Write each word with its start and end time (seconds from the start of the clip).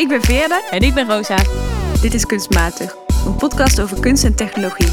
Ik 0.00 0.08
ben 0.08 0.22
Veerle. 0.22 0.68
En 0.70 0.80
ik 0.80 0.94
ben 0.94 1.08
Rosa. 1.08 1.36
Dit 2.00 2.14
is 2.14 2.26
Kunstmatig, 2.26 2.96
een 3.26 3.36
podcast 3.36 3.80
over 3.80 4.00
kunst 4.00 4.24
en 4.24 4.34
technologie. 4.34 4.92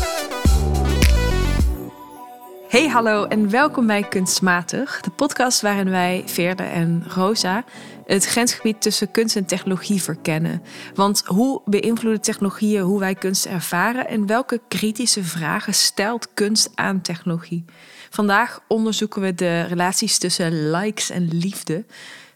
Hey 2.67 2.87
hallo 2.87 3.25
en 3.25 3.49
welkom 3.49 3.87
bij 3.87 4.03
Kunstmatig, 4.03 5.01
de 5.01 5.09
podcast 5.09 5.61
waarin 5.61 5.89
wij, 5.89 6.23
Veerle 6.25 6.63
en 6.63 7.03
Rosa, 7.07 7.63
het 8.05 8.25
grensgebied 8.25 8.81
tussen 8.81 9.11
kunst 9.11 9.35
en 9.35 9.45
technologie 9.45 10.01
verkennen. 10.01 10.63
Want 10.93 11.23
hoe 11.25 11.61
beïnvloeden 11.65 12.21
technologieën 12.21 12.81
hoe 12.81 12.99
wij 12.99 13.15
kunst 13.15 13.45
ervaren 13.45 14.07
en 14.07 14.25
welke 14.25 14.61
kritische 14.67 15.23
vragen 15.23 15.73
stelt 15.73 16.33
kunst 16.33 16.69
aan 16.75 17.01
technologie? 17.01 17.65
Vandaag 18.09 18.59
onderzoeken 18.67 19.21
we 19.21 19.35
de 19.35 19.61
relaties 19.61 20.17
tussen 20.17 20.71
likes 20.71 21.09
en 21.09 21.27
liefde. 21.31 21.85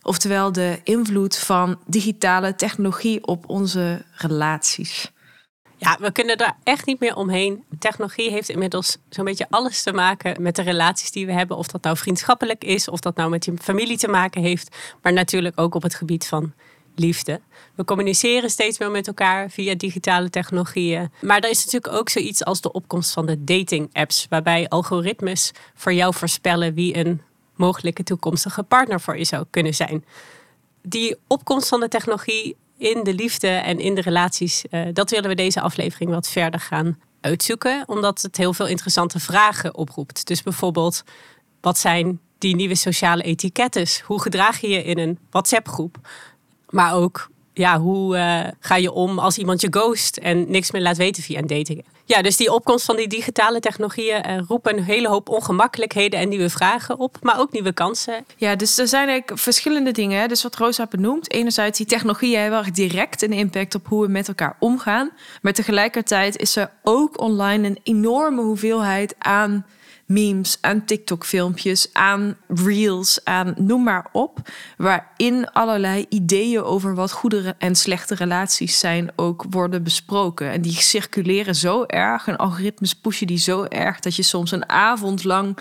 Oftewel 0.03 0.51
de 0.51 0.79
invloed 0.83 1.37
van 1.37 1.79
digitale 1.85 2.55
technologie 2.55 3.25
op 3.25 3.49
onze 3.49 4.05
relaties. 4.11 5.11
Ja, 5.77 5.97
we 5.99 6.11
kunnen 6.11 6.37
er 6.37 6.53
echt 6.63 6.85
niet 6.85 6.99
meer 6.99 7.15
omheen. 7.15 7.63
Technologie 7.79 8.31
heeft 8.31 8.49
inmiddels 8.49 8.97
zo'n 9.09 9.25
beetje 9.25 9.47
alles 9.49 9.83
te 9.83 9.93
maken 9.93 10.41
met 10.41 10.55
de 10.55 10.61
relaties 10.61 11.11
die 11.11 11.25
we 11.25 11.31
hebben. 11.31 11.57
Of 11.57 11.67
dat 11.67 11.83
nou 11.83 11.97
vriendschappelijk 11.97 12.63
is, 12.63 12.87
of 12.87 12.99
dat 12.99 13.15
nou 13.15 13.29
met 13.29 13.45
je 13.45 13.53
familie 13.61 13.97
te 13.97 14.07
maken 14.07 14.41
heeft. 14.41 14.75
Maar 15.01 15.13
natuurlijk 15.13 15.59
ook 15.59 15.75
op 15.75 15.81
het 15.81 15.95
gebied 15.95 16.27
van 16.27 16.53
liefde. 16.95 17.41
We 17.75 17.83
communiceren 17.83 18.49
steeds 18.49 18.79
meer 18.79 18.91
met 18.91 19.07
elkaar 19.07 19.49
via 19.49 19.75
digitale 19.75 20.29
technologieën. 20.29 21.11
Maar 21.21 21.39
er 21.39 21.49
is 21.49 21.65
natuurlijk 21.65 21.93
ook 21.93 22.09
zoiets 22.09 22.43
als 22.43 22.61
de 22.61 22.71
opkomst 22.71 23.11
van 23.13 23.25
de 23.25 23.43
dating-apps, 23.43 24.25
waarbij 24.29 24.69
algoritmes 24.69 25.51
voor 25.75 25.93
jou 25.93 26.13
voorspellen 26.13 26.73
wie 26.73 26.97
een 26.97 27.21
mogelijke 27.55 28.03
toekomstige 28.03 28.63
partner 28.63 29.01
voor 29.01 29.17
je 29.17 29.25
zou 29.25 29.45
kunnen 29.49 29.73
zijn. 29.73 30.05
Die 30.81 31.17
opkomst 31.27 31.67
van 31.67 31.79
de 31.79 31.87
technologie 31.87 32.55
in 32.77 33.03
de 33.03 33.13
liefde 33.13 33.47
en 33.47 33.79
in 33.79 33.95
de 33.95 34.01
relaties, 34.01 34.63
uh, 34.69 34.87
dat 34.93 35.09
willen 35.09 35.29
we 35.29 35.35
deze 35.35 35.61
aflevering 35.61 36.11
wat 36.11 36.29
verder 36.29 36.59
gaan 36.59 36.99
uitzoeken, 37.21 37.83
omdat 37.87 38.21
het 38.21 38.37
heel 38.37 38.53
veel 38.53 38.67
interessante 38.67 39.19
vragen 39.19 39.75
oproept. 39.75 40.27
Dus 40.27 40.43
bijvoorbeeld, 40.43 41.03
wat 41.61 41.77
zijn 41.77 42.19
die 42.37 42.55
nieuwe 42.55 42.75
sociale 42.75 43.23
etiketten? 43.23 43.87
Hoe 44.05 44.21
gedraag 44.21 44.61
je 44.61 44.69
je 44.69 44.83
in 44.83 44.97
een 44.97 45.19
WhatsApp-groep? 45.29 45.97
Maar 46.69 46.93
ook, 46.93 47.29
ja, 47.53 47.79
hoe 47.79 48.15
uh, 48.15 48.39
ga 48.59 48.75
je 48.75 48.91
om 48.91 49.19
als 49.19 49.37
iemand 49.37 49.61
je 49.61 49.67
ghost 49.71 50.17
en 50.17 50.51
niks 50.51 50.71
meer 50.71 50.81
laat 50.81 50.97
weten 50.97 51.23
via 51.23 51.39
een 51.39 51.47
dating? 51.47 51.85
Ja, 52.05 52.21
dus 52.21 52.37
die 52.37 52.53
opkomst 52.53 52.85
van 52.85 52.95
die 52.95 53.07
digitale 53.07 53.59
technologieën 53.59 54.29
uh, 54.29 54.37
roepen 54.47 54.77
een 54.77 54.83
hele 54.83 55.07
hoop 55.07 55.29
ongemakkelijkheden 55.29 56.19
en 56.19 56.29
nieuwe 56.29 56.49
vragen 56.49 56.99
op, 56.99 57.17
maar 57.21 57.39
ook 57.39 57.51
nieuwe 57.51 57.73
kansen. 57.73 58.25
Ja, 58.37 58.55
dus 58.55 58.77
er 58.77 58.87
zijn 58.87 59.07
eigenlijk 59.07 59.39
verschillende 59.41 59.91
dingen. 59.91 60.29
Dus 60.29 60.43
wat 60.43 60.55
Rosa 60.55 60.87
benoemt, 60.89 61.31
enerzijds 61.31 61.77
die 61.77 61.87
technologieën 61.87 62.41
hebben 62.41 62.59
erg 62.59 62.71
direct 62.71 63.21
een 63.21 63.33
impact 63.33 63.75
op 63.75 63.87
hoe 63.87 64.05
we 64.05 64.11
met 64.11 64.27
elkaar 64.27 64.55
omgaan, 64.59 65.11
maar 65.41 65.53
tegelijkertijd 65.53 66.37
is 66.37 66.55
er 66.55 66.71
ook 66.83 67.19
online 67.19 67.67
een 67.67 67.79
enorme 67.83 68.41
hoeveelheid 68.41 69.15
aan 69.17 69.65
memes, 70.11 70.57
aan 70.61 70.85
TikTok-filmpjes, 70.85 71.89
aan 71.93 72.37
reels, 72.47 73.19
aan 73.23 73.53
noem 73.57 73.83
maar 73.83 74.09
op. 74.11 74.39
Waarin 74.77 75.51
allerlei 75.51 76.05
ideeën 76.09 76.63
over 76.63 76.95
wat 76.95 77.11
goede 77.11 77.55
en 77.57 77.75
slechte 77.75 78.15
relaties 78.15 78.79
zijn 78.79 79.11
ook 79.15 79.45
worden 79.49 79.83
besproken. 79.83 80.51
En 80.51 80.61
die 80.61 80.81
circuleren 80.81 81.55
zo 81.55 81.83
erg 81.83 82.27
en 82.27 82.37
algoritmes 82.37 82.93
pushen 82.93 83.27
die 83.27 83.37
zo 83.37 83.63
erg 83.63 83.99
dat 83.99 84.15
je 84.15 84.23
soms 84.23 84.51
een 84.51 84.69
avond 84.69 85.23
lang 85.23 85.57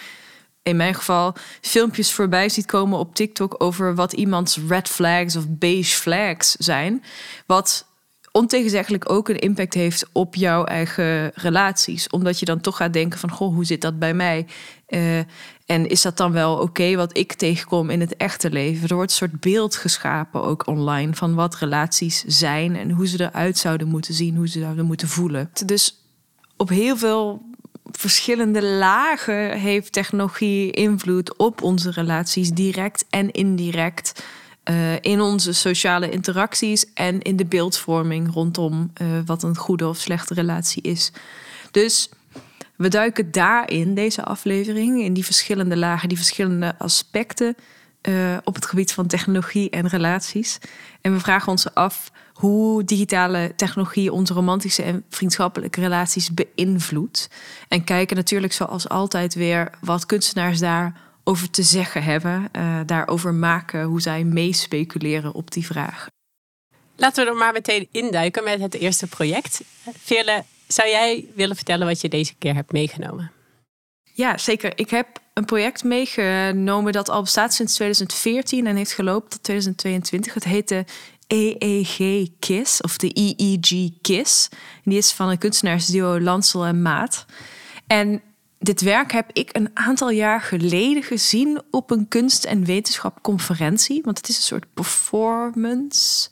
in 0.62 0.76
mijn 0.76 0.94
geval 0.94 1.34
filmpjes 1.60 2.12
voorbij 2.12 2.48
ziet 2.48 2.66
komen 2.66 2.98
op 2.98 3.14
TikTok 3.14 3.54
over 3.58 3.94
wat 3.94 4.12
iemands 4.12 4.58
red 4.68 4.88
flags 4.88 5.36
of 5.36 5.44
beige 5.48 5.96
flags 5.96 6.52
zijn. 6.52 7.02
Wat 7.46 7.86
ontegenzeggelijk 8.32 9.10
ook 9.10 9.28
een 9.28 9.38
impact 9.38 9.74
heeft 9.74 10.06
op 10.12 10.34
jouw 10.34 10.64
eigen 10.64 11.30
relaties. 11.34 12.08
Omdat 12.08 12.38
je 12.38 12.44
dan 12.44 12.60
toch 12.60 12.76
gaat 12.76 12.92
denken 12.92 13.18
van, 13.18 13.30
goh, 13.30 13.54
hoe 13.54 13.64
zit 13.64 13.80
dat 13.80 13.98
bij 13.98 14.14
mij? 14.14 14.46
Uh, 14.88 15.18
en 15.66 15.86
is 15.88 16.02
dat 16.02 16.16
dan 16.16 16.32
wel 16.32 16.56
oké 16.56 16.96
wat 16.96 17.16
ik 17.16 17.32
tegenkom 17.32 17.90
in 17.90 18.00
het 18.00 18.16
echte 18.16 18.50
leven? 18.50 18.88
Er 18.88 18.94
wordt 18.94 19.10
een 19.10 19.16
soort 19.16 19.40
beeld 19.40 19.76
geschapen 19.76 20.42
ook 20.42 20.66
online 20.66 21.14
van 21.14 21.34
wat 21.34 21.56
relaties 21.56 22.24
zijn 22.26 22.76
en 22.76 22.90
hoe 22.90 23.06
ze 23.06 23.20
eruit 23.20 23.58
zouden 23.58 23.88
moeten 23.88 24.14
zien, 24.14 24.36
hoe 24.36 24.48
ze 24.48 24.60
zouden 24.60 24.84
moeten 24.86 25.08
voelen. 25.08 25.50
Dus 25.66 26.04
op 26.56 26.68
heel 26.68 26.96
veel 26.96 27.42
verschillende 27.90 28.64
lagen 28.64 29.58
heeft 29.58 29.92
technologie 29.92 30.70
invloed 30.70 31.36
op 31.36 31.62
onze 31.62 31.90
relaties, 31.90 32.50
direct 32.50 33.04
en 33.10 33.30
indirect. 33.30 34.24
Uh, 34.64 35.00
in 35.00 35.20
onze 35.20 35.52
sociale 35.52 36.10
interacties 36.10 36.92
en 36.94 37.22
in 37.22 37.36
de 37.36 37.46
beeldvorming 37.46 38.32
rondom 38.32 38.92
uh, 39.02 39.08
wat 39.26 39.42
een 39.42 39.56
goede 39.56 39.88
of 39.88 39.96
slechte 39.96 40.34
relatie 40.34 40.82
is. 40.82 41.12
Dus 41.70 42.08
we 42.76 42.88
duiken 42.88 43.30
daarin, 43.30 43.94
deze 43.94 44.24
aflevering, 44.24 45.02
in 45.02 45.12
die 45.12 45.24
verschillende 45.24 45.76
lagen, 45.76 46.08
die 46.08 46.16
verschillende 46.16 46.74
aspecten 46.78 47.56
uh, 48.08 48.36
op 48.44 48.54
het 48.54 48.66
gebied 48.66 48.92
van 48.92 49.06
technologie 49.06 49.70
en 49.70 49.86
relaties. 49.86 50.58
En 51.00 51.12
we 51.12 51.20
vragen 51.20 51.48
ons 51.48 51.74
af 51.74 52.10
hoe 52.32 52.84
digitale 52.84 53.52
technologie 53.56 54.12
onze 54.12 54.34
romantische 54.34 54.82
en 54.82 55.04
vriendschappelijke 55.08 55.80
relaties 55.80 56.30
beïnvloedt. 56.34 57.30
En 57.68 57.84
kijken 57.84 58.16
natuurlijk 58.16 58.52
zoals 58.52 58.88
altijd 58.88 59.34
weer 59.34 59.70
wat 59.80 60.06
kunstenaars 60.06 60.58
daar 60.58 61.00
over 61.24 61.50
te 61.50 61.62
zeggen 61.62 62.02
hebben, 62.02 62.48
uh, 62.56 62.80
daarover 62.86 63.34
maken, 63.34 63.82
hoe 63.82 64.00
zij 64.00 64.24
meespeculeren 64.24 65.34
op 65.34 65.50
die 65.50 65.66
vraag. 65.66 66.06
Laten 66.96 67.24
we 67.24 67.30
er 67.30 67.36
maar 67.36 67.52
meteen 67.52 67.88
induiken 67.90 68.44
met 68.44 68.60
het 68.60 68.74
eerste 68.74 69.06
project. 69.06 69.62
Veerle, 69.98 70.44
zou 70.66 70.88
jij 70.88 71.26
willen 71.34 71.56
vertellen 71.56 71.86
wat 71.86 72.00
je 72.00 72.08
deze 72.08 72.34
keer 72.34 72.54
hebt 72.54 72.72
meegenomen? 72.72 73.32
Ja, 74.12 74.38
zeker. 74.38 74.72
Ik 74.74 74.90
heb 74.90 75.06
een 75.34 75.44
project 75.44 75.84
meegenomen 75.84 76.92
dat 76.92 77.08
al 77.08 77.22
bestaat 77.22 77.54
sinds 77.54 77.74
2014 77.74 78.66
en 78.66 78.76
heeft 78.76 78.92
gelopen 78.92 79.30
tot 79.30 79.42
2022. 79.42 80.34
Het 80.34 80.44
heet 80.44 80.68
de 80.68 80.84
EEG 81.26 82.28
KISS 82.38 82.80
of 82.80 82.96
de 82.96 83.10
EEG 83.14 83.90
KISS. 84.00 84.48
Die 84.84 84.98
is 84.98 85.12
van 85.12 85.28
een 85.28 85.38
kunstenaarsduo 85.38 86.20
Lansel 86.20 86.64
en 86.64 86.82
Maat. 86.82 87.26
En 87.86 88.22
dit 88.62 88.80
werk 88.80 89.12
heb 89.12 89.30
ik 89.32 89.56
een 89.56 89.70
aantal 89.74 90.10
jaar 90.10 90.40
geleden 90.40 91.02
gezien 91.02 91.62
op 91.70 91.90
een 91.90 92.08
kunst- 92.08 92.44
en 92.44 92.64
wetenschapconferentie. 92.64 94.02
Want 94.04 94.18
het 94.18 94.28
is 94.28 94.36
een 94.36 94.42
soort 94.42 94.74
performance. 94.74 96.28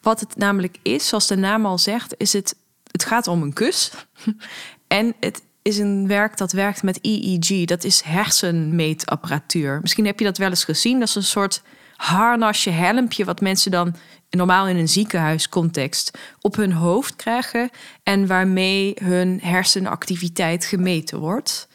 Wat 0.00 0.20
het 0.20 0.36
namelijk 0.36 0.78
is, 0.82 1.08
zoals 1.08 1.26
de 1.26 1.36
naam 1.36 1.66
al 1.66 1.78
zegt, 1.78 2.14
is 2.16 2.32
het, 2.32 2.56
het 2.90 3.04
gaat 3.04 3.26
om 3.26 3.42
een 3.42 3.52
kus. 3.52 3.90
en 4.86 5.14
het 5.20 5.42
is 5.62 5.78
een 5.78 6.06
werk 6.06 6.36
dat 6.36 6.52
werkt 6.52 6.82
met 6.82 6.98
EEG. 7.02 7.64
Dat 7.64 7.84
is 7.84 8.00
hersenmeetapparatuur. 8.00 9.78
Misschien 9.80 10.06
heb 10.06 10.18
je 10.18 10.24
dat 10.24 10.38
wel 10.38 10.48
eens 10.48 10.64
gezien. 10.64 10.98
Dat 10.98 11.08
is 11.08 11.14
een 11.14 11.22
soort 11.22 11.62
harnasje, 11.96 12.70
helmpje, 12.70 13.24
wat 13.24 13.40
mensen 13.40 13.70
dan 13.70 13.94
normaal 14.30 14.68
in 14.68 14.76
een 14.76 14.88
ziekenhuiscontext 14.88 16.18
op 16.40 16.56
hun 16.56 16.72
hoofd 16.72 17.16
krijgen 17.16 17.70
en 18.02 18.26
waarmee 18.26 18.94
hun 19.02 19.40
hersenactiviteit 19.42 20.64
gemeten 20.64 21.18
wordt. 21.18 21.68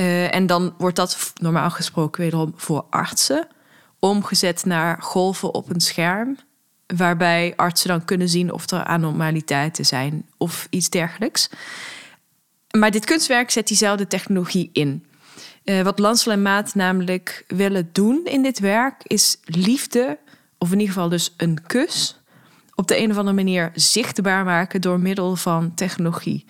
Uh, 0.00 0.34
en 0.34 0.46
dan 0.46 0.74
wordt 0.78 0.96
dat 0.96 1.32
normaal 1.40 1.70
gesproken 1.70 2.22
wederom 2.22 2.52
voor 2.56 2.84
artsen 2.90 3.48
omgezet 3.98 4.64
naar 4.64 5.02
golven 5.02 5.54
op 5.54 5.70
een 5.70 5.80
scherm, 5.80 6.36
waarbij 6.86 7.52
artsen 7.56 7.88
dan 7.88 8.04
kunnen 8.04 8.28
zien 8.28 8.52
of 8.52 8.70
er 8.70 8.84
anormaliteiten 8.84 9.84
zijn 9.84 10.26
of 10.36 10.66
iets 10.70 10.88
dergelijks. 10.90 11.48
Maar 12.78 12.90
dit 12.90 13.04
kunstwerk 13.04 13.50
zet 13.50 13.68
diezelfde 13.68 14.06
technologie 14.06 14.70
in. 14.72 15.06
Uh, 15.64 15.82
wat 15.82 15.98
Lansel 15.98 16.32
en 16.32 16.42
Maat 16.42 16.74
namelijk 16.74 17.44
willen 17.46 17.88
doen 17.92 18.20
in 18.24 18.42
dit 18.42 18.58
werk 18.58 19.02
is 19.06 19.38
liefde 19.44 20.18
of 20.62 20.72
in 20.72 20.78
ieder 20.78 20.94
geval 20.94 21.08
dus 21.08 21.34
een 21.36 21.58
kus, 21.66 22.16
op 22.74 22.88
de 22.88 22.98
een 22.98 23.10
of 23.10 23.16
andere 23.16 23.36
manier 23.36 23.70
zichtbaar 23.74 24.44
maken 24.44 24.80
door 24.80 25.00
middel 25.00 25.36
van 25.36 25.74
technologie. 25.74 26.44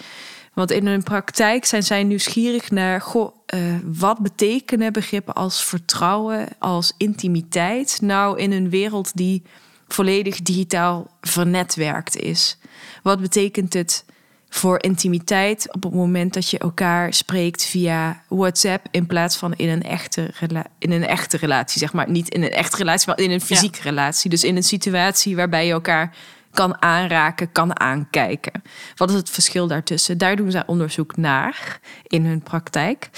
Want 0.52 0.70
in 0.70 0.86
hun 0.86 1.02
praktijk 1.02 1.64
zijn 1.64 1.82
zij 1.82 2.04
nieuwsgierig 2.04 2.70
naar 2.70 3.00
goh, 3.00 3.36
uh, 3.54 3.60
wat 3.84 4.18
betekenen 4.18 4.92
begrippen 4.92 5.34
als 5.34 5.64
vertrouwen, 5.64 6.48
als 6.58 6.92
intimiteit, 6.96 7.98
nou 8.02 8.38
in 8.38 8.52
een 8.52 8.70
wereld 8.70 9.16
die 9.16 9.42
volledig 9.88 10.42
digitaal 10.42 11.10
vernetwerkt 11.20 12.16
is. 12.16 12.58
Wat 13.02 13.20
betekent 13.20 13.72
het 13.72 14.04
voor 14.54 14.82
intimiteit 14.82 15.74
op 15.74 15.82
het 15.82 15.92
moment 15.92 16.34
dat 16.34 16.50
je 16.50 16.58
elkaar 16.58 17.14
spreekt 17.14 17.64
via 17.64 18.22
WhatsApp 18.28 18.86
in 18.90 19.06
plaats 19.06 19.36
van 19.36 19.54
in 19.54 19.68
een 19.68 19.82
echte, 19.82 20.30
in 20.78 20.92
een 20.92 21.06
echte 21.06 21.36
relatie, 21.36 21.78
zeg 21.78 21.92
maar. 21.92 22.10
Niet 22.10 22.28
in 22.28 22.42
een 22.42 22.50
echte 22.50 22.76
relatie, 22.76 23.08
maar 23.08 23.18
in 23.18 23.30
een 23.30 23.40
fysieke 23.40 23.82
relatie. 23.82 24.30
Dus 24.30 24.44
in 24.44 24.56
een 24.56 24.62
situatie 24.62 25.36
waarbij 25.36 25.66
je 25.66 25.72
elkaar 25.72 26.16
kan 26.50 26.82
aanraken, 26.82 27.52
kan 27.52 27.80
aankijken. 27.80 28.62
Wat 28.96 29.10
is 29.10 29.16
het 29.16 29.30
verschil 29.30 29.66
daartussen? 29.66 30.18
Daar 30.18 30.36
doen 30.36 30.50
zij 30.50 30.66
onderzoek 30.66 31.16
naar 31.16 31.80
in 32.06 32.24
hun 32.24 32.42
praktijk. 32.42 33.10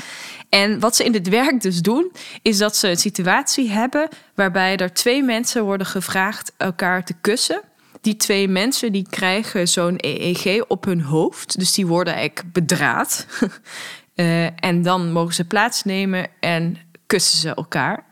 En 0.48 0.80
wat 0.80 0.96
ze 0.96 1.04
in 1.04 1.12
dit 1.12 1.28
werk 1.28 1.60
dus 1.60 1.80
doen, 1.80 2.12
is 2.42 2.58
dat 2.58 2.76
ze 2.76 2.88
een 2.88 2.96
situatie 2.96 3.70
hebben 3.70 4.08
waarbij 4.34 4.76
er 4.76 4.92
twee 4.92 5.22
mensen 5.22 5.64
worden 5.64 5.86
gevraagd 5.86 6.52
elkaar 6.56 7.04
te 7.04 7.14
kussen 7.20 7.62
die 8.04 8.16
twee 8.16 8.48
mensen 8.48 8.92
die 8.92 9.06
krijgen 9.10 9.68
zo'n 9.68 9.94
EEG 9.96 10.64
op 10.68 10.84
hun 10.84 11.00
hoofd. 11.02 11.58
Dus 11.58 11.72
die 11.72 11.86
worden 11.86 12.14
eigenlijk 12.14 12.52
bedraad. 12.52 13.26
Uh, 14.14 14.44
en 14.68 14.82
dan 14.82 15.12
mogen 15.12 15.34
ze 15.34 15.44
plaatsnemen 15.44 16.26
en 16.40 16.76
kussen 17.06 17.38
ze 17.38 17.54
elkaar. 17.54 18.04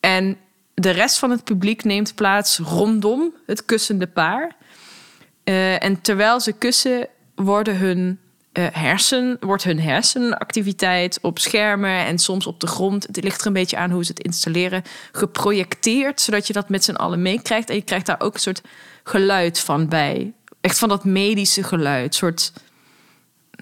En 0.00 0.36
de 0.74 0.90
rest 0.90 1.18
van 1.18 1.30
het 1.30 1.44
publiek 1.44 1.84
neemt 1.84 2.14
plaats 2.14 2.58
rondom 2.58 3.34
het 3.46 3.64
kussende 3.64 4.06
paar. 4.06 4.56
Uh, 5.44 5.82
en 5.82 6.00
terwijl 6.00 6.40
ze 6.40 6.52
kussen, 6.52 7.08
worden 7.34 7.78
hun 7.78 8.20
uh, 8.52 8.66
hersen, 8.72 9.36
wordt 9.40 9.64
hun 9.64 9.80
hersenactiviteit 9.80 11.18
op 11.22 11.38
schermen 11.38 12.06
en 12.06 12.18
soms 12.18 12.46
op 12.46 12.60
de 12.60 12.66
grond, 12.66 13.06
het 13.06 13.22
ligt 13.22 13.40
er 13.40 13.46
een 13.46 13.52
beetje 13.52 13.76
aan 13.76 13.90
hoe 13.90 14.04
ze 14.04 14.10
het 14.10 14.22
installeren, 14.22 14.82
geprojecteerd, 15.12 16.20
zodat 16.20 16.46
je 16.46 16.52
dat 16.52 16.68
met 16.68 16.84
z'n 16.84 16.94
allen 16.94 17.22
meekrijgt. 17.22 17.70
En 17.70 17.76
je 17.76 17.82
krijgt 17.82 18.06
daar 18.06 18.20
ook 18.20 18.34
een 18.34 18.40
soort 18.40 18.62
geluid 19.02 19.60
van 19.60 19.88
bij. 19.88 20.32
Echt 20.60 20.78
van 20.78 20.88
dat 20.88 21.04
medische 21.04 21.62
geluid, 21.62 22.14
soort 22.14 22.52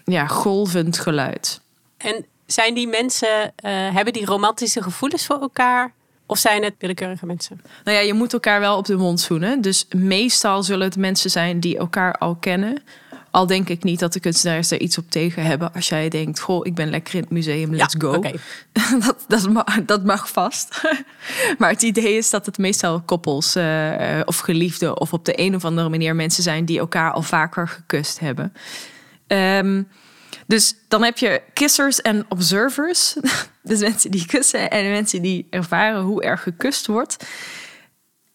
ja, 0.04 0.26
golvend 0.26 0.98
geluid. 0.98 1.60
En 1.96 2.26
zijn 2.46 2.74
die 2.74 2.88
mensen, 2.88 3.52
uh, 3.64 3.94
hebben 3.94 4.12
die 4.12 4.24
romantische 4.24 4.82
gevoelens 4.82 5.26
voor 5.26 5.40
elkaar? 5.40 5.92
Of 6.26 6.38
zijn 6.38 6.64
het 6.64 6.74
willekeurige 6.78 7.26
mensen? 7.26 7.60
Nou 7.84 7.96
ja, 7.96 8.02
je 8.02 8.12
moet 8.12 8.32
elkaar 8.32 8.60
wel 8.60 8.76
op 8.76 8.84
de 8.84 8.96
mond 8.96 9.20
zoenen. 9.20 9.60
Dus 9.60 9.86
meestal 9.96 10.62
zullen 10.62 10.86
het 10.86 10.96
mensen 10.96 11.30
zijn 11.30 11.60
die 11.60 11.78
elkaar 11.78 12.12
al 12.12 12.34
kennen. 12.34 12.82
Al 13.36 13.46
denk 13.46 13.68
ik 13.68 13.82
niet 13.82 13.98
dat 13.98 14.12
de 14.12 14.20
kunstenaars 14.20 14.70
er 14.70 14.80
iets 14.80 14.98
op 14.98 15.10
tegen 15.10 15.42
hebben. 15.42 15.72
Als 15.72 15.88
jij 15.88 16.08
denkt, 16.08 16.40
goh, 16.40 16.66
ik 16.66 16.74
ben 16.74 16.90
lekker 16.90 17.14
in 17.14 17.20
het 17.20 17.30
museum, 17.30 17.74
let's 17.74 17.94
go. 17.98 18.12
Okay. 18.12 18.34
dat, 19.06 19.24
dat, 19.28 19.48
mag, 19.48 19.84
dat 19.84 20.04
mag 20.04 20.28
vast. 20.28 20.82
maar 21.58 21.70
het 21.70 21.82
idee 21.82 22.16
is 22.16 22.30
dat 22.30 22.46
het 22.46 22.58
meestal 22.58 23.00
koppels 23.00 23.56
uh, 23.56 24.20
of 24.24 24.38
geliefden... 24.38 25.00
of 25.00 25.12
op 25.12 25.24
de 25.24 25.40
een 25.40 25.54
of 25.54 25.64
andere 25.64 25.88
manier 25.88 26.14
mensen 26.14 26.42
zijn... 26.42 26.64
die 26.64 26.78
elkaar 26.78 27.12
al 27.12 27.22
vaker 27.22 27.68
gekust 27.68 28.18
hebben. 28.18 28.52
Um, 29.26 29.88
dus 30.46 30.74
dan 30.88 31.02
heb 31.02 31.18
je 31.18 31.42
kissers 31.52 32.00
en 32.00 32.26
observers. 32.28 33.16
Dus 33.62 33.80
mensen 33.80 34.10
die 34.10 34.26
kussen 34.26 34.70
en 34.70 34.90
mensen 34.90 35.22
die 35.22 35.46
ervaren 35.50 36.00
hoe 36.00 36.22
er 36.22 36.38
gekust 36.38 36.86
wordt. 36.86 37.26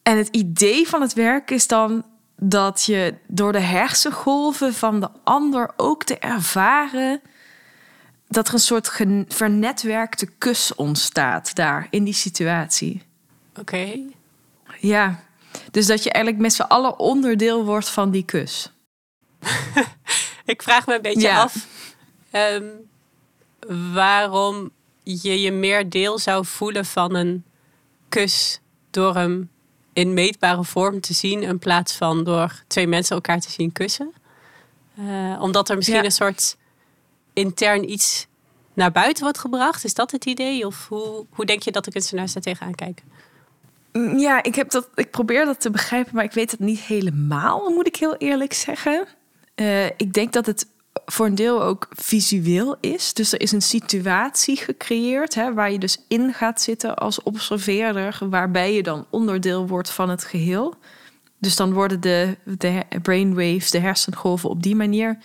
En 0.02 0.16
het 0.16 0.28
idee 0.28 0.88
van 0.88 1.00
het 1.00 1.12
werk 1.12 1.50
is 1.50 1.66
dan 1.66 2.04
dat 2.44 2.84
je 2.84 3.14
door 3.26 3.52
de 3.52 3.60
hersengolven 3.60 4.74
van 4.74 5.00
de 5.00 5.08
ander 5.24 5.70
ook 5.76 6.04
te 6.04 6.18
ervaren 6.18 7.20
dat 8.28 8.48
er 8.48 8.54
een 8.54 8.60
soort 8.60 8.90
vernetwerkte 9.28 10.26
kus 10.26 10.74
ontstaat 10.74 11.54
daar 11.54 11.86
in 11.90 12.04
die 12.04 12.14
situatie. 12.14 13.02
Oké. 13.58 14.00
Ja, 14.80 15.24
dus 15.70 15.86
dat 15.86 16.02
je 16.02 16.10
eigenlijk 16.10 16.44
met 16.44 16.52
z'n 16.52 16.62
allen 16.62 16.98
onderdeel 16.98 17.64
wordt 17.64 17.88
van 17.88 18.10
die 18.10 18.24
kus. 18.24 18.72
Ik 20.44 20.62
vraag 20.62 20.86
me 20.86 20.94
een 20.94 21.02
beetje 21.02 21.32
af 21.32 21.66
um, 22.32 22.70
waarom 23.92 24.70
je 25.02 25.40
je 25.40 25.52
meer 25.52 25.90
deel 25.90 26.18
zou 26.18 26.46
voelen 26.46 26.84
van 26.84 27.14
een 27.14 27.44
kus 28.08 28.60
door 28.90 29.14
hem 29.14 29.50
in 29.92 30.14
meetbare 30.14 30.64
vorm 30.64 31.00
te 31.00 31.14
zien 31.14 31.42
in 31.42 31.58
plaats 31.58 31.96
van 31.96 32.24
door 32.24 32.62
twee 32.66 32.86
mensen 32.86 33.14
elkaar 33.14 33.40
te 33.40 33.50
zien 33.50 33.72
kussen. 33.72 34.12
Uh, 34.98 35.38
omdat 35.42 35.68
er 35.68 35.76
misschien 35.76 36.04
een 36.04 36.10
soort 36.10 36.56
intern 37.32 37.90
iets 37.90 38.26
naar 38.74 38.92
buiten 38.92 39.22
wordt 39.22 39.38
gebracht. 39.38 39.84
Is 39.84 39.94
dat 39.94 40.10
het 40.10 40.24
idee? 40.24 40.66
Of 40.66 40.88
hoe, 40.88 41.26
hoe 41.30 41.44
denk 41.44 41.62
je 41.62 41.72
dat 41.72 41.84
de 41.84 41.90
kunstenaars 41.90 42.32
daar 42.32 42.42
tegenaan 42.42 42.74
kijken? 42.74 43.04
Mm, 43.92 44.18
ja, 44.18 44.42
ik, 44.42 44.54
heb 44.54 44.70
dat, 44.70 44.88
ik 44.94 45.10
probeer 45.10 45.44
dat 45.44 45.60
te 45.60 45.70
begrijpen, 45.70 46.14
maar 46.14 46.24
ik 46.24 46.32
weet 46.32 46.50
het 46.50 46.60
niet 46.60 46.80
helemaal, 46.80 47.70
moet 47.70 47.86
ik 47.86 47.96
heel 47.96 48.16
eerlijk 48.16 48.52
zeggen. 48.52 49.06
Uh, 49.56 49.86
ik 49.86 50.12
denk 50.12 50.32
dat 50.32 50.46
het 50.46 50.66
voor 51.06 51.26
een 51.26 51.34
deel 51.34 51.62
ook 51.62 51.88
visueel 51.90 52.76
is. 52.80 53.12
Dus 53.12 53.32
er 53.32 53.40
is 53.40 53.52
een 53.52 53.62
situatie 53.62 54.56
gecreëerd 54.56 55.34
hè, 55.34 55.54
waar 55.54 55.72
je 55.72 55.78
dus 55.78 56.04
in 56.08 56.32
gaat 56.32 56.62
zitten 56.62 56.96
als 56.96 57.22
observeerder, 57.22 58.18
waarbij 58.30 58.74
je 58.74 58.82
dan 58.82 59.06
onderdeel 59.10 59.66
wordt 59.66 59.90
van 59.90 60.08
het 60.08 60.24
geheel. 60.24 60.74
Dus 61.38 61.56
dan 61.56 61.72
worden 61.72 62.00
de, 62.00 62.36
de 62.44 62.82
brainwaves, 63.02 63.70
de 63.70 63.78
hersengolven 63.78 64.50
op 64.50 64.62
die 64.62 64.76
manier 64.76 65.18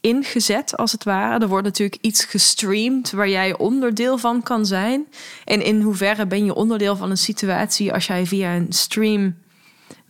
ingezet, 0.00 0.76
als 0.76 0.92
het 0.92 1.04
ware. 1.04 1.40
Er 1.40 1.48
wordt 1.48 1.66
natuurlijk 1.66 2.02
iets 2.02 2.24
gestreamd 2.24 3.10
waar 3.10 3.28
jij 3.28 3.58
onderdeel 3.58 4.18
van 4.18 4.42
kan 4.42 4.66
zijn. 4.66 5.06
En 5.44 5.62
in 5.62 5.80
hoeverre 5.80 6.26
ben 6.26 6.44
je 6.44 6.54
onderdeel 6.54 6.96
van 6.96 7.10
een 7.10 7.16
situatie 7.16 7.92
als 7.92 8.06
jij 8.06 8.26
via 8.26 8.54
een 8.54 8.72
stream 8.72 9.34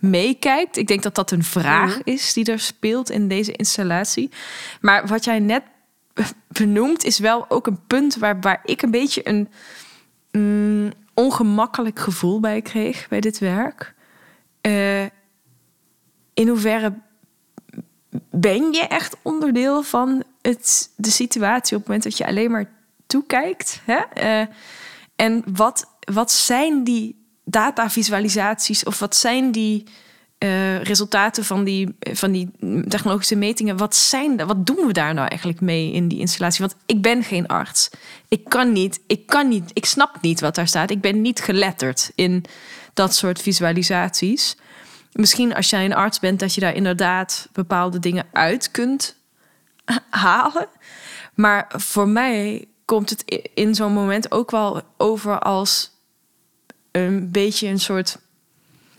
meekijkt. 0.01 0.77
Ik 0.77 0.87
denk 0.87 1.03
dat 1.03 1.15
dat 1.15 1.31
een 1.31 1.43
vraag 1.43 1.99
mhm. 1.99 2.09
is 2.09 2.33
die 2.33 2.45
er 2.45 2.59
speelt 2.59 3.09
in 3.09 3.27
deze 3.27 3.51
installatie. 3.51 4.29
Maar 4.81 5.07
wat 5.07 5.23
jij 5.23 5.39
net 5.39 5.63
benoemt, 6.47 7.03
is 7.03 7.19
wel 7.19 7.45
ook 7.49 7.67
een 7.67 7.85
punt 7.87 8.15
waar, 8.15 8.39
waar 8.39 8.61
ik 8.63 8.81
een 8.81 8.91
beetje 8.91 9.27
een 9.27 9.49
mm, 10.31 10.91
ongemakkelijk 11.13 11.99
gevoel 11.99 12.39
bij 12.39 12.61
kreeg 12.61 13.07
bij 13.07 13.19
dit 13.19 13.39
werk. 13.39 13.93
Uh, 14.67 15.03
in 16.33 16.47
hoeverre 16.47 16.93
ben 18.29 18.73
je 18.73 18.81
echt 18.81 19.17
onderdeel 19.21 19.83
van 19.83 20.23
het, 20.41 20.91
de 20.95 21.11
situatie 21.11 21.75
op 21.75 21.81
het 21.81 21.87
moment 21.87 22.03
dat 22.03 22.17
je 22.17 22.25
alleen 22.25 22.51
maar 22.51 22.71
toekijkt? 23.07 23.81
Hè? 23.85 23.99
Uh, 24.23 24.47
en 25.15 25.43
wat, 25.45 25.85
wat 26.13 26.31
zijn 26.31 26.83
die 26.83 27.20
datavisualisaties 27.51 28.83
of 28.83 28.99
wat 28.99 29.15
zijn 29.15 29.51
die 29.51 29.83
uh, 30.43 30.81
resultaten 30.81 31.45
van 31.45 31.63
die, 31.63 31.95
van 31.99 32.31
die 32.31 32.51
technologische 32.87 33.35
metingen? 33.35 33.77
Wat, 33.77 33.95
zijn, 33.95 34.45
wat 34.47 34.65
doen 34.65 34.87
we 34.87 34.93
daar 34.93 35.13
nou 35.13 35.27
eigenlijk 35.27 35.61
mee 35.61 35.91
in 35.91 36.07
die 36.07 36.19
installatie? 36.19 36.65
Want 36.65 36.75
ik 36.85 37.01
ben 37.01 37.23
geen 37.23 37.47
arts. 37.47 37.89
Ik 38.27 38.43
kan 38.43 38.71
niet, 38.71 38.99
ik 39.07 39.25
kan 39.25 39.47
niet, 39.47 39.71
ik 39.73 39.85
snap 39.85 40.21
niet 40.21 40.39
wat 40.39 40.55
daar 40.55 40.67
staat. 40.67 40.89
Ik 40.89 41.01
ben 41.01 41.21
niet 41.21 41.39
geletterd 41.39 42.11
in 42.15 42.45
dat 42.93 43.15
soort 43.15 43.41
visualisaties. 43.41 44.57
Misschien 45.11 45.55
als 45.55 45.69
jij 45.69 45.85
een 45.85 45.95
arts 45.95 46.19
bent, 46.19 46.39
dat 46.39 46.53
je 46.53 46.61
daar 46.61 46.75
inderdaad 46.75 47.49
bepaalde 47.51 47.99
dingen 47.99 48.25
uit 48.31 48.71
kunt 48.71 49.15
halen. 50.09 50.67
Maar 51.33 51.67
voor 51.75 52.07
mij 52.07 52.65
komt 52.85 53.09
het 53.09 53.49
in 53.53 53.75
zo'n 53.75 53.93
moment 53.93 54.31
ook 54.31 54.51
wel 54.51 54.81
over 54.97 55.39
als 55.39 55.91
een 56.91 57.31
beetje 57.31 57.67
een 57.67 57.79
soort 57.79 58.17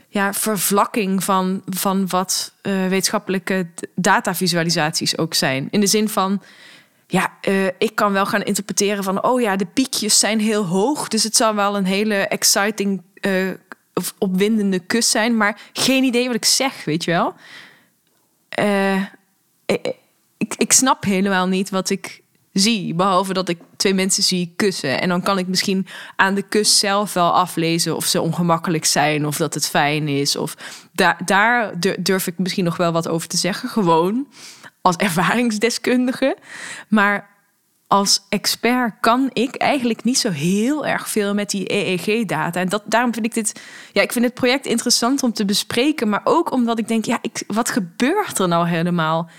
ja, 0.09 0.33
vervlakking 0.33 1.25
van, 1.25 1.63
van 1.67 2.09
wat 2.09 2.53
uh, 2.63 2.87
wetenschappelijke 2.89 3.67
datavisualisaties 3.95 5.19
ook 5.19 5.35
zijn. 5.35 5.69
In 5.71 5.81
de 5.81 5.87
zin 5.87 6.09
van, 6.09 6.43
ja, 7.07 7.33
uh, 7.49 7.67
ik 7.67 7.95
kan 7.95 8.13
wel 8.13 8.27
gaan 8.27 8.43
interpreteren 8.43 9.05
van, 9.05 9.23
oh 9.23 9.41
ja, 9.41 9.57
de 9.57 9.67
piekjes 9.67 10.19
zijn 10.19 10.41
heel 10.41 10.65
hoog, 10.65 11.09
dus 11.09 11.23
het 11.23 11.37
zal 11.37 11.55
wel 11.55 11.77
een 11.77 11.85
hele 11.85 12.15
exciting 12.15 13.03
uh, 13.21 13.51
of 13.95 14.15
opwindende 14.19 14.79
kus 14.79 15.11
zijn, 15.11 15.37
maar 15.37 15.61
geen 15.73 16.05
idee 16.05 16.27
wat 16.27 16.37
ik 16.37 16.45
zeg, 16.45 16.85
weet 16.85 17.05
je 17.05 17.11
wel. 17.11 17.35
Ik, 20.37 20.55
ik 20.57 20.73
snap 20.73 21.05
helemaal 21.05 21.47
niet 21.47 21.71
wat 21.71 21.91
ik 21.91 22.22
zie. 22.53 22.95
Behalve 22.95 23.33
dat 23.33 23.49
ik 23.49 23.59
twee 23.77 23.95
mensen 23.95 24.23
zie 24.23 24.53
kussen. 24.57 25.01
En 25.01 25.09
dan 25.09 25.23
kan 25.23 25.39
ik 25.39 25.47
misschien 25.47 25.87
aan 26.17 26.35
de 26.35 26.43
kus 26.43 26.79
zelf 26.79 27.13
wel 27.13 27.33
aflezen 27.33 27.97
of 27.97 28.05
ze 28.05 28.21
ongemakkelijk 28.21 28.85
zijn 28.85 29.27
of 29.27 29.37
dat 29.37 29.55
het 29.55 29.69
fijn 29.69 30.09
is. 30.09 30.37
Of 30.37 30.57
daar, 30.93 31.21
daar 31.25 31.73
durf 32.01 32.27
ik 32.27 32.39
misschien 32.39 32.65
nog 32.65 32.77
wel 32.77 32.93
wat 32.93 33.09
over 33.09 33.29
te 33.29 33.37
zeggen. 33.37 33.69
Gewoon 33.69 34.27
als 34.81 34.97
ervaringsdeskundige. 34.97 36.37
Maar 36.89 37.31
als 37.87 38.27
expert 38.29 38.95
kan 39.01 39.31
ik 39.33 39.57
eigenlijk 39.57 40.05
niet 40.05 40.19
zo 40.19 40.31
heel 40.31 40.87
erg 40.87 41.09
veel 41.09 41.35
met 41.35 41.51
die 41.51 41.73
EEG-data. 41.73 42.61
En 42.61 42.69
dat, 42.69 42.83
daarom 42.85 43.13
vind 43.13 43.27
ik 43.27 43.35
dit. 43.35 43.61
Ja, 43.93 44.03
ik 44.03 44.13
vind 44.13 44.25
het 44.25 44.35
project 44.35 44.67
interessant 44.67 45.23
om 45.23 45.33
te 45.33 45.45
bespreken. 45.45 46.09
Maar 46.09 46.21
ook 46.25 46.53
omdat 46.53 46.79
ik 46.79 46.89
denk, 46.89 47.05
ja, 47.05 47.19
ik, 47.21 47.43
wat 47.47 47.71
gebeurt 47.71 48.39
er 48.39 48.49
nou 48.49 48.69
helemaal? 48.69 49.31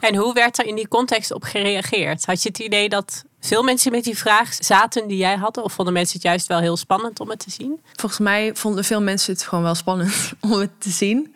En 0.00 0.16
hoe 0.16 0.34
werd 0.34 0.58
er 0.58 0.66
in 0.66 0.74
die 0.74 0.88
context 0.88 1.32
op 1.32 1.42
gereageerd? 1.42 2.26
Had 2.26 2.42
je 2.42 2.48
het 2.48 2.58
idee 2.58 2.88
dat 2.88 3.24
veel 3.40 3.62
mensen 3.62 3.92
met 3.92 4.04
die 4.04 4.18
vraag 4.18 4.54
zaten 4.54 5.08
die 5.08 5.16
jij 5.16 5.36
had? 5.36 5.56
Of 5.56 5.72
vonden 5.72 5.94
mensen 5.94 6.14
het 6.14 6.22
juist 6.22 6.46
wel 6.46 6.58
heel 6.58 6.76
spannend 6.76 7.20
om 7.20 7.30
het 7.30 7.38
te 7.38 7.50
zien? 7.50 7.80
Volgens 7.96 8.20
mij 8.20 8.54
vonden 8.54 8.84
veel 8.84 9.02
mensen 9.02 9.32
het 9.32 9.42
gewoon 9.42 9.64
wel 9.64 9.74
spannend 9.74 10.32
om 10.40 10.52
het 10.52 10.70
te 10.78 10.90
zien. 10.90 11.34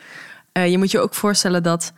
Uh, 0.53 0.71
je 0.71 0.79
moet 0.79 0.91
je 0.91 1.01
ook 1.01 1.15
voorstellen 1.15 1.63
dat 1.63 1.93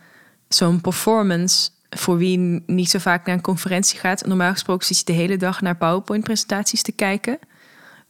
zo'n 0.47 0.81
performance, 0.81 1.69
voor 1.89 2.17
wie 2.17 2.63
niet 2.65 2.89
zo 2.89 2.99
vaak 2.99 3.25
naar 3.25 3.35
een 3.35 3.41
conferentie 3.41 3.99
gaat, 3.99 4.25
normaal 4.25 4.51
gesproken 4.51 4.85
zit 4.85 4.97
je 4.97 5.03
de 5.03 5.11
hele 5.11 5.37
dag 5.37 5.61
naar 5.61 5.77
PowerPoint-presentaties 5.77 6.81
te 6.81 6.91
kijken. 6.91 7.39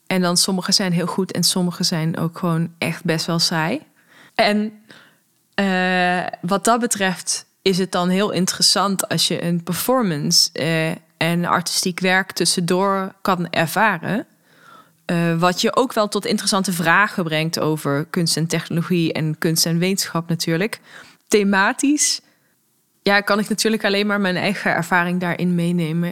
En 0.07 0.21
dan 0.21 0.37
sommige 0.37 0.71
zijn 0.71 0.91
heel 0.91 1.07
goed 1.07 1.31
en 1.31 1.43
sommige 1.43 1.83
zijn 1.83 2.17
ook 2.17 2.37
gewoon 2.37 2.73
echt 2.77 3.03
best 3.03 3.25
wel 3.25 3.39
saai. 3.39 3.81
En 4.35 4.81
uh, 5.55 6.25
wat 6.41 6.65
dat 6.65 6.79
betreft 6.79 7.45
is 7.61 7.77
het 7.77 7.91
dan 7.91 8.09
heel 8.09 8.31
interessant 8.31 9.07
als 9.07 9.27
je 9.27 9.43
een 9.43 9.63
performance 9.63 10.49
uh, 10.53 10.91
en 11.17 11.45
artistiek 11.45 11.99
werk 11.99 12.31
tussendoor 12.31 13.13
kan 13.21 13.49
ervaren. 13.49 14.27
Uh, 15.05 15.39
wat 15.39 15.61
je 15.61 15.75
ook 15.75 15.93
wel 15.93 16.07
tot 16.07 16.25
interessante 16.25 16.73
vragen 16.73 17.23
brengt 17.23 17.59
over 17.59 18.05
kunst 18.05 18.37
en 18.37 18.47
technologie 18.47 19.13
en 19.13 19.37
kunst 19.37 19.65
en 19.65 19.79
wetenschap 19.79 20.29
natuurlijk. 20.29 20.79
Thematisch 21.27 22.21
ja, 23.01 23.21
kan 23.21 23.39
ik 23.39 23.49
natuurlijk 23.49 23.85
alleen 23.85 24.07
maar 24.07 24.21
mijn 24.21 24.35
eigen 24.35 24.71
ervaring 24.71 25.19
daarin 25.19 25.55
meenemen. 25.55 26.09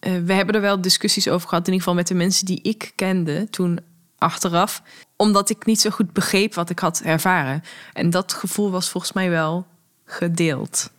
Uh, 0.00 0.12
we 0.24 0.32
hebben 0.32 0.54
er 0.54 0.60
wel 0.60 0.80
discussies 0.80 1.28
over 1.28 1.48
gehad, 1.48 1.66
in 1.66 1.72
ieder 1.72 1.88
geval 1.88 1.94
met 1.94 2.08
de 2.08 2.14
mensen 2.14 2.46
die 2.46 2.62
ik 2.62 2.92
kende 2.94 3.50
toen 3.50 3.78
achteraf, 4.18 4.82
omdat 5.16 5.50
ik 5.50 5.66
niet 5.66 5.80
zo 5.80 5.90
goed 5.90 6.12
begreep 6.12 6.54
wat 6.54 6.70
ik 6.70 6.78
had 6.78 7.00
ervaren. 7.00 7.62
En 7.92 8.10
dat 8.10 8.32
gevoel 8.32 8.70
was 8.70 8.90
volgens 8.90 9.12
mij 9.12 9.30
wel 9.30 9.66
gedeeld. 10.12 10.90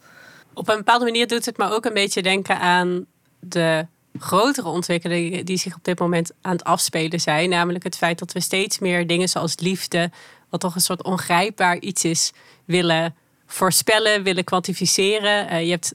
Op 0.54 0.70
een 0.70 0.78
bepaalde 0.78 1.06
manier 1.06 1.28
doet 1.28 1.46
het 1.46 1.58
me 1.58 1.70
ook 1.70 1.86
een 1.86 1.94
beetje 1.94 2.22
denken 2.22 2.60
aan 2.60 3.06
de 3.40 3.86
grotere 4.20 4.68
ontwikkelingen 4.68 5.46
die 5.46 5.58
zich 5.58 5.76
op 5.76 5.84
dit 5.84 6.00
moment 6.00 6.32
aan 6.42 6.52
het 6.52 6.64
afspelen 6.64 7.20
zijn. 7.20 7.50
Namelijk 7.50 7.84
het 7.84 7.98
feit 7.98 8.20
dat 8.20 8.32
we 8.32 8.40
steeds 8.40 8.80
meer 8.80 9.08
dingen 9.08 9.30
zoals 9.30 9.60
liefde, 9.60 10.12
wat 10.50 10.60
toch 10.60 10.76
een 10.76 10.82
soort 10.82 11.04
ongrijpbaar 11.04 11.78
iets 11.78 12.04
is, 12.04 12.32
willen 12.66 13.16
voorspellen, 13.46 14.24
willen 14.24 14.44
kwantificeren. 14.44 15.54
Uh, 15.54 15.64
je 15.64 15.70
hebt 15.70 15.94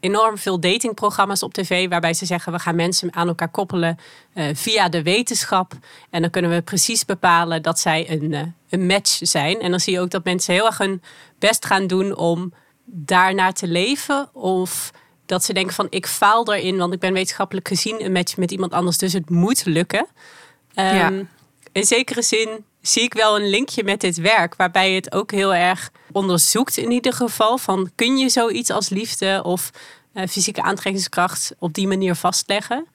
enorm 0.00 0.38
veel 0.38 0.60
datingprogramma's 0.60 1.42
op 1.42 1.54
tv 1.54 1.88
waarbij 1.88 2.14
ze 2.14 2.26
zeggen 2.26 2.52
we 2.52 2.58
gaan 2.58 2.76
mensen 2.76 3.14
aan 3.14 3.28
elkaar 3.28 3.48
koppelen 3.48 3.98
uh, 4.34 4.44
via 4.52 4.88
de 4.88 5.02
wetenschap. 5.02 5.72
En 6.10 6.20
dan 6.20 6.30
kunnen 6.30 6.50
we 6.50 6.62
precies 6.62 7.04
bepalen 7.04 7.62
dat 7.62 7.78
zij 7.78 8.10
een, 8.10 8.32
uh, 8.32 8.40
een 8.68 8.86
match 8.86 9.18
zijn. 9.20 9.60
En 9.60 9.70
dan 9.70 9.80
zie 9.80 9.92
je 9.92 10.00
ook 10.00 10.10
dat 10.10 10.24
mensen 10.24 10.54
heel 10.54 10.66
erg 10.66 10.78
hun 10.78 11.02
best 11.38 11.66
gaan 11.66 11.86
doen 11.86 12.16
om 12.16 12.52
daarnaar 12.84 13.52
te 13.52 13.66
leven. 13.66 14.34
Of 14.34 14.90
dat 15.26 15.44
ze 15.44 15.52
denken 15.52 15.74
van 15.74 15.86
ik 15.90 16.06
faal 16.06 16.54
erin, 16.54 16.76
want 16.76 16.92
ik 16.92 17.00
ben 17.00 17.12
wetenschappelijk 17.12 17.68
gezien 17.68 18.04
een 18.04 18.12
match 18.12 18.36
met 18.36 18.50
iemand 18.50 18.72
anders, 18.72 18.98
dus 18.98 19.12
het 19.12 19.30
moet 19.30 19.64
lukken. 19.64 20.06
Um, 20.74 20.84
ja. 20.84 21.12
In 21.72 21.84
zekere 21.84 22.22
zin 22.22 22.64
zie 22.80 23.02
ik 23.02 23.14
wel 23.14 23.36
een 23.36 23.48
linkje 23.48 23.84
met 23.84 24.00
dit 24.00 24.16
werk, 24.16 24.54
waarbij 24.56 24.92
het 24.92 25.12
ook 25.12 25.30
heel 25.30 25.54
erg 25.54 25.90
onderzoekt 26.18 26.76
in 26.76 26.90
ieder 26.90 27.12
geval 27.12 27.58
van 27.58 27.90
kun 27.94 28.16
je 28.16 28.28
zoiets 28.28 28.70
als 28.70 28.88
liefde 28.88 29.40
of 29.44 29.70
uh, 30.14 30.26
fysieke 30.26 30.62
aantrekkingskracht 30.62 31.52
op 31.58 31.74
die 31.74 31.86
manier 31.86 32.14
vastleggen. 32.14 32.86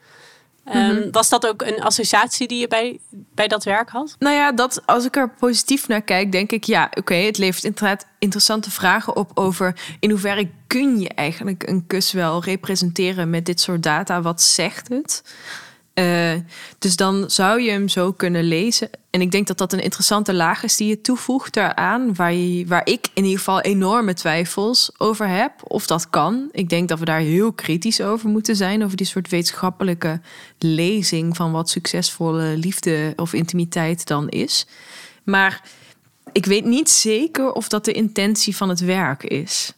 Um, 0.76 1.12
Was 1.12 1.30
dat 1.30 1.48
ook 1.48 1.62
een 1.62 1.82
associatie 1.82 2.48
die 2.48 2.60
je 2.60 2.68
bij, 2.68 3.00
bij 3.10 3.48
dat 3.48 3.64
werk 3.64 3.90
had? 3.90 4.16
Nou 4.20 4.36
ja, 4.36 4.52
dat, 4.52 4.82
als 4.86 5.06
ik 5.06 5.16
er 5.16 5.30
positief 5.30 5.88
naar 5.88 6.02
kijk, 6.02 6.32
denk 6.32 6.52
ik 6.52 6.64
ja, 6.64 6.92
oké, 6.94 7.14
het 7.14 7.38
levert 7.38 7.64
inderdaad 7.64 8.06
interessante 8.20 8.72
vragen 8.72 9.16
op 9.16 9.32
over 9.34 9.96
in 10.00 10.10
hoeverre 10.10 10.50
kun 10.68 11.00
je 11.00 11.10
eigenlijk 11.10 11.68
een 11.68 11.88
kus 11.88 12.12
wel 12.12 12.44
representeren 12.44 13.30
met 13.30 13.46
dit 13.46 13.62
soort 13.62 13.84
data? 13.84 14.22
Wat 14.22 14.42
zegt 14.42 14.88
het? 14.88 15.24
Uh, 15.94 16.34
dus 16.80 16.96
dan 16.96 17.30
zou 17.30 17.62
je 17.62 17.72
hem 17.72 17.88
zo 17.88 18.12
kunnen 18.12 18.44
lezen. 18.44 18.90
En 19.10 19.22
ik 19.22 19.32
denk 19.32 19.48
dat 19.48 19.58
dat 19.58 19.74
een 19.74 19.84
interessante 19.84 20.34
laag 20.34 20.64
is 20.64 20.78
die 20.78 20.88
je 20.88 21.02
toevoegt 21.02 21.54
daaraan, 21.54 22.16
waar, 22.16 22.34
je, 22.34 22.68
waar 22.68 22.86
ik 22.88 23.08
in 23.14 23.24
ieder 23.24 23.38
geval 23.38 23.62
enorme 23.62 24.14
twijfels 24.14 24.92
over 24.98 25.28
heb. 25.28 25.52
Of 25.64 25.88
dat 25.88 26.10
kan. 26.10 26.50
Ik 26.52 26.70
denk 26.70 26.90
dat 26.90 27.00
we 27.00 27.06
daar 27.06 27.20
heel 27.20 27.54
kritisch 27.54 28.02
over 28.02 28.30
moeten 28.30 28.56
zijn, 28.56 28.84
over 28.84 28.98
die 28.98 29.06
soort 29.06 29.30
wetenschappelijke 29.30 30.22
lezing 30.58 31.36
van 31.36 31.52
wat 31.52 31.70
succesvolle 31.70 32.58
liefde 32.58 33.14
of 33.16 33.34
intimiteit 33.34 34.08
dan 34.08 34.30
is. 34.30 34.68
Maar 35.24 35.62
ik 36.32 36.46
weet 36.46 36.66
niet 36.66 36.90
zeker 36.90 37.52
of 37.52 37.68
dat 37.68 37.86
de 37.86 37.92
intentie 37.92 38.56
van 38.56 38.70
het 38.70 38.80
werk 38.80 39.24
is. 39.24 39.74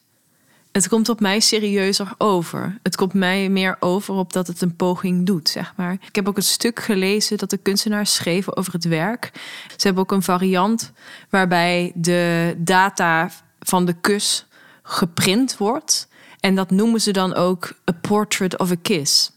Het 0.76 0.88
komt 0.88 1.10
op 1.10 1.20
mij 1.20 1.40
serieuzer 1.40 2.14
over. 2.18 2.78
Het 2.84 2.96
komt 2.96 3.14
mij 3.14 3.50
meer 3.50 3.78
over 3.80 4.14
op 4.14 4.34
dat 4.34 4.48
het 4.48 4.62
een 4.62 4.76
poging 4.76 5.26
doet, 5.26 5.50
zeg 5.50 5.74
maar. 5.76 5.92
Ik 5.92 6.16
heb 6.16 6.28
ook 6.28 6.38
een 6.38 6.44
stuk 6.44 6.80
gelezen 6.80 7.38
dat 7.38 7.50
de 7.50 7.58
kunstenaars 7.58 8.14
schreven 8.14 8.58
over 8.58 8.74
het 8.74 8.84
werk. 8.84 9.32
Ze 9.68 9.88
hebben 9.88 10.04
ook 10.04 10.12
een 10.12 10.24
variant 10.24 10.92
waarbij 11.30 11.92
de 11.96 12.56
data 12.58 13.30
van 13.60 13.86
de 13.86 13.94
kus 13.94 14.46
geprint 14.84 15.58
wordt. 15.58 16.08
En 16.40 16.56
dat 16.56 16.72
noemen 16.72 17.02
ze 17.02 17.12
dan 17.12 17.34
ook 17.34 17.74
A 17.90 17.94
Portrait 18.02 18.60
of 18.60 18.72
a 18.72 18.76
Kiss. 18.82 19.32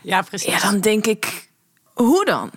Ja, 0.00 0.22
precies. 0.22 0.52
Ja, 0.52 0.70
dan 0.70 0.80
denk 0.80 1.06
ik, 1.06 1.48
hoe 1.92 2.24
dan? 2.24 2.50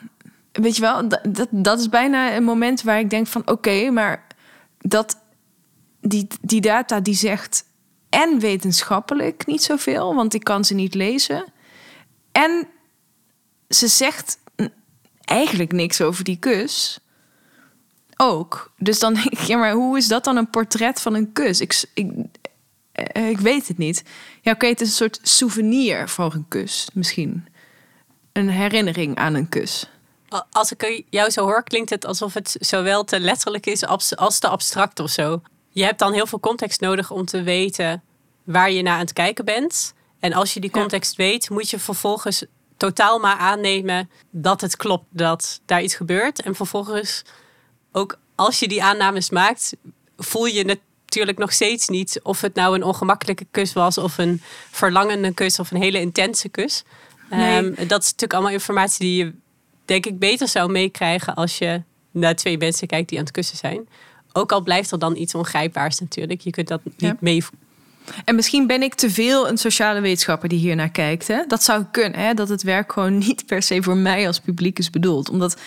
Weet 0.51 0.75
je 0.75 0.81
wel, 0.81 1.07
dat, 1.07 1.47
dat 1.49 1.79
is 1.79 1.89
bijna 1.89 2.35
een 2.35 2.43
moment 2.43 2.81
waar 2.81 2.99
ik 2.99 3.09
denk 3.09 3.27
van... 3.27 3.47
oké, 3.47 3.89
maar 3.89 4.27
dat, 4.77 5.17
die, 6.01 6.27
die 6.41 6.61
data 6.61 6.99
die 6.99 7.15
zegt 7.15 7.65
en 8.17 8.39
wetenschappelijk 8.39 9.45
niet 9.45 9.63
zoveel, 9.63 10.15
want 10.15 10.33
ik 10.33 10.43
kan 10.43 10.65
ze 10.65 10.73
niet 10.73 10.93
lezen. 10.93 11.45
En 12.31 12.67
ze 13.69 13.87
zegt 13.87 14.37
eigenlijk 15.23 15.71
niks 15.71 16.01
over 16.01 16.23
die 16.23 16.37
kus. 16.37 16.99
Ook. 18.15 18.71
Dus 18.77 18.99
dan 18.99 19.13
denk 19.13 19.25
ik, 19.25 19.39
ja, 19.39 19.57
maar 19.57 19.71
hoe 19.71 19.97
is 19.97 20.07
dat 20.07 20.23
dan 20.23 20.37
een 20.37 20.49
portret 20.49 21.01
van 21.01 21.13
een 21.13 21.31
kus? 21.33 21.61
Ik, 21.61 21.83
ik, 21.93 22.11
eh, 22.91 23.29
ik 23.29 23.39
weet 23.39 23.67
het 23.67 23.77
niet. 23.77 24.03
Ja, 24.41 24.51
oké, 24.51 24.67
het 24.67 24.81
is 24.81 24.87
een 24.87 24.93
soort 24.93 25.19
souvenir 25.21 26.09
voor 26.09 26.33
een 26.33 26.45
kus, 26.47 26.89
misschien. 26.93 27.47
Een 28.31 28.49
herinnering 28.49 29.15
aan 29.15 29.33
een 29.33 29.49
kus. 29.49 29.89
Als 30.51 30.71
ik 30.71 31.03
jou 31.09 31.29
zo 31.29 31.43
hoor, 31.43 31.63
klinkt 31.63 31.89
het 31.89 32.05
alsof 32.05 32.33
het 32.33 32.55
zowel 32.59 33.03
te 33.03 33.19
letterlijk 33.19 33.65
is 33.65 33.85
als 33.85 34.39
te 34.39 34.47
abstract 34.47 34.99
of 34.99 35.09
zo 35.09 35.41
je 35.77 35.83
hebt 35.83 35.99
dan 35.99 36.13
heel 36.13 36.27
veel 36.27 36.39
context 36.39 36.81
nodig 36.81 37.11
om 37.11 37.25
te 37.25 37.43
weten 37.43 38.03
waar 38.47 38.71
je 38.71 38.81
naar 38.81 38.93
aan 38.93 38.99
het 38.99 39.13
kijken 39.13 39.45
bent. 39.45 39.93
En 40.19 40.33
als 40.33 40.53
je 40.53 40.59
die 40.59 40.69
context 40.69 41.15
weet, 41.15 41.49
moet 41.49 41.69
je 41.69 41.79
vervolgens 41.79 42.45
totaal 42.77 43.19
maar 43.19 43.35
aannemen 43.35 44.09
dat 44.29 44.61
het 44.61 44.75
klopt 44.75 45.05
dat 45.09 45.61
daar 45.65 45.83
iets 45.83 45.95
gebeurt. 45.95 46.41
En 46.41 46.55
vervolgens, 46.55 47.23
ook 47.91 48.19
als 48.35 48.59
je 48.59 48.67
die 48.67 48.83
aannames 48.83 49.29
maakt, 49.29 49.75
voel 50.17 50.45
je 50.45 50.63
natuurlijk 50.63 51.37
nog 51.37 51.53
steeds 51.53 51.87
niet 51.87 52.19
of 52.23 52.41
het 52.41 52.55
nou 52.55 52.75
een 52.75 52.83
ongemakkelijke 52.83 53.45
kus 53.51 53.73
was, 53.73 53.97
of 53.97 54.17
een 54.17 54.41
verlangende 54.71 55.33
kus, 55.33 55.59
of 55.59 55.71
een 55.71 55.81
hele 55.81 55.99
intense 55.99 56.49
kus. 56.49 56.83
Nee. 57.29 57.57
Um, 57.57 57.75
dat 57.75 58.01
is 58.01 58.05
natuurlijk 58.05 58.33
allemaal 58.33 58.51
informatie 58.51 58.99
die 58.99 59.25
je, 59.25 59.33
denk 59.85 60.05
ik, 60.05 60.19
beter 60.19 60.47
zou 60.47 60.71
meekrijgen 60.71 61.35
als 61.35 61.57
je 61.57 61.81
naar 62.11 62.35
twee 62.35 62.57
mensen 62.57 62.87
kijkt 62.87 63.09
die 63.09 63.17
aan 63.17 63.23
het 63.23 63.33
kussen 63.33 63.57
zijn. 63.57 63.87
Ook 64.33 64.51
al 64.51 64.61
blijft 64.61 64.91
er 64.91 64.99
dan 64.99 65.15
iets 65.15 65.35
ongrijpbaars 65.35 65.99
natuurlijk. 65.99 66.41
Je 66.41 66.49
kunt 66.49 66.67
dat 66.67 66.81
niet 66.83 66.93
ja. 66.97 67.17
mee. 67.19 67.43
En 68.25 68.35
misschien 68.35 68.67
ben 68.67 68.81
ik 68.81 68.93
te 68.93 69.09
veel 69.09 69.49
een 69.49 69.57
sociale 69.57 69.99
wetenschapper 69.99 70.49
die 70.49 70.59
hier 70.59 70.75
naar 70.75 70.89
kijkt. 70.89 71.27
Hè? 71.27 71.43
Dat 71.47 71.63
zou 71.63 71.85
kunnen, 71.91 72.19
hè? 72.19 72.33
dat 72.33 72.49
het 72.49 72.63
werk 72.63 72.93
gewoon 72.93 73.17
niet 73.27 73.45
per 73.45 73.61
se 73.61 73.83
voor 73.83 73.97
mij 73.97 74.27
als 74.27 74.39
publiek 74.39 74.79
is 74.79 74.89
bedoeld. 74.89 75.29
Omdat 75.29 75.57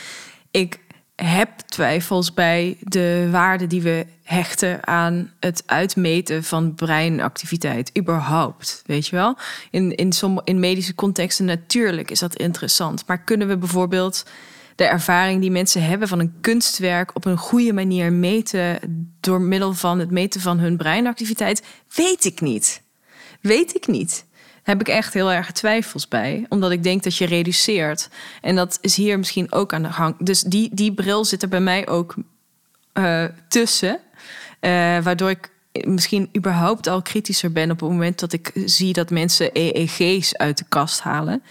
ik 0.50 0.78
heb 1.22 1.50
twijfels 1.66 2.34
bij 2.34 2.76
de 2.80 3.28
waarde 3.30 3.66
die 3.66 3.82
we 3.82 4.06
hechten 4.22 4.86
aan 4.86 5.32
het 5.40 5.62
uitmeten 5.66 6.44
van 6.44 6.74
breinactiviteit, 6.74 7.90
überhaupt. 7.98 8.82
Weet 8.86 9.06
je 9.06 9.16
wel? 9.16 9.36
In, 9.70 9.94
in, 9.94 10.12
som, 10.12 10.40
in 10.44 10.60
medische 10.60 10.94
contexten 10.94 11.44
natuurlijk 11.44 12.10
is 12.10 12.18
dat 12.18 12.36
interessant. 12.36 13.04
Maar 13.06 13.18
kunnen 13.18 13.48
we 13.48 13.56
bijvoorbeeld 13.56 14.24
de 14.80 14.86
ervaring 14.86 15.40
die 15.40 15.50
mensen 15.50 15.82
hebben 15.82 16.08
van 16.08 16.18
een 16.18 16.34
kunstwerk 16.40 17.14
op 17.14 17.24
een 17.24 17.36
goede 17.36 17.72
manier 17.72 18.12
meten 18.12 18.78
door 19.20 19.40
middel 19.40 19.74
van 19.74 19.98
het 19.98 20.10
meten 20.10 20.40
van 20.40 20.58
hun 20.58 20.76
breinactiviteit, 20.76 21.62
weet 21.94 22.24
ik 22.24 22.40
niet. 22.40 22.82
Weet 23.40 23.74
ik 23.74 23.86
niet. 23.86 24.24
Daar 24.32 24.78
heb 24.78 24.80
ik 24.80 24.88
echt 24.88 25.14
heel 25.14 25.32
erg 25.32 25.52
twijfels 25.52 26.08
bij, 26.08 26.46
omdat 26.48 26.70
ik 26.70 26.82
denk 26.82 27.02
dat 27.02 27.16
je 27.16 27.26
reduceert. 27.26 28.08
En 28.40 28.56
dat 28.56 28.78
is 28.80 28.96
hier 28.96 29.18
misschien 29.18 29.52
ook 29.52 29.72
aan 29.72 29.82
de 29.82 29.92
gang. 29.92 30.16
Dus 30.18 30.40
die, 30.40 30.70
die 30.72 30.94
bril 30.94 31.24
zit 31.24 31.42
er 31.42 31.48
bij 31.48 31.60
mij 31.60 31.88
ook 31.88 32.14
uh, 32.94 33.24
tussen, 33.48 34.00
uh, 34.60 34.70
waardoor 35.02 35.30
ik 35.30 35.50
misschien 35.72 36.30
überhaupt 36.36 36.86
al 36.86 37.02
kritischer 37.02 37.52
ben 37.52 37.70
op 37.70 37.80
het 37.80 37.90
moment 37.90 38.18
dat 38.18 38.32
ik 38.32 38.52
zie 38.64 38.92
dat 38.92 39.10
mensen 39.10 39.50
EEG's 39.52 40.34
uit 40.34 40.58
de 40.58 40.64
kast 40.68 41.00
halen. 41.00 41.42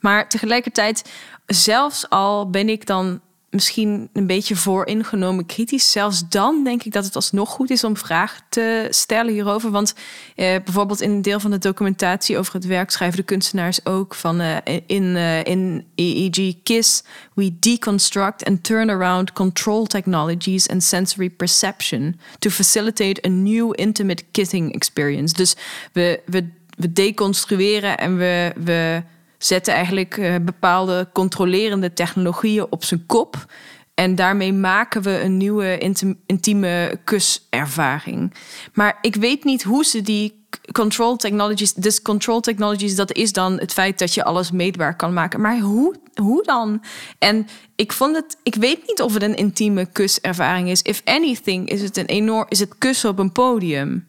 Maar 0.00 0.28
tegelijkertijd 0.28 1.10
zelfs 1.46 2.08
al 2.08 2.50
ben 2.50 2.68
ik 2.68 2.86
dan 2.86 3.20
misschien 3.54 4.08
een 4.12 4.26
beetje 4.26 4.56
vooringenomen 4.56 5.46
kritisch. 5.46 5.90
Zelfs 5.90 6.28
dan 6.28 6.64
denk 6.64 6.82
ik 6.82 6.92
dat 6.92 7.04
het 7.04 7.16
alsnog 7.16 7.50
goed 7.50 7.70
is 7.70 7.84
om 7.84 7.96
vragen 7.96 8.42
te 8.48 8.86
stellen 8.90 9.32
hierover. 9.32 9.70
Want 9.70 9.94
eh, 10.36 10.56
bijvoorbeeld 10.64 11.00
in 11.00 11.10
een 11.10 11.22
deel 11.22 11.40
van 11.40 11.50
de 11.50 11.58
documentatie 11.58 12.38
over 12.38 12.52
het 12.54 12.66
werk 12.66 12.90
schrijven 12.90 13.18
de 13.18 13.24
kunstenaars 13.24 13.86
ook 13.86 14.14
van 14.14 14.40
uh, 14.40 14.56
in, 14.86 15.02
uh, 15.02 15.44
in 15.44 15.86
EEG 15.94 16.54
KISS 16.62 17.02
we 17.34 17.58
deconstruct 17.58 18.44
and 18.44 18.64
turn 18.64 18.90
around 18.90 19.32
control 19.32 19.86
technologies 19.86 20.68
and 20.68 20.82
sensory 20.82 21.30
perception 21.30 22.20
to 22.38 22.50
facilitate 22.50 23.26
a 23.26 23.28
new 23.28 23.72
intimate 23.74 24.24
kissing 24.30 24.74
experience. 24.74 25.34
Dus 25.34 25.56
we, 25.92 26.20
we, 26.26 26.48
we 26.76 26.92
deconstrueren 26.92 27.98
en 27.98 28.16
we, 28.16 28.52
we 28.64 29.02
zetten 29.46 29.74
eigenlijk 29.74 30.16
uh, 30.16 30.34
bepaalde 30.42 31.08
controlerende 31.12 31.92
technologieën 31.92 32.66
op 32.70 32.84
zijn 32.84 33.06
kop. 33.06 33.46
En 33.94 34.14
daarmee 34.14 34.52
maken 34.52 35.02
we 35.02 35.20
een 35.20 35.36
nieuwe 35.36 35.78
intieme 36.26 37.00
kuservaring. 37.04 38.34
Maar 38.72 38.98
ik 39.00 39.16
weet 39.16 39.44
niet 39.44 39.62
hoe 39.62 39.84
ze 39.84 40.02
die 40.02 40.44
control 40.72 41.16
technologies, 41.16 41.74
dus 41.74 42.02
control 42.02 42.40
technologies, 42.40 42.96
dat 42.96 43.12
is 43.12 43.32
dan 43.32 43.58
het 43.58 43.72
feit 43.72 43.98
dat 43.98 44.14
je 44.14 44.24
alles 44.24 44.50
meetbaar 44.50 44.96
kan 44.96 45.12
maken. 45.12 45.40
Maar 45.40 45.58
hoe, 45.58 45.94
hoe 46.14 46.42
dan? 46.42 46.82
En 47.18 47.46
ik 47.76 47.92
vond 47.92 48.16
het, 48.16 48.36
ik 48.42 48.54
weet 48.54 48.86
niet 48.86 49.02
of 49.02 49.14
het 49.14 49.22
een 49.22 49.36
intieme 49.36 49.86
kuservaring 49.86 50.68
is. 50.68 50.82
If 50.82 51.02
anything, 51.04 51.68
is 51.68 51.82
het 51.82 51.96
een 51.96 52.06
enorm, 52.06 52.46
is 52.48 52.60
het 52.60 52.78
kussen 52.78 53.10
op 53.10 53.18
een 53.18 53.32
podium. 53.32 54.06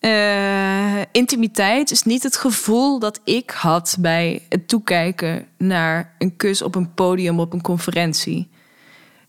Uh, 0.00 1.00
intimiteit 1.12 1.90
is 1.90 2.02
niet 2.02 2.22
het 2.22 2.36
gevoel 2.36 2.98
dat 2.98 3.20
ik 3.24 3.50
had 3.50 3.96
bij 4.00 4.42
het 4.48 4.68
toekijken 4.68 5.48
naar 5.56 6.14
een 6.18 6.36
kus 6.36 6.62
op 6.62 6.74
een 6.74 6.94
podium 6.94 7.40
op 7.40 7.52
een 7.52 7.60
conferentie. 7.60 8.48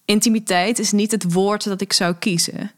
Intimiteit 0.05 0.79
is 0.79 0.91
niet 0.91 1.11
het 1.11 1.33
woord 1.33 1.63
dat 1.63 1.81
ik 1.81 1.93
zou 1.93 2.13
kiezen. 2.13 2.71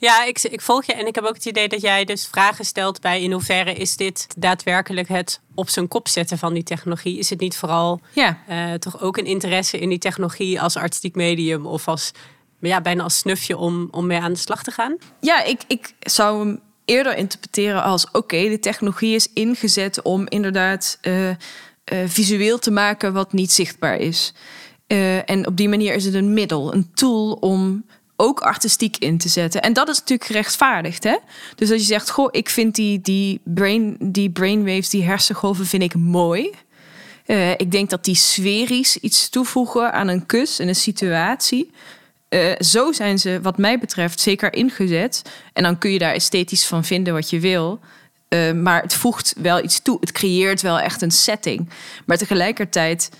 Ja, 0.00 0.24
ik, 0.24 0.42
ik 0.42 0.60
volg 0.60 0.84
je 0.84 0.92
en 0.92 1.06
ik 1.06 1.14
heb 1.14 1.24
ook 1.24 1.34
het 1.34 1.44
idee 1.44 1.68
dat 1.68 1.80
jij 1.80 2.04
dus 2.04 2.26
vragen 2.26 2.64
stelt 2.64 3.00
bij 3.00 3.22
in 3.22 3.32
hoeverre 3.32 3.74
is 3.74 3.96
dit 3.96 4.26
daadwerkelijk 4.36 5.08
het 5.08 5.40
op 5.54 5.68
zijn 5.68 5.88
kop 5.88 6.08
zetten 6.08 6.38
van 6.38 6.54
die 6.54 6.62
technologie? 6.62 7.18
Is 7.18 7.30
het 7.30 7.40
niet 7.40 7.56
vooral 7.56 8.00
ja. 8.12 8.38
Uh, 8.48 8.72
toch 8.72 9.00
ook 9.00 9.16
een 9.16 9.26
interesse 9.26 9.78
in 9.78 9.88
die 9.88 9.98
technologie 9.98 10.60
als 10.60 10.76
artistiek 10.76 11.14
medium 11.14 11.66
of 11.66 11.88
als 11.88 12.10
ja, 12.60 12.80
bijna 12.80 13.02
als 13.02 13.18
snufje 13.18 13.56
om, 13.56 13.88
om 13.90 14.06
mee 14.06 14.20
aan 14.20 14.32
de 14.32 14.38
slag 14.38 14.62
te 14.62 14.70
gaan? 14.70 14.96
Ja, 15.20 15.42
ik, 15.42 15.60
ik 15.66 15.94
zou 16.00 16.38
hem 16.38 16.60
eerder 16.90 17.16
interpreteren 17.16 17.82
als 17.82 18.10
oké, 18.12 18.48
de 18.48 18.58
technologie 18.58 19.14
is 19.14 19.28
ingezet 19.32 20.02
om 20.02 20.26
inderdaad 20.28 20.98
uh, 21.02 21.28
uh, 21.28 21.34
visueel 22.06 22.58
te 22.58 22.70
maken 22.70 23.12
wat 23.12 23.32
niet 23.32 23.52
zichtbaar 23.52 23.96
is. 23.96 24.34
en 25.24 25.46
op 25.46 25.56
die 25.56 25.68
manier 25.68 25.94
is 25.94 26.04
het 26.04 26.14
een 26.14 26.32
middel, 26.32 26.74
een 26.74 26.90
tool 26.94 27.32
om 27.32 27.84
ook 28.16 28.40
artistiek 28.40 28.96
in 28.96 29.18
te 29.18 29.28
zetten. 29.28 29.62
En 29.62 29.72
dat 29.72 29.88
is 29.88 29.98
natuurlijk 29.98 30.28
gerechtvaardigd. 30.28 31.04
Hè? 31.04 31.16
Dus 31.54 31.70
als 31.70 31.80
je 31.80 31.86
zegt, 31.86 32.10
goh, 32.10 32.28
ik 32.30 32.48
vind 32.48 32.74
die, 32.74 33.00
die, 33.00 33.40
brain, 33.44 33.96
die 34.00 34.30
brainwaves, 34.30 34.90
die 34.90 35.04
hersengolven, 35.04 35.66
vind 35.66 35.82
ik 35.82 35.94
mooi. 35.94 36.50
Ik 37.56 37.70
denk 37.70 37.90
dat 37.90 38.04
die 38.04 38.14
sferisch 38.14 38.96
iets 38.96 39.28
toevoegen 39.28 39.92
aan 39.92 40.08
een 40.08 40.26
kus 40.26 40.58
en 40.58 40.68
een 40.68 40.74
situatie. 40.74 41.70
Uh, 42.30 42.52
zo 42.58 42.92
zijn 42.92 43.18
ze, 43.18 43.38
wat 43.42 43.58
mij 43.58 43.78
betreft, 43.78 44.20
zeker 44.20 44.52
ingezet. 44.52 45.22
En 45.52 45.62
dan 45.62 45.78
kun 45.78 45.90
je 45.90 45.98
daar 45.98 46.14
esthetisch 46.14 46.66
van 46.66 46.84
vinden 46.84 47.14
wat 47.14 47.30
je 47.30 47.40
wil. 47.40 47.80
Uh, 48.28 48.52
maar 48.52 48.82
het 48.82 48.94
voegt 48.94 49.34
wel 49.38 49.64
iets 49.64 49.82
toe. 49.82 49.96
Het 50.00 50.12
creëert 50.12 50.62
wel 50.62 50.80
echt 50.80 51.02
een 51.02 51.10
setting. 51.10 51.68
Maar 52.06 52.16
tegelijkertijd 52.16 53.10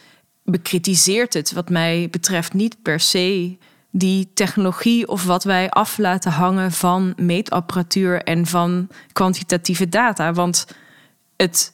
bekritiseert 0.45 1.35
het, 1.35 1.53
wat 1.53 1.71
mij 1.71 2.09
betreft, 2.11 2.53
niet 2.53 2.83
per 2.83 3.01
se 3.01 3.57
die 3.91 4.31
technologie 4.35 5.09
of 5.09 5.25
wat 5.25 5.45
wij 5.45 5.71
af 5.71 5.99
laten 5.99 6.33
hangen 6.33 6.73
van 6.73 7.13
meetapparatuur 7.17 8.23
en 8.23 8.47
van 8.47 8.89
kwantitatieve 9.13 9.89
data. 9.89 10.33
Want 10.33 10.67
het 11.37 11.73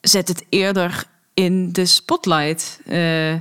zet 0.00 0.28
het 0.28 0.44
eerder 0.48 1.04
in 1.34 1.72
de 1.72 1.86
spotlight. 1.86 2.80
Uh, 2.86 3.34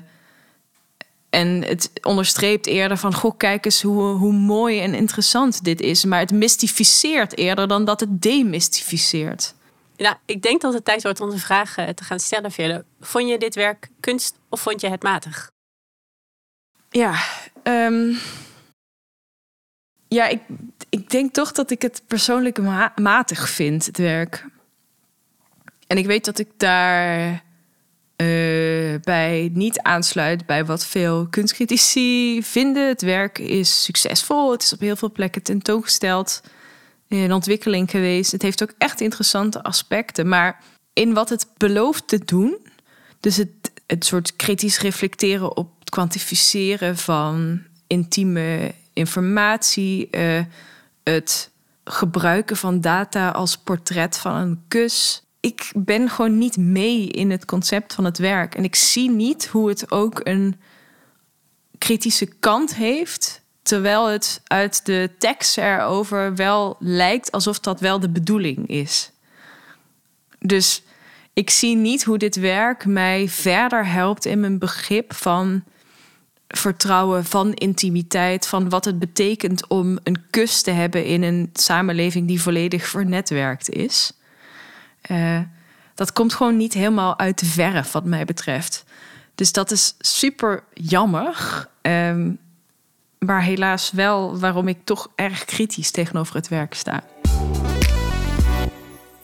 en 1.30 1.64
het 1.64 1.92
onderstreept 2.02 2.66
eerder 2.66 2.98
van, 2.98 3.14
goh, 3.14 3.38
kijk 3.38 3.66
eens 3.66 3.82
hoe, 3.82 4.04
hoe 4.04 4.34
mooi 4.34 4.80
en 4.80 4.94
interessant 4.94 5.64
dit 5.64 5.82
is. 5.82 6.06
Maar 6.06 6.20
het 6.20 6.32
mystificeert 6.32 7.38
eerder 7.38 7.68
dan 7.68 7.86
dat 7.86 8.00
het 8.00 8.22
demystificeert. 8.22 9.54
Nou, 9.98 10.16
ik 10.26 10.42
denk 10.42 10.62
dat 10.62 10.74
het 10.74 10.86
tijd 10.86 11.04
wordt 11.04 11.22
om 11.22 11.30
de 11.30 11.38
vraag 11.38 11.78
eh, 11.78 11.88
te 11.88 12.04
gaan 12.04 12.20
stellen, 12.20 12.52
Vele. 12.52 12.86
Vond 13.00 13.30
je 13.30 13.38
dit 13.38 13.56
werk 13.56 13.90
kunst 14.00 14.36
of 14.50 14.62
vond 14.62 14.82
je 14.82 14.90
het 14.90 15.04
matig? 15.04 15.52
Ja, 16.90 17.16
um, 17.64 18.18
ja 20.08 20.28
ik, 20.28 20.42
ik 20.90 21.10
denk 21.10 21.34
toch 21.34 21.52
dat 21.52 21.72
ik 21.72 21.82
het 21.82 22.02
persoonlijk 22.08 22.58
matig 22.96 23.50
vind, 23.50 23.86
het 23.86 23.98
werk. 23.98 24.46
En 25.88 25.98
ik 25.98 26.06
weet 26.06 26.26
dat 26.26 26.40
ik 26.40 26.50
daar 26.58 27.44
uh, 28.22 28.96
bij 29.02 29.50
niet 29.54 29.80
aansluit 29.80 30.46
bij 30.46 30.66
wat 30.66 30.86
veel 30.86 31.28
kunstcritici 31.30 32.44
vinden. 32.44 32.88
Het 32.88 33.02
werk 33.02 33.38
is 33.38 33.84
succesvol, 33.84 34.52
het 34.52 34.64
is 34.64 34.74
op 34.74 34.80
heel 34.80 34.96
veel 34.96 35.12
plekken 35.12 35.44
tentoongesteld, 35.44 36.42
in 37.08 37.34
ontwikkeling 37.34 37.90
geweest. 37.92 38.32
Het 38.32 38.42
heeft 38.42 38.64
ook 38.64 38.74
echt 38.78 39.02
interessante 39.02 39.64
aspecten, 39.64 40.28
maar 40.28 40.64
in 40.94 41.14
wat 41.14 41.30
het 41.30 41.48
belooft 41.58 42.08
te 42.08 42.26
doen, 42.26 42.58
dus 43.20 43.36
het, 43.36 43.72
het 43.88 44.06
soort 44.06 44.36
kritisch 44.36 44.80
reflecteren 44.80 45.58
op 45.58 45.80
het 45.80 45.90
kwantificeren 45.90 46.98
van 46.98 47.62
intieme 47.88 48.74
informatie, 48.94 50.08
uh, 50.12 50.42
het 51.04 51.52
gebruiken 51.84 52.58
van 52.58 52.82
data 52.82 53.30
als 53.30 53.58
portret 53.58 54.18
van 54.18 54.36
een 54.36 54.64
kus. 54.68 55.24
Ik 55.40 55.72
ben 55.76 56.10
gewoon 56.10 56.38
niet 56.38 56.58
mee 56.58 57.08
in 57.08 57.32
het 57.32 57.46
concept 57.46 57.94
van 57.94 58.06
het 58.06 58.18
werk. 58.18 58.56
En 58.56 58.64
ik 58.64 58.76
zie 58.76 59.10
niet 59.10 59.48
hoe 59.48 59.70
het 59.70 59.92
ook 59.92 60.20
een 60.24 60.60
kritische 61.78 62.26
kant 62.26 62.76
heeft. 62.76 63.42
Terwijl 63.62 64.08
het 64.08 64.42
uit 64.44 64.86
de 64.86 65.10
tekst 65.18 65.58
erover 65.58 66.36
wel 66.36 66.76
lijkt 66.80 67.32
alsof 67.32 67.60
dat 67.60 67.80
wel 67.80 68.00
de 68.00 68.10
bedoeling 68.10 68.68
is. 68.68 69.12
Dus 70.40 70.84
ik 71.34 71.50
zie 71.50 71.76
niet 71.76 72.04
hoe 72.04 72.18
dit 72.18 72.36
werk 72.36 72.86
mij 72.86 73.28
verder 73.28 73.88
helpt 73.88 74.26
in 74.26 74.40
mijn 74.40 74.60
begrip 74.60 75.14
van 75.14 75.64
vertrouwen, 76.48 77.26
van 77.26 77.54
intimiteit, 77.54 78.48
van 78.48 78.70
wat 78.70 78.86
het 78.86 79.00
betekent 79.00 79.68
om 79.68 80.00
een 80.04 80.24
kus 80.30 80.62
te 80.62 80.72
hebben 80.72 81.06
in 81.06 81.24
een 81.24 81.50
samenleving 81.54 82.28
die 82.28 82.42
volledig 82.42 82.88
vernetwerkt 82.88 83.70
is. 83.70 84.12
Uh, 85.08 85.40
dat 85.96 86.14
komt 86.14 86.34
gewoon 86.34 86.58
niet 86.58 86.74
helemaal 86.74 87.20
uit 87.20 87.40
de 87.40 87.46
verf, 87.46 87.92
wat 87.92 88.06
mij 88.06 88.26
betreft. 88.26 88.84
Dus 89.36 89.52
dat 89.52 89.72
is 89.72 89.96
super 90.00 90.64
jammer. 90.74 91.68
Um, 91.82 92.40
maar 93.20 93.44
helaas 93.44 93.92
wel 93.92 94.40
waarom 94.40 94.68
ik 94.68 94.78
toch 94.84 95.08
erg 95.16 95.46
kritisch 95.46 95.92
tegenover 95.92 96.36
het 96.36 96.48
werk 96.48 96.74
sta. 96.74 97.04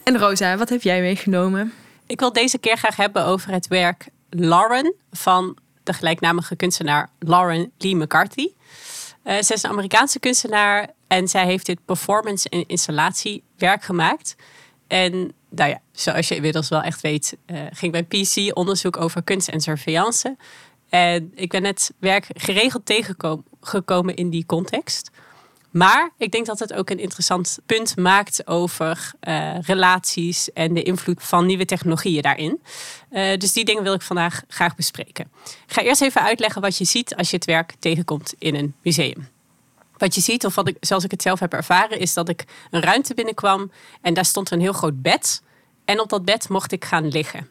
En 0.04 0.18
Rosa, 0.18 0.58
wat 0.58 0.70
heb 0.70 0.82
jij 0.82 1.02
meegenomen? 1.02 1.74
Ik 2.06 2.20
wil 2.20 2.34
deze 2.34 2.58
keer 2.58 2.78
graag 2.78 2.96
hebben 2.96 3.26
over 3.26 3.52
het 3.52 3.68
werk 3.68 4.08
Lauren 4.30 4.94
van 5.12 5.58
de 5.84 5.94
gelijknamige 5.94 6.56
kunstenaar 6.56 7.10
Lauren 7.20 7.72
Lee 7.78 7.96
McCarthy. 7.96 8.48
Uh, 9.24 9.38
is 9.38 9.64
een 9.64 9.70
Amerikaanse 9.70 10.20
kunstenaar 10.20 10.90
en 11.08 11.28
zij 11.28 11.46
heeft 11.46 11.66
dit 11.66 11.86
performance- 11.86 12.50
en 12.50 12.68
installatiewerk 12.68 13.84
gemaakt. 13.84 14.36
En 14.88 15.34
nou 15.56 15.70
ja, 15.70 15.82
zoals 15.92 16.28
je 16.28 16.36
inmiddels 16.36 16.70
wel 16.70 16.82
echt 16.82 17.02
weet, 17.02 17.38
uh, 17.48 17.62
ging 17.72 17.92
bij 17.92 18.04
PC 18.04 18.58
onderzoek 18.58 18.98
over 18.98 19.24
kunst 19.24 19.48
en 19.48 19.62
surveillance. 19.62 20.38
En 20.90 21.32
ik 21.36 21.50
ben 21.50 21.64
het 21.64 21.94
werk 22.00 22.28
geregeld 22.34 22.86
tegengekomen 22.86 24.16
in 24.16 24.30
die 24.30 24.46
context. 24.46 25.12
Maar 25.76 26.12
ik 26.18 26.32
denk 26.32 26.46
dat 26.46 26.60
het 26.60 26.74
ook 26.74 26.90
een 26.90 27.00
interessant 27.00 27.60
punt 27.66 27.98
maakt 27.98 28.48
over 28.48 29.12
uh, 29.22 29.60
relaties 29.62 30.54
en 30.54 30.74
de 30.74 30.84
invloed 30.84 31.24
van 31.24 31.46
nieuwe 31.46 31.66
technologieën 31.66 32.22
daarin. 32.22 32.62
Uh, 33.12 33.38
dus 33.38 33.54
die 33.54 33.66
dingen 33.66 33.84
wil 33.84 33.94
ik 33.94 34.02
vandaag 34.02 34.44
graag 34.48 34.76
bespreken. 34.76 35.32
Ik 35.46 35.74
ga 35.74 35.82
eerst 35.82 36.02
even 36.02 36.22
uitleggen 36.22 36.62
wat 36.62 36.78
je 36.78 36.86
ziet 36.86 37.16
als 37.16 37.30
je 37.30 37.36
het 37.36 37.46
werk 37.46 37.74
tegenkomt 37.80 38.34
in 38.38 38.56
een 38.56 38.76
museum. 38.82 39.28
Wat 39.98 40.16
je 40.16 40.22
ziet, 40.22 40.46
of 40.46 40.56
wat 40.56 40.68
ik, 40.68 40.78
zoals 40.80 41.04
ik 41.04 41.12
het 41.12 41.22
zelf 41.22 41.40
heb 41.40 41.54
ervaren, 41.54 42.00
is 42.00 42.14
dat 42.14 42.30
ik 42.30 42.46
een 42.72 42.82
ruimte 42.82 43.14
binnenkwam 43.14 43.72
en 44.02 44.14
daar 44.14 44.26
stond 44.26 44.52
een 44.52 44.60
heel 44.60 44.74
groot 44.74 45.02
bed. 45.02 45.42
En 45.86 46.00
op 46.00 46.10
dat 46.10 46.26
bed 46.26 46.50
mocht 46.50 46.72
ik 46.72 46.86
gaan 46.86 47.08
liggen. 47.08 47.50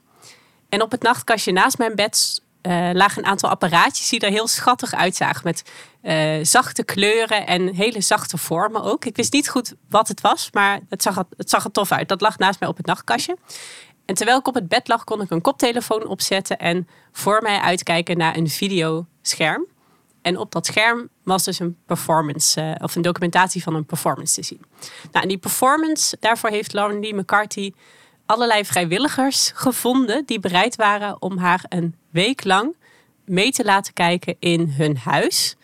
En 0.69 0.83
op 0.83 0.91
het 0.91 1.03
nachtkastje 1.03 1.53
naast 1.53 1.79
mijn 1.79 1.95
bed 1.95 2.43
uh, 2.63 2.91
lagen 2.93 3.23
een 3.23 3.29
aantal 3.29 3.51
apparaatjes 3.51 4.09
die 4.09 4.21
er 4.21 4.31
heel 4.31 4.49
schattig 4.49 4.95
uitzagen. 4.95 5.41
Met 5.45 5.63
uh, 6.03 6.45
zachte 6.45 6.85
kleuren 6.85 7.47
en 7.47 7.75
hele 7.75 8.01
zachte 8.01 8.39
vormen 8.39 8.83
ook. 8.83 9.05
Ik 9.05 9.17
wist 9.17 9.33
niet 9.33 9.49
goed 9.49 9.75
wat 9.89 10.09
het 10.09 10.21
was, 10.21 10.49
maar 10.53 10.81
het 10.89 11.03
zag 11.03 11.23
het 11.37 11.51
zag 11.51 11.65
er 11.65 11.71
tof 11.71 11.93
uit. 11.93 12.09
Dat 12.09 12.21
lag 12.21 12.39
naast 12.39 12.61
mij 12.61 12.69
op 12.69 12.77
het 12.77 12.87
nachtkastje. 12.87 13.37
En 14.05 14.15
terwijl 14.15 14.39
ik 14.39 14.49
op 14.49 14.55
het 14.55 14.69
bed 14.69 14.89
lag, 14.89 15.05
kon 15.05 15.21
ik 15.21 15.31
een 15.31 15.41
koptelefoon 15.41 16.07
opzetten 16.07 16.59
en 16.59 16.89
voor 17.13 17.43
mij 17.43 17.59
uitkijken 17.59 18.17
naar 18.17 18.37
een 18.37 18.49
videoscherm. 18.49 19.67
En 20.23 20.39
op 20.39 20.53
dat 20.53 20.67
scherm 20.67 21.09
was 21.23 21.45
dus 21.45 21.59
een 21.59 21.77
performance, 21.87 22.61
uh, 22.61 22.73
of 22.79 22.97
een 22.97 23.03
documentatie 23.03 23.63
van 23.63 23.75
een 23.75 23.87
performance 23.87 24.35
te 24.35 24.43
zien. 24.43 24.61
Nou, 25.11 25.23
en 25.23 25.29
die 25.29 25.39
performance, 25.39 26.17
daarvoor 26.21 26.51
heeft 26.51 26.73
Lee 26.73 27.15
McCarthy 27.15 27.73
allerlei 28.27 28.65
vrijwilligers 28.65 29.51
gevonden 29.55 30.25
die 30.27 30.41
bereid 30.41 30.77
waren 30.77 31.23
om 31.23 31.39
haar 31.39 31.65
een 31.69 31.95
week 32.11 32.45
lang 32.45 32.77
mee 33.25 33.53
te 33.53 33.65
laten 33.65 33.93
kijken 33.93 34.37
in 34.39 34.69
hun 34.69 34.97
huis. 34.97 35.57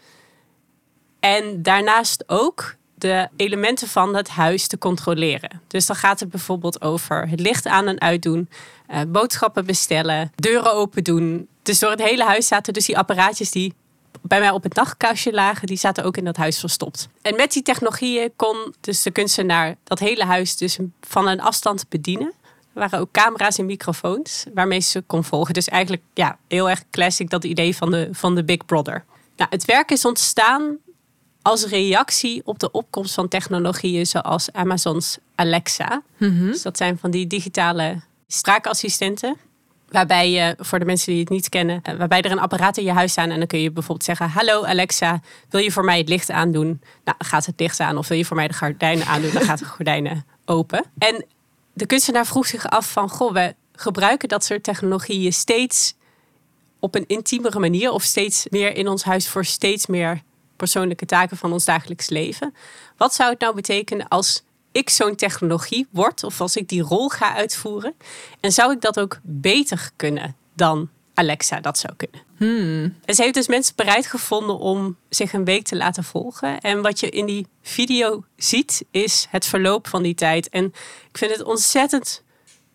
En 1.21 1.63
daarnaast 1.63 2.25
ook 2.27 2.75
de 2.95 3.29
elementen 3.37 3.89
van 3.89 4.17
het 4.17 4.29
huis 4.29 4.67
te 4.67 4.79
controleren. 4.79 5.61
Dus 5.67 5.87
dan 5.87 5.97
gaat 5.97 6.21
het 6.21 6.31
bijvoorbeeld 6.31 6.83
over 6.83 7.29
het 7.29 7.41
licht 7.41 7.67
aan 7.67 7.89
en 7.89 8.01
uitdoen, 8.01 8.49
uh, 8.91 9.01
boodschappen 9.09 9.65
bestellen, 9.65 10.33
deuren 10.35 10.73
open 10.73 11.05
doen. 11.05 11.49
Dus 11.63 11.79
door 11.79 11.91
het 11.91 12.03
hele 12.03 12.25
huis 12.25 12.47
zaten 12.47 12.73
dus 12.73 12.87
die 12.87 12.99
apparaatjes 12.99 13.51
die 13.51 13.75
bij 14.23 14.41
mij 14.41 14.51
op 14.51 14.63
het 14.63 14.75
nachtkastje 14.75 15.33
lagen, 15.33 15.67
die 15.67 15.77
zaten 15.77 16.05
ook 16.05 16.17
in 16.17 16.25
dat 16.25 16.37
huis 16.37 16.59
verstopt. 16.59 17.09
En 17.23 17.37
met 17.37 17.53
die 17.53 17.63
technologieën 17.63 18.33
kon 18.37 18.75
dus 18.81 19.03
de 19.03 19.11
kunstenaar 19.11 19.77
dat 19.85 19.99
hele 19.99 20.25
huis 20.25 20.57
dus 20.57 20.79
van 21.01 21.29
een 21.29 21.41
afstand 21.41 21.89
bedienen. 21.89 22.33
Er 22.75 22.81
waren 22.81 22.99
ook 22.99 23.11
camera's 23.13 23.59
en 23.59 23.67
microfoons 23.67 24.45
waarmee 24.55 24.81
ze 24.81 25.03
kon 25.07 25.25
volgen. 25.25 25.55
Dus 25.55 25.69
eigenlijk 25.69 26.03
ja, 26.15 26.39
heel 26.49 26.71
erg 26.71 26.85
classic 26.91 27.31
dat 27.31 27.45
idee 27.45 27.77
van 27.77 27.91
de, 27.91 28.09
van 28.13 28.35
de 28.35 28.45
Big 28.45 28.65
Brother. 28.67 29.05
Nou, 29.37 29.51
het 29.51 29.65
werk 29.65 29.91
is 29.91 30.05
ontstaan 30.05 30.79
als 31.43 31.65
reactie 31.65 32.43
op 32.45 32.59
de 32.59 32.71
opkomst 32.71 33.15
van 33.15 33.29
technologieën 33.29 34.07
zoals 34.07 34.53
Amazon's 34.53 35.19
Alexa. 35.35 36.03
Dus 36.51 36.63
dat 36.63 36.77
zijn 36.77 36.99
van 36.99 37.11
die 37.11 37.27
digitale 37.27 38.01
spraakassistenten. 38.27 39.37
Waarbij 39.89 40.31
je, 40.31 40.55
voor 40.59 40.79
de 40.79 40.85
mensen 40.85 41.13
die 41.13 41.21
het 41.21 41.29
niet 41.29 41.49
kennen, 41.49 41.81
eh, 41.83 41.95
waarbij 41.95 42.23
er 42.23 42.31
een 42.31 42.39
apparaat 42.39 42.77
in 42.77 42.85
je 42.85 42.93
huis 42.93 43.13
staan. 43.13 43.31
En 43.31 43.39
dan 43.39 43.47
kun 43.47 43.61
je 43.61 43.71
bijvoorbeeld 43.71 44.05
zeggen: 44.05 44.29
Hallo 44.29 44.65
Alexa, 44.65 45.21
wil 45.49 45.61
je 45.61 45.73
voor 45.73 45.85
mij 45.85 45.99
het 45.99 46.09
licht 46.09 46.31
aandoen? 46.31 46.67
Nou, 46.67 47.17
dan 47.19 47.29
gaat 47.29 47.47
het 47.47 47.61
licht 47.61 47.81
aan. 47.81 47.99
Of 47.99 48.09
wil 48.09 48.19
je 48.19 48.25
voor 48.25 48.37
mij 48.37 48.49
de 48.49 48.55
gordijnen 48.55 49.07
aandoen? 49.07 49.31
Dan 49.33 49.43
gaat 49.43 49.59
de 49.59 49.65
gordijnen 49.65 50.27
open. 50.45 50.85
En 50.99 51.25
de 51.81 51.87
kunstenaar 51.87 52.27
vroeg 52.27 52.47
zich 52.47 52.69
af 52.69 52.93
van, 52.93 53.09
goh, 53.09 53.33
we 53.33 53.55
gebruiken 53.73 54.29
dat 54.29 54.45
soort 54.45 54.63
technologieën 54.63 55.33
steeds 55.33 55.95
op 56.79 56.95
een 56.95 57.05
intiemere 57.07 57.59
manier 57.59 57.91
of 57.91 58.03
steeds 58.03 58.47
meer 58.51 58.77
in 58.77 58.89
ons 58.89 59.05
huis 59.05 59.29
voor 59.29 59.45
steeds 59.45 59.87
meer 59.87 60.23
persoonlijke 60.57 61.07
taken 61.07 61.37
van 61.37 61.53
ons 61.53 61.65
dagelijks 61.65 62.09
leven. 62.09 62.55
Wat 62.97 63.15
zou 63.15 63.31
het 63.31 63.41
nou 63.41 63.55
betekenen 63.55 64.09
als 64.09 64.43
ik 64.73 64.91
zo'n 64.91 65.15
technologie 65.15 65.87
word 65.91 66.25
of 66.25 66.41
als 66.41 66.57
ik 66.57 66.69
die 66.69 66.83
rol 66.83 67.09
ga 67.09 67.35
uitvoeren? 67.35 67.95
En 68.41 68.53
zou 68.53 68.73
ik 68.73 68.81
dat 68.81 69.01
ook 69.01 69.19
beter 69.23 69.91
kunnen 69.97 70.37
dan 70.55 70.89
Alexa 71.15 71.61
dat 71.61 71.79
zou 71.79 71.95
kunnen? 71.97 72.21
Hmm. 72.37 72.97
En 73.05 73.15
ze 73.15 73.23
heeft 73.23 73.35
dus 73.35 73.49
mensen 73.49 73.77
bereid 73.77 74.07
gevonden 74.07 74.59
om 74.59 74.97
zich 75.09 75.33
een 75.33 75.45
week 75.45 75.65
te 75.65 75.77
laten 75.77 76.05
volgen. 76.05 76.61
En 76.61 76.83
wat 76.83 77.01
je 77.01 77.11
in 77.11 77.27
die 77.27 77.47
video 77.63 78.25
ziet, 78.37 78.85
is 78.91 79.27
het 79.31 79.47
verloop 79.47 79.89
van 79.89 80.03
die 80.03 80.15
tijd. 80.15 80.49
En 80.49 80.65
ik 81.11 81.19
vind 81.19 81.33
het 81.33 81.43
ontzettend 81.43 82.23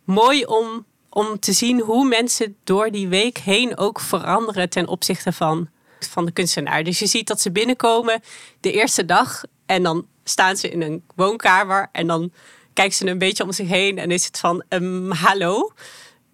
mooi 0.04 0.46
om, 0.46 0.86
om 1.10 1.40
te 1.40 1.54
zien 1.54 1.80
hoe 1.80 2.08
mensen 2.08 2.56
door 2.64 2.92
die 2.92 3.08
week 3.08 3.38
heen 3.38 3.78
ook 3.78 4.00
veranderen 4.00 4.70
ten 4.70 4.88
opzichte 4.88 5.32
van, 5.32 5.70
van 6.00 6.26
de 6.26 6.32
kunstenaar. 6.32 6.84
Dus 6.84 7.00
je 7.00 7.08
ziet 7.08 7.28
dat 7.28 7.42
ze 7.42 7.52
binnenkomen 7.52 8.22
de 8.60 8.72
eerste 8.72 9.06
dag 9.06 9.44
en 9.66 9.84
dan 9.84 10.08
staan 10.24 10.58
ze 10.58 10.70
in 10.70 10.82
een 10.82 11.04
woonkamer 11.16 11.90
en 11.92 12.08
dan 12.08 12.32
kijken 12.74 12.96
ze 12.96 13.08
een 13.08 13.18
beetje 13.18 13.44
om 13.44 13.52
zich 13.52 13.68
heen 13.68 13.98
en 13.98 14.12
is 14.12 14.26
het 14.26 14.40
van 14.40 14.64
um, 14.70 15.12
hallo 15.12 15.74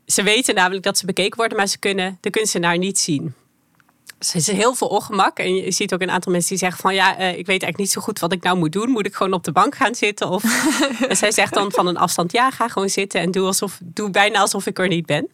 ze 0.06 0.24
weten 0.24 0.56
namelijk 0.56 0.84
dat 0.84 0.98
ze 0.98 1.06
bekeken 1.06 1.38
worden, 1.38 1.58
maar 1.58 1.68
ze 1.68 1.80
kunnen 1.80 2.18
de 2.22 2.30
kunstenaar 2.30 2.78
niet 2.78 3.00
zien. 3.00 3.34
Dus 4.18 4.36
is 4.36 4.48
heel 4.48 4.76
veel 4.76 4.88
ongemak. 4.88 5.40
En 5.40 5.56
je 5.56 5.72
ziet 5.72 5.94
ook 5.94 6.02
een 6.02 6.12
aantal 6.12 6.32
mensen 6.32 6.50
die 6.50 6.60
zeggen 6.60 6.82
van 6.82 6.94
ja, 6.94 7.18
eh, 7.18 7.28
ik 7.28 7.36
weet 7.36 7.48
eigenlijk 7.48 7.78
niet 7.78 7.92
zo 7.92 8.02
goed 8.02 8.20
wat 8.20 8.32
ik 8.32 8.44
nou 8.44 8.58
moet 8.58 8.72
doen. 8.72 8.90
Moet 8.90 9.06
ik 9.06 9.16
gewoon 9.16 9.34
op 9.34 9.44
de 9.44 9.52
bank 9.52 9.76
gaan 9.76 9.96
zitten? 9.96 10.30
Of 10.30 10.44
en 11.10 11.18
zij 11.18 11.32
zegt 11.32 11.54
dan 11.54 11.72
van 11.72 11.88
een 11.88 11.98
afstand 11.98 12.32
ja, 12.32 12.52
ga 12.52 12.68
gewoon 12.68 12.90
zitten 12.90 13.22
en 13.22 13.32
doe, 13.32 13.46
alsof, 13.46 13.80
doe 13.84 14.10
bijna 14.10 14.40
alsof 14.40 14.66
ik 14.66 14.80
er 14.80 14.88
niet 14.88 15.06
ben. 15.06 15.32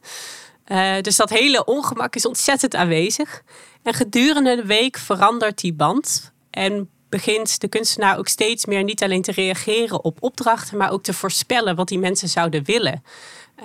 Uh, 0.68 1.02
dus 1.02 1.16
dat 1.16 1.30
hele 1.30 1.66
ongemak 1.66 2.16
is 2.16 2.26
ontzettend 2.26 2.76
aanwezig. 2.76 3.42
En 3.84 3.94
gedurende 3.94 4.56
de 4.56 4.66
week 4.66 4.98
verandert 4.98 5.62
die 5.62 5.74
band. 5.74 6.32
En 6.50 6.90
begint 7.10 7.60
de 7.60 7.68
kunstenaar 7.68 8.18
ook 8.18 8.28
steeds 8.28 8.66
meer 8.66 8.84
niet 8.84 9.04
alleen 9.04 9.22
te 9.22 9.32
reageren 9.32 10.04
op 10.04 10.18
opdrachten, 10.20 10.78
maar 10.78 10.92
ook 10.92 11.04
te 11.04 11.14
voorspellen 11.14 11.76
wat 11.76 11.88
die 11.88 12.00
mensen 12.00 12.30
zouden 12.30 12.64
willen. 12.64 13.04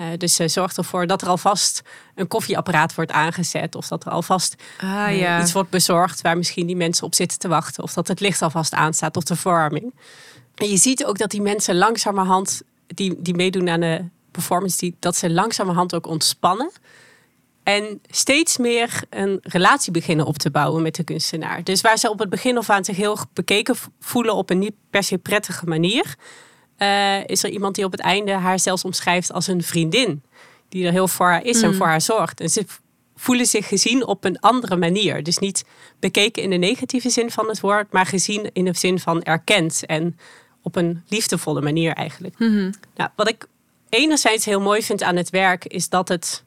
Uh, 0.01 0.07
dus 0.17 0.35
ze 0.35 0.49
zorgt 0.49 0.77
ervoor 0.77 1.07
dat 1.07 1.23
er 1.23 1.29
alvast 1.29 1.83
een 2.15 2.29
koffieapparaat 2.29 2.95
wordt 2.95 3.11
aangezet. 3.11 3.75
Of 3.75 3.89
dat 3.89 4.05
er 4.05 4.11
alvast 4.11 4.55
ah, 4.79 4.89
uh, 4.89 5.21
ja. 5.21 5.41
iets 5.41 5.53
wordt 5.53 5.71
bezorgd 5.71 6.21
waar 6.21 6.37
misschien 6.37 6.67
die 6.67 6.77
mensen 6.77 7.07
op 7.07 7.15
zitten 7.15 7.39
te 7.39 7.49
wachten. 7.49 7.83
Of 7.83 7.93
dat 7.93 8.09
het 8.09 8.21
licht 8.21 8.43
alvast 8.43 8.73
aanstaat 8.73 9.17
of 9.17 9.25
de 9.25 9.37
verwarming. 9.37 9.95
En 10.55 10.69
je 10.69 10.77
ziet 10.77 11.05
ook 11.05 11.19
dat 11.19 11.31
die 11.31 11.41
mensen 11.41 11.77
langzamerhand, 11.77 12.63
die, 12.87 13.23
die 13.23 13.35
meedoen 13.35 13.69
aan 13.69 13.81
de 13.81 14.05
performance, 14.31 14.79
die, 14.79 14.97
dat 14.99 15.17
ze 15.17 15.31
langzamerhand 15.31 15.95
ook 15.95 16.07
ontspannen. 16.07 16.71
En 17.63 18.01
steeds 18.11 18.57
meer 18.57 19.03
een 19.11 19.39
relatie 19.43 19.93
beginnen 19.93 20.27
op 20.27 20.39
te 20.39 20.51
bouwen 20.51 20.83
met 20.83 20.95
de 20.95 21.05
kunstenaar. 21.05 21.65
Dus 21.65 21.81
waar 21.81 21.99
ze 21.99 22.11
op 22.11 22.19
het 22.19 22.31
begin 22.31 22.59
of 22.59 22.71
aan 22.71 22.85
zich 22.85 22.97
heel 22.97 23.19
bekeken 23.33 23.77
voelen 24.01 24.35
op 24.35 24.51
een 24.51 24.59
niet 24.59 24.75
per 24.91 25.03
se 25.03 25.19
prettige 25.19 25.67
manier 25.67 26.17
uh, 26.83 27.25
is 27.27 27.45
er 27.45 27.51
iemand 27.51 27.75
die 27.75 27.85
op 27.85 27.93
het 27.93 28.01
einde 28.01 28.33
haar 28.33 28.59
zelfs 28.59 28.85
omschrijft 28.85 29.33
als 29.33 29.47
een 29.47 29.63
vriendin. 29.63 30.23
Die 30.69 30.87
er 30.87 30.93
heel 30.93 31.09
voor 31.09 31.27
haar 31.27 31.45
is 31.45 31.59
mm. 31.59 31.65
en 31.65 31.75
voor 31.75 31.87
haar 31.87 32.01
zorgt. 32.01 32.41
En 32.41 32.49
ze 32.49 32.65
voelen 33.17 33.47
zich 33.47 33.69
gezien 33.69 34.07
op 34.07 34.25
een 34.25 34.41
andere 34.41 34.77
manier. 34.77 35.23
Dus 35.23 35.39
niet 35.39 35.65
bekeken 36.01 36.43
in 36.43 36.51
de 36.51 36.57
negatieve 36.57 37.11
zin 37.11 37.31
van 37.31 37.49
het 37.49 37.61
woord, 37.61 37.93
maar 37.93 38.07
gezien 38.07 38.51
in 38.53 38.65
de 38.65 38.75
zin 38.75 38.99
van 38.99 39.23
erkend. 39.23 39.87
En 39.87 40.19
op 40.63 40.77
een 40.77 41.03
liefdevolle 41.09 41.61
manier 41.61 41.93
eigenlijk. 41.93 42.39
Mm 42.39 42.49
-hmm. 42.49 42.71
nou, 42.95 43.11
wat 43.17 43.29
ik 43.29 43.47
enerzijds 43.89 44.45
heel 44.45 44.61
mooi 44.61 44.83
vind 44.83 45.03
aan 45.03 45.17
het 45.17 45.31
werk, 45.31 45.65
is 45.65 45.89
dat 45.89 46.09
het 46.09 46.45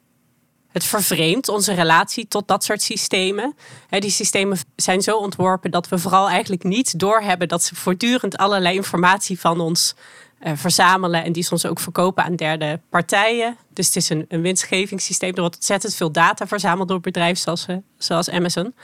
het 0.76 0.84
vervreemdt 0.84 1.48
onze 1.48 1.72
relatie 1.72 2.28
tot 2.28 2.48
dat 2.48 2.64
soort 2.64 2.82
systemen. 2.82 3.56
He, 3.88 3.98
die 3.98 4.10
systemen 4.10 4.58
zijn 4.76 5.02
zo 5.02 5.16
ontworpen 5.16 5.70
dat 5.70 5.88
we 5.88 5.98
vooral 5.98 6.28
eigenlijk 6.28 6.64
niet 6.64 6.98
doorhebben 6.98 7.48
dat 7.48 7.62
ze 7.62 7.74
voortdurend 7.74 8.36
allerlei 8.36 8.76
informatie 8.76 9.40
van 9.40 9.60
ons 9.60 9.94
uh, 10.40 10.52
verzamelen 10.54 11.24
en 11.24 11.32
die 11.32 11.42
soms 11.42 11.66
ook 11.66 11.80
verkopen 11.80 12.24
aan 12.24 12.36
derde 12.36 12.80
partijen. 12.88 13.56
Dus 13.72 13.86
het 13.86 13.96
is 13.96 14.08
een, 14.08 14.24
een 14.28 14.42
winstgevingssysteem. 14.42 15.34
Er 15.34 15.40
wordt 15.40 15.54
ontzettend 15.54 15.94
veel 15.94 16.10
data 16.10 16.46
verzameld 16.46 16.88
door 16.88 17.00
bedrijven 17.00 17.42
zoals, 17.42 17.66
zoals 17.98 18.30
Amazon. 18.30 18.74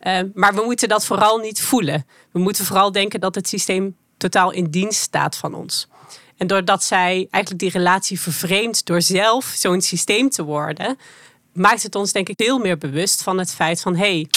Uh, 0.00 0.20
maar 0.34 0.54
we 0.54 0.62
moeten 0.64 0.88
dat 0.88 1.04
vooral 1.04 1.38
niet 1.38 1.60
voelen. 1.60 2.06
We 2.32 2.38
moeten 2.38 2.64
vooral 2.64 2.92
denken 2.92 3.20
dat 3.20 3.34
het 3.34 3.48
systeem 3.48 3.96
totaal 4.16 4.50
in 4.50 4.70
dienst 4.70 5.00
staat 5.00 5.36
van 5.36 5.54
ons. 5.54 5.88
En 6.36 6.46
doordat 6.46 6.84
zij 6.84 7.28
eigenlijk 7.30 7.62
die 7.62 7.70
relatie 7.70 8.20
vervreemdt 8.20 8.86
door 8.86 9.02
zelf 9.02 9.44
zo'n 9.44 9.80
systeem 9.80 10.30
te 10.30 10.44
worden, 10.44 10.98
maakt 11.52 11.82
het 11.82 11.94
ons 11.94 12.12
denk 12.12 12.28
ik 12.28 12.34
veel 12.36 12.58
meer 12.58 12.78
bewust 12.78 13.22
van 13.22 13.38
het 13.38 13.54
feit 13.54 13.80
van 13.80 13.96
hé, 13.96 14.12
hey, 14.12 14.28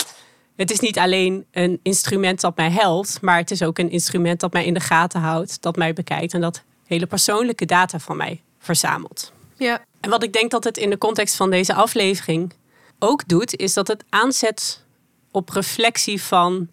het 0.56 0.72
is 0.72 0.80
niet 0.80 0.98
alleen 0.98 1.46
een 1.52 1.80
instrument 1.84 2.42
dat 2.42 2.56
mij 2.56 2.72
helpt, 2.72 3.22
maar 3.22 3.38
het 3.38 3.52
is 3.52 3.64
ook 3.64 3.78
een 3.78 3.90
instrument 3.92 4.40
dat 4.40 4.54
mij 4.54 4.66
in 4.66 4.74
de 4.74 4.80
gaten 4.80 5.22
houdt, 5.22 5.62
dat 5.62 5.76
mij 5.76 5.94
bekijkt 5.94 6.34
en 6.34 6.42
dat 6.42 6.64
hele 6.86 7.06
persoonlijke 7.06 7.66
data 7.66 8.00
van 8.00 8.18
mij 8.18 8.42
verzamelt. 8.60 9.32
Ja. 9.56 9.86
En 10.00 10.10
wat 10.10 10.24
ik 10.24 10.34
denk 10.34 10.52
dat 10.52 10.64
het 10.64 10.78
in 10.78 10.90
de 10.90 10.98
context 10.98 11.36
van 11.36 11.50
deze 11.50 11.74
aflevering 11.74 12.54
ook 13.00 13.28
doet, 13.28 13.56
is 13.56 13.74
dat 13.74 13.88
het 13.88 14.04
aanzet 14.10 14.84
op 15.32 15.50
reflectie 15.50 16.22
van 16.22 16.70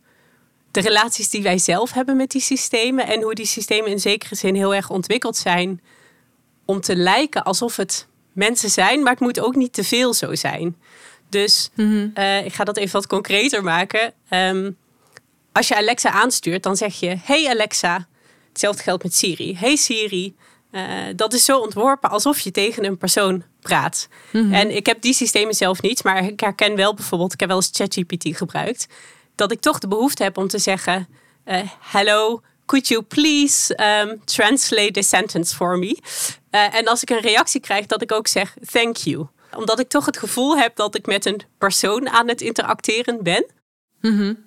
de 0.71 0.81
relaties 0.81 1.31
die 1.31 1.43
wij 1.43 1.59
zelf 1.59 1.93
hebben 1.93 2.17
met 2.17 2.31
die 2.31 2.41
systemen 2.41 3.07
en 3.07 3.23
hoe 3.23 3.35
die 3.35 3.47
systemen 3.47 3.91
in 3.91 4.01
zekere 4.01 4.35
zin 4.35 4.55
heel 4.55 4.75
erg 4.75 4.91
ontwikkeld 4.91 5.37
zijn 5.37 5.81
om 6.65 6.81
te 6.81 6.97
lijken 6.97 7.45
alsof 7.45 7.77
het 7.77 8.07
mensen 8.33 8.71
zijn, 8.71 9.03
maar 9.03 9.13
het 9.13 9.21
moet 9.21 9.41
ook 9.41 9.55
niet 9.55 9.73
te 9.73 9.85
veel 9.85 10.15
zo 10.15 10.35
zijn. 10.35 10.77
Dus 11.29 11.71
mm 11.75 11.91
-hmm. 11.91 12.11
uh, 12.15 12.45
ik 12.45 12.55
ga 12.55 12.65
dat 12.65 12.77
even 12.77 12.93
wat 12.93 13.07
concreter 13.07 13.63
maken. 13.63 14.13
Um, 14.31 14.77
als 15.53 15.69
je 15.69 15.77
Alexa 15.77 16.11
aanstuurt, 16.11 16.63
dan 16.63 16.77
zeg 16.77 17.01
je: 17.01 17.17
Hey 17.23 17.49
Alexa. 17.49 18.09
Hetzelfde 18.49 18.83
geldt 18.83 19.03
met 19.03 19.15
Siri. 19.15 19.57
Hey 19.57 19.77
Siri. 19.77 20.35
Uh, 20.73 20.83
dat 21.17 21.33
is 21.33 21.45
zo 21.45 21.59
ontworpen 21.59 22.11
alsof 22.11 22.41
je 22.41 22.51
tegen 22.51 22.85
een 22.85 22.99
persoon 22.99 23.43
praat. 23.61 24.09
Mhm. 24.31 24.43
Mm 24.43 24.51
-hmm. 24.51 24.61
En 24.61 24.77
ik 24.77 24.87
heb 24.87 25.01
die 25.01 25.15
systemen 25.15 25.55
zelf 25.55 25.83
niet, 25.83 26.05
maar 26.05 26.25
ik 26.25 26.41
herken 26.41 26.77
wel 26.77 26.95
bijvoorbeeld, 26.95 27.33
ik 27.33 27.41
heb 27.41 27.49
wel 27.49 27.59
eens 27.59 27.71
ChatGPT 27.73 28.37
gebruikt, 28.37 28.87
dat 29.35 29.53
ik 29.53 29.61
toch 29.61 29.79
de 29.79 29.89
behoefte 29.89 30.23
heb 30.23 30.37
om 30.37 30.49
te 30.49 30.59
zeggen: 30.59 31.09
uh, 31.47 31.61
Hello, 31.81 32.43
could 32.67 32.89
you 32.89 33.03
please 33.03 33.79
um, 34.01 34.21
translate 34.25 34.91
this 34.91 35.09
sentence 35.09 35.55
for 35.55 35.79
me? 35.79 35.99
Uh, 36.51 36.75
en 36.75 36.87
als 36.87 37.03
ik 37.03 37.11
een 37.11 37.21
reactie 37.21 37.61
krijg, 37.61 37.87
dat 37.87 38.03
ik 38.03 38.13
ook 38.13 38.27
zeg 38.27 38.55
thank 38.71 38.97
you. 38.97 39.27
Omdat 39.57 39.81
ik 39.81 39.89
toch 39.89 40.07
het 40.07 40.17
gevoel 40.17 40.57
heb 40.57 40.77
dat 40.77 40.95
ik 40.95 41.07
met 41.07 41.27
een 41.27 41.41
persoon 41.59 42.09
aan 42.09 42.29
het 42.29 42.41
interacteren 42.41 43.23
ben. 43.23 43.47
Mm 44.01 44.17
-hmm. 44.17 44.47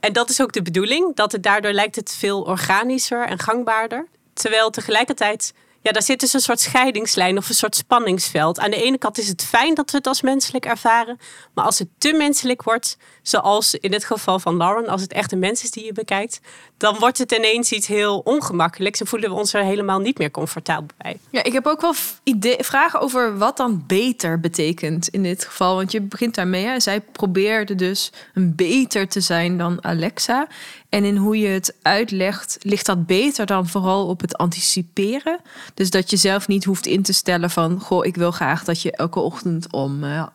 En 0.00 0.12
dat 0.12 0.30
is 0.30 0.42
ook 0.42 0.52
de 0.52 0.62
bedoeling. 0.62 1.16
Dat 1.16 1.32
het 1.32 1.42
daardoor 1.42 1.72
lijkt 1.72 1.96
het 1.96 2.14
veel 2.18 2.42
organischer 2.42 3.26
en 3.26 3.38
gangbaarder. 3.38 4.08
Terwijl 4.32 4.70
tegelijkertijd, 4.70 5.54
ja, 5.82 5.92
daar 5.92 6.02
zit 6.02 6.20
dus 6.20 6.32
een 6.32 6.40
soort 6.40 6.60
scheidingslijn 6.60 7.36
of 7.36 7.48
een 7.48 7.54
soort 7.54 7.76
spanningsveld. 7.76 8.58
Aan 8.58 8.70
de 8.70 8.82
ene 8.82 8.98
kant 8.98 9.18
is 9.18 9.28
het 9.28 9.44
fijn 9.44 9.74
dat 9.74 9.90
we 9.90 9.96
het 9.96 10.06
als 10.06 10.22
menselijk 10.22 10.64
ervaren. 10.64 11.18
Maar 11.54 11.64
als 11.64 11.78
het 11.78 11.88
te 11.98 12.12
menselijk 12.12 12.62
wordt, 12.62 12.96
zoals 13.22 13.74
in 13.74 13.92
het 13.92 14.04
geval 14.04 14.38
van 14.38 14.56
Lauren, 14.56 14.88
als 14.88 15.00
het 15.00 15.12
echt 15.12 15.32
een 15.32 15.38
mens 15.38 15.62
is 15.62 15.70
die 15.70 15.84
je 15.84 15.92
bekijkt, 15.92 16.40
dan 16.76 16.98
wordt 16.98 17.18
het 17.18 17.32
ineens 17.32 17.72
iets 17.72 17.86
heel 17.86 18.18
ongemakkelijks 18.18 19.00
en 19.00 19.06
voelen 19.06 19.30
we 19.30 19.36
ons 19.36 19.54
er 19.54 19.62
helemaal 19.62 19.98
niet 19.98 20.18
meer 20.18 20.30
comfortabel 20.30 20.88
bij. 20.96 21.18
Ja, 21.30 21.42
ik 21.42 21.52
heb 21.52 21.66
ook 21.66 21.80
wel 21.80 21.94
idee, 22.22 22.56
vragen 22.58 23.00
over 23.00 23.38
wat 23.38 23.56
dan 23.56 23.84
beter 23.86 24.40
betekent 24.40 25.08
in 25.08 25.22
dit 25.22 25.44
geval. 25.44 25.74
Want 25.74 25.92
je 25.92 26.00
begint 26.00 26.34
daarmee. 26.34 26.64
Hè? 26.64 26.80
Zij 26.80 27.00
probeerde 27.00 27.74
dus 27.74 28.12
een 28.34 28.54
beter 28.54 29.08
te 29.08 29.20
zijn 29.20 29.58
dan 29.58 29.84
Alexa. 29.84 30.48
En 30.90 31.04
in 31.04 31.16
hoe 31.16 31.38
je 31.38 31.48
het 31.48 31.76
uitlegt, 31.82 32.58
ligt 32.60 32.86
dat 32.86 33.06
beter 33.06 33.46
dan 33.46 33.68
vooral 33.68 34.06
op 34.06 34.20
het 34.20 34.36
anticiperen. 34.36 35.40
Dus 35.74 35.90
dat 35.90 36.10
je 36.10 36.16
zelf 36.16 36.48
niet 36.48 36.64
hoeft 36.64 36.86
in 36.86 37.02
te 37.02 37.12
stellen 37.12 37.50
van... 37.50 37.80
goh, 37.80 38.06
ik 38.06 38.16
wil 38.16 38.30
graag 38.30 38.64
dat 38.64 38.82
je 38.82 38.92
elke 38.92 39.20
ochtend 39.20 39.72
om... 39.72 40.04
Uh, 40.04 40.26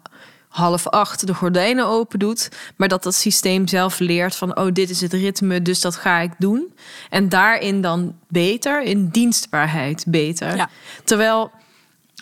half 0.56 0.88
acht 0.88 1.28
de 1.28 1.34
gordijnen 1.34 1.86
open 1.86 2.20
doet, 2.20 2.50
maar 2.76 2.88
dat 2.88 3.04
dat 3.04 3.16
systeem 3.16 3.68
zelf 3.68 4.00
leert 4.00 4.36
van, 4.36 4.58
oh, 4.58 4.72
dit 4.74 4.90
is 4.90 5.02
het 5.02 5.14
ritme, 5.14 5.62
dus 5.62 5.82
dat 5.82 5.96
ga 5.96 6.20
ik 6.20 6.32
doen. 6.38 6.74
En 7.10 7.30
daarin 7.30 7.82
dan 7.82 8.16
beter, 8.28 8.84
in 8.84 9.08
dienstbaarheid 9.10 10.06
beter. 10.08 10.56
Ja. 10.56 10.70
Terwijl 11.04 11.52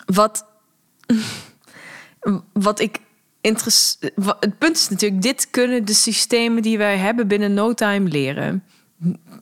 wat, 0.06 0.46
wat 2.52 2.80
ik. 2.80 3.00
Het 3.50 4.58
punt 4.58 4.76
is 4.76 4.88
natuurlijk, 4.88 5.22
dit 5.22 5.50
kunnen 5.50 5.84
de 5.84 5.94
systemen 5.94 6.62
die 6.62 6.78
wij 6.78 6.96
hebben 6.96 7.28
binnen 7.28 7.54
no 7.54 7.74
time 7.74 8.08
leren. 8.08 8.64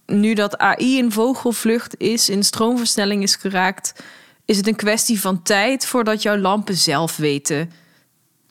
Nu 0.06 0.34
dat 0.34 0.58
AI 0.58 0.98
in 0.98 1.12
vogelvlucht 1.12 1.94
is, 1.98 2.28
in 2.28 2.42
stroomversnelling 2.42 3.22
is 3.22 3.36
geraakt, 3.36 4.02
is 4.44 4.56
het 4.56 4.66
een 4.66 4.76
kwestie 4.76 5.20
van 5.20 5.42
tijd 5.42 5.86
voordat 5.86 6.22
jouw 6.22 6.36
lampen 6.36 6.76
zelf 6.76 7.16
weten 7.16 7.70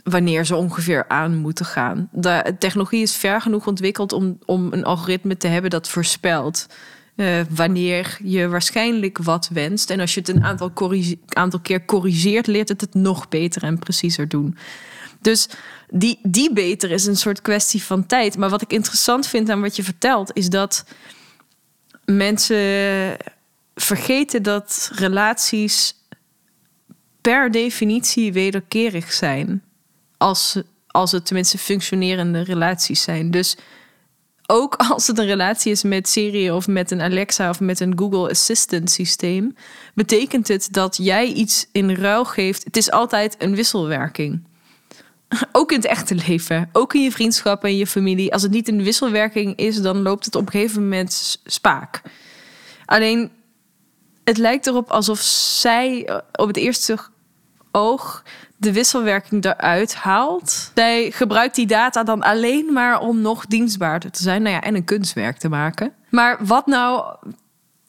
wanneer 0.03 0.45
ze 0.45 0.55
ongeveer 0.55 1.05
aan 1.07 1.37
moeten 1.37 1.65
gaan. 1.65 2.09
De 2.11 2.55
technologie 2.59 3.01
is 3.01 3.15
ver 3.15 3.41
genoeg 3.41 3.67
ontwikkeld 3.67 4.13
om, 4.13 4.37
om 4.45 4.73
een 4.73 4.83
algoritme 4.83 5.37
te 5.37 5.47
hebben 5.47 5.69
dat 5.69 5.89
voorspelt 5.89 6.67
uh, 7.15 7.41
wanneer 7.49 8.17
je 8.23 8.47
waarschijnlijk 8.47 9.17
wat 9.17 9.49
wenst. 9.53 9.89
En 9.89 9.99
als 9.99 10.13
je 10.13 10.19
het 10.19 10.29
een 10.29 10.43
aantal, 10.43 10.71
aantal 11.27 11.59
keer 11.59 11.85
corrigeert, 11.85 12.47
leert 12.47 12.69
het 12.69 12.81
het 12.81 12.93
nog 12.93 13.29
beter 13.29 13.63
en 13.63 13.79
preciezer 13.79 14.27
doen. 14.27 14.57
Dus 15.21 15.47
die, 15.89 16.19
die 16.23 16.53
beter 16.53 16.91
is 16.91 17.05
een 17.05 17.17
soort 17.17 17.41
kwestie 17.41 17.83
van 17.83 18.05
tijd. 18.05 18.37
Maar 18.37 18.49
wat 18.49 18.61
ik 18.61 18.73
interessant 18.73 19.27
vind 19.27 19.49
aan 19.49 19.61
wat 19.61 19.75
je 19.75 19.83
vertelt, 19.83 20.35
is 20.35 20.49
dat 20.49 20.85
mensen 22.05 23.17
vergeten 23.75 24.43
dat 24.43 24.91
relaties 24.93 25.95
per 27.21 27.51
definitie 27.51 28.33
wederkerig 28.33 29.13
zijn. 29.13 29.63
Als, 30.17 30.61
als 30.87 31.11
het 31.11 31.25
tenminste 31.25 31.57
functionerende 31.57 32.41
relaties 32.41 33.01
zijn. 33.01 33.31
Dus 33.31 33.57
ook 34.45 34.75
als 34.91 35.07
het 35.07 35.17
een 35.17 35.25
relatie 35.25 35.71
is 35.71 35.83
met 35.83 36.09
Siri 36.09 36.51
of 36.51 36.67
met 36.67 36.91
een 36.91 37.01
Alexa 37.01 37.49
of 37.49 37.59
met 37.59 37.79
een 37.79 37.97
Google 37.97 38.29
Assistant 38.29 38.91
systeem, 38.91 39.55
betekent 39.93 40.47
het 40.47 40.67
dat 40.71 40.97
jij 40.97 41.25
iets 41.25 41.67
in 41.71 41.95
ruil 41.95 42.25
geeft. 42.25 42.63
Het 42.63 42.77
is 42.77 42.91
altijd 42.91 43.35
een 43.37 43.55
wisselwerking. 43.55 44.49
Ook 45.51 45.71
in 45.71 45.77
het 45.77 45.85
echte 45.85 46.15
leven, 46.15 46.69
ook 46.71 46.93
in 46.93 47.01
je 47.01 47.11
vriendschap 47.11 47.63
en 47.63 47.77
je 47.77 47.87
familie. 47.87 48.33
Als 48.33 48.41
het 48.41 48.51
niet 48.51 48.67
een 48.67 48.83
wisselwerking 48.83 49.55
is, 49.55 49.81
dan 49.81 50.01
loopt 50.01 50.25
het 50.25 50.35
op 50.35 50.45
een 50.45 50.51
gegeven 50.51 50.81
moment 50.81 51.39
spaak. 51.45 52.01
Alleen, 52.85 53.31
het 54.23 54.37
lijkt 54.37 54.67
erop 54.67 54.89
alsof 54.89 55.19
zij 55.19 56.05
eh, 56.05 56.17
op 56.31 56.47
het 56.47 56.57
eerste 56.57 56.97
oog 57.71 58.23
de 58.57 58.73
wisselwerking 58.73 59.45
eruit 59.45 59.95
haalt. 59.95 60.71
Zij 60.75 61.11
gebruikt 61.11 61.55
die 61.55 61.67
data 61.67 62.03
dan 62.03 62.21
alleen 62.21 62.73
maar 62.73 62.99
om 62.99 63.21
nog 63.21 63.45
dienstbaarder 63.45 64.11
te 64.11 64.21
zijn. 64.21 64.41
Nou 64.41 64.55
ja, 64.55 64.61
en 64.61 64.75
een 64.75 64.83
kunstwerk 64.83 65.37
te 65.37 65.49
maken. 65.49 65.93
Maar 66.09 66.45
wat 66.45 66.65
nou 66.65 67.15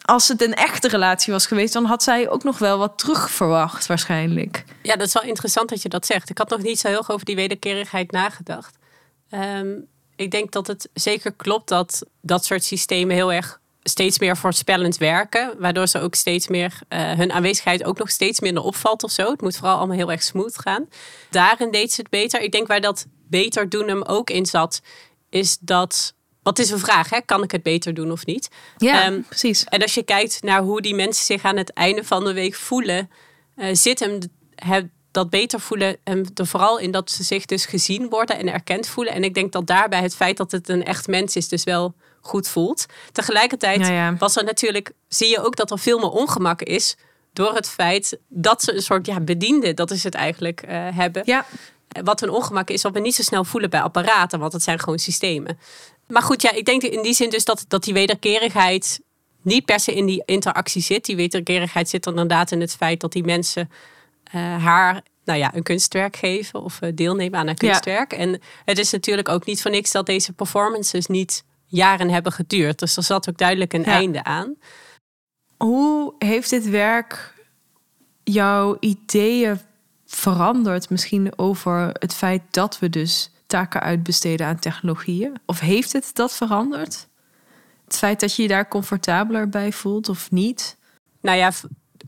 als 0.03 0.29
het 0.29 0.43
een 0.43 0.55
echte 0.55 0.89
relatie 0.89 1.33
was 1.33 1.47
geweest, 1.47 1.73
dan 1.73 1.85
had 1.85 2.03
zij 2.03 2.29
ook 2.29 2.45
nog 2.45 2.59
wel 2.59 2.79
wat 2.79 2.99
terug 2.99 3.31
verwacht, 3.31 3.87
waarschijnlijk. 3.87 4.65
Ja, 4.83 4.97
dat 4.97 5.07
is 5.07 5.13
wel 5.13 5.23
interessant 5.23 5.69
dat 5.69 5.83
je 5.83 5.89
dat 5.89 6.07
zegt. 6.07 6.31
Ik 6.31 6.39
had 6.39 6.51
nog 6.51 6.63
niet 6.63 6.79
zo 6.79 6.89
heel 6.89 7.09
over 7.09 7.25
die 7.25 7.37
wederkerigheid 7.37 8.11
nagedacht. 8.11 8.77
Ehm, 9.31 9.71
ik 10.17 10.31
denk 10.31 10.53
dat 10.53 10.67
het 10.67 10.89
zeker 10.95 11.33
klopt 11.33 11.69
dat 11.69 12.03
dat 12.21 12.45
soort 12.45 12.65
systemen 12.65 13.15
heel 13.15 13.33
erg 13.33 13.61
steeds 13.83 14.19
meer 14.19 14.37
voorspellend 14.37 14.97
werken. 14.97 15.55
Waardoor 15.59 15.87
ze 15.87 16.01
ook 16.01 16.15
steeds 16.15 16.49
meer 16.49 16.79
uh, 16.89 17.13
hun 17.13 17.33
aanwezigheid 17.33 17.85
ook 17.85 17.99
nog 17.99 18.11
steeds 18.11 18.41
minder 18.41 18.63
opvalt 18.63 19.03
of 19.03 19.11
zo. 19.11 19.31
Het 19.31 19.41
moet 19.41 19.57
vooral 19.57 19.77
allemaal 19.77 19.97
heel 19.97 20.11
erg 20.11 20.23
smooth 20.23 20.59
gaan. 20.59 20.89
Daarin 21.31 21.71
deed 21.71 21.93
ze 21.93 22.01
het 22.01 22.11
beter. 22.11 22.41
Ik 22.41 22.53
denk 22.53 22.67
waar 22.67 22.81
dat 22.81 23.07
beter 23.29 23.69
doen 23.69 23.89
hem 23.89 24.03
ook 24.03 24.31
in 24.31 24.47
zat, 24.47 24.81
is 25.31 25.59
dat 25.61 26.15
wat 26.43 26.59
is 26.59 26.71
een 26.71 26.79
vraag, 26.79 27.11
hè? 27.11 27.21
kan 27.21 27.43
ik 27.43 27.51
het 27.51 27.63
beter 27.63 27.95
doen 27.95 28.13
of 28.13 28.27
niet? 28.27 28.49
Ja, 28.77 29.07
um, 29.07 29.25
precies. 29.29 29.65
En 29.65 29.83
als 29.83 29.95
je 29.95 30.03
kijkt 30.03 30.43
naar 30.43 30.61
hoe 30.61 30.81
die 30.81 30.95
mensen 30.95 31.25
zich 31.25 31.43
aan 31.43 31.57
het 31.57 31.73
einde 31.73 32.05
van 32.05 32.25
de 32.25 32.33
week 32.33 32.55
voelen, 32.55 33.11
uh, 33.57 33.67
zit 33.73 34.01
hem 34.01 34.19
dat 35.11 35.31
beter 35.31 35.61
voelen 35.61 35.97
hem 36.05 36.25
er 36.35 36.47
vooral 36.47 36.79
in 36.79 36.91
dat 36.91 37.11
ze 37.11 37.23
zich 37.23 37.45
dus 37.45 37.67
gezien 37.67 38.09
worden 38.09 38.39
en 38.39 38.53
erkend 38.53 38.87
voelen. 38.87 39.15
En 39.15 39.25
ik 39.25 39.35
denk 39.35 39.53
dat 39.53 39.67
daarbij 39.67 40.03
het 40.03 40.15
feit 40.15 40.37
dat 40.37 40.53
het 40.53 40.69
een 40.69 40.85
echt 40.85 41.09
mens 41.09 41.37
is, 41.37 41.49
dus 41.49 41.65
wel 41.65 41.95
goed 42.21 42.49
voelt. 42.49 42.87
Tegelijkertijd 43.13 44.19
was 44.19 44.37
er 44.37 44.45
natuurlijk, 44.45 44.93
zie 45.09 45.29
je 45.29 45.45
ook 45.45 45.57
dat 45.57 45.71
er 45.71 45.79
veel 45.79 45.99
meer 45.99 46.11
ongemak 46.11 46.63
is 46.63 46.97
door 47.33 47.55
het 47.55 47.69
feit 47.69 48.19
dat 48.29 48.63
ze 48.63 48.75
een 48.75 48.83
soort 48.83 49.07
ja, 49.07 49.21
bediende, 49.21 49.75
dat 49.75 49.91
is 49.91 50.05
het 50.05 50.15
eigenlijk, 50.15 50.63
uh, 50.67 50.71
hebben. 50.97 51.23
Ja. 51.25 51.47
Wat 52.03 52.23
een 52.23 52.31
ongemak 52.31 52.71
is, 52.71 52.83
wat 52.83 52.93
we 52.93 53.01
niet 53.01 53.15
zo 53.15 53.23
snel 53.23 53.45
voelen 53.45 53.71
bij 53.71 53.81
apparaten, 53.83 54.39
want 54.39 54.53
het 54.53 54.63
zijn 54.63 54.79
gewoon 54.79 54.99
systemen. 54.99 55.59
Maar 56.13 56.23
goed, 56.23 56.43
ja, 56.43 56.53
ik 56.53 56.65
denk 56.65 56.83
in 56.83 57.03
die 57.03 57.15
zin 57.15 57.31
dus 57.31 57.45
dat, 57.45 57.65
dat 57.69 57.85
die 57.85 57.95
wederkerigheid 57.95 59.01
niet 59.43 59.65
per 59.65 59.81
se 59.81 59.95
in 59.95 60.07
die 60.07 60.23
interactie 60.25 60.83
zit. 60.83 61.05
Die 61.05 61.17
wederkerigheid 61.17 61.89
zit 61.89 62.07
inderdaad 62.07 62.51
in 62.51 62.61
het 62.61 62.75
feit 62.75 63.01
dat 63.01 63.13
die 63.13 63.25
mensen 63.25 63.71
uh, 64.35 64.65
haar 64.65 65.03
nou 65.25 65.39
ja, 65.39 65.55
een 65.55 65.63
kunstwerk 65.63 66.17
geven 66.17 66.63
of 66.63 66.81
uh, 66.83 66.91
deelnemen 66.95 67.39
aan 67.39 67.49
een 67.49 67.57
kunstwerk. 67.57 68.13
En 68.13 68.41
het 68.65 68.79
is 68.79 68.91
natuurlijk 68.91 69.29
ook 69.29 69.47
niet 69.47 69.63
voor 69.63 69.71
niks 69.71 69.91
dat 69.91 70.07
deze 70.07 70.33
performances 70.33 71.07
niet 71.07 71.45
jaren 71.67 72.11
hebben 72.11 72.33
geduurd. 72.33 72.79
Dus 72.79 72.97
er 72.97 73.03
zat 73.03 73.29
ook 73.29 73.39
duidelijk 73.39 73.73
een 73.73 73.85
einde 73.85 74.25
aan. 74.25 74.55
Hoe 75.57 76.15
heeft 76.19 76.51
dit 76.51 76.69
werk 76.69 77.35
jouw 78.25 78.77
ideeën 78.81 79.61
veranderd? 80.07 80.91
Misschien 80.91 81.39
over 81.39 81.91
het 81.99 82.15
feit 82.15 82.43
dat 82.51 82.79
we 82.79 82.89
dus 82.89 83.31
taken 83.53 83.81
uitbesteden 83.81 84.47
aan 84.47 84.59
technologieën? 84.59 85.33
Of 85.47 85.61
heeft 85.61 85.93
het 85.93 86.11
dat 86.13 86.35
veranderd? 86.35 87.09
Het 87.85 87.99
feit 87.99 88.21
dat 88.21 88.37
je 88.37 88.43
je 88.43 88.49
daar 88.49 88.69
comfortabeler 88.69 89.49
bij 89.49 89.73
voelt 89.73 90.09
of 90.09 90.31
niet? 90.31 90.77
Nou 91.21 91.39
ja, 91.39 91.53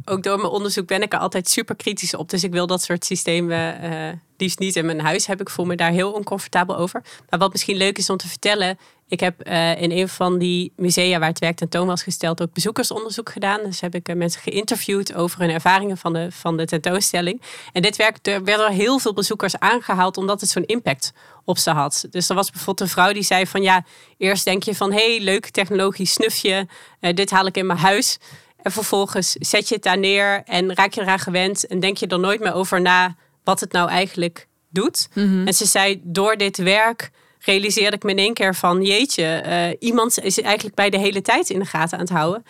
ook 0.04 0.22
door 0.22 0.36
mijn 0.36 0.48
onderzoek 0.48 0.86
ben 0.86 1.02
ik 1.02 1.12
er 1.12 1.18
altijd 1.18 1.48
super 1.48 1.76
kritisch 1.76 2.14
op. 2.14 2.30
Dus 2.30 2.44
ik 2.44 2.52
wil 2.52 2.66
dat 2.66 2.82
soort 2.82 3.04
systemen 3.04 3.84
uh, 3.84 4.08
liefst 4.36 4.58
niet 4.58 4.76
in 4.76 4.86
mijn 4.86 5.00
huis 5.00 5.26
hebben. 5.26 5.46
Ik 5.46 5.52
voel 5.52 5.64
me 5.64 5.74
daar 5.74 5.90
heel 5.90 6.12
oncomfortabel 6.12 6.76
over. 6.76 7.02
Maar 7.30 7.38
wat 7.38 7.52
misschien 7.52 7.76
leuk 7.76 7.98
is 7.98 8.10
om 8.10 8.16
te 8.16 8.28
vertellen. 8.28 8.78
Ik 9.08 9.20
heb 9.20 9.48
uh, 9.48 9.82
in 9.82 9.90
een 9.90 10.08
van 10.08 10.38
die 10.38 10.72
musea 10.76 11.18
waar 11.18 11.28
het 11.28 11.38
werk 11.38 11.56
tentoon 11.56 11.86
was 11.86 12.02
gesteld 12.02 12.42
ook 12.42 12.52
bezoekersonderzoek 12.52 13.30
gedaan. 13.30 13.60
Dus 13.64 13.80
heb 13.80 13.94
ik 13.94 14.08
uh, 14.08 14.16
mensen 14.16 14.40
geïnterviewd 14.40 15.14
over 15.14 15.40
hun 15.40 15.50
ervaringen 15.50 15.96
van 15.96 16.12
de, 16.12 16.26
van 16.30 16.56
de 16.56 16.64
tentoonstelling. 16.64 17.42
En 17.72 17.82
dit 17.82 17.96
werk, 17.96 18.26
er 18.26 18.44
werden 18.44 18.72
heel 18.72 18.98
veel 18.98 19.12
bezoekers 19.12 19.58
aangehaald 19.58 20.16
omdat 20.16 20.40
het 20.40 20.50
zo'n 20.50 20.66
impact 20.66 21.12
op 21.44 21.58
ze 21.58 21.70
had. 21.70 22.06
Dus 22.10 22.28
er 22.28 22.34
was 22.34 22.50
bijvoorbeeld 22.50 22.80
een 22.80 22.94
vrouw 22.94 23.12
die 23.12 23.22
zei 23.22 23.46
van 23.46 23.62
ja, 23.62 23.84
eerst 24.18 24.44
denk 24.44 24.62
je 24.62 24.74
van 24.74 24.92
hé, 24.92 25.14
hey, 25.14 25.24
leuk 25.24 25.48
technologisch 25.48 26.12
snufje, 26.12 26.66
dit 27.00 27.30
haal 27.30 27.46
ik 27.46 27.56
in 27.56 27.66
mijn 27.66 27.78
huis. 27.78 28.18
En 28.64 28.72
vervolgens 28.72 29.32
zet 29.32 29.68
je 29.68 29.74
het 29.74 29.84
daar 29.84 29.98
neer 29.98 30.42
en 30.44 30.74
raak 30.74 30.92
je 30.92 31.00
eraan 31.00 31.18
gewend 31.18 31.66
en 31.66 31.80
denk 31.80 31.96
je 31.96 32.06
er 32.06 32.18
nooit 32.18 32.40
meer 32.40 32.54
over 32.54 32.80
na 32.80 33.16
wat 33.44 33.60
het 33.60 33.72
nou 33.72 33.88
eigenlijk 33.88 34.48
doet. 34.70 35.08
Mhm. 35.14 35.46
En 35.46 35.54
ze 35.54 35.64
zei, 35.64 36.00
door 36.02 36.36
dit 36.36 36.56
werk 36.56 37.10
realiseerde 37.38 37.96
ik 37.96 38.02
me 38.02 38.10
in 38.10 38.18
één 38.18 38.34
keer 38.34 38.54
van, 38.54 38.82
jeetje, 38.82 39.42
uh, 39.46 39.88
iemand 39.88 40.18
is 40.18 40.40
eigenlijk 40.40 40.74
bij 40.74 40.90
de 40.90 40.98
hele 40.98 41.22
tijd 41.22 41.50
in 41.50 41.58
de 41.58 41.64
gaten 41.64 41.98
aan 41.98 42.04
het 42.04 42.12
houden. 42.12 42.44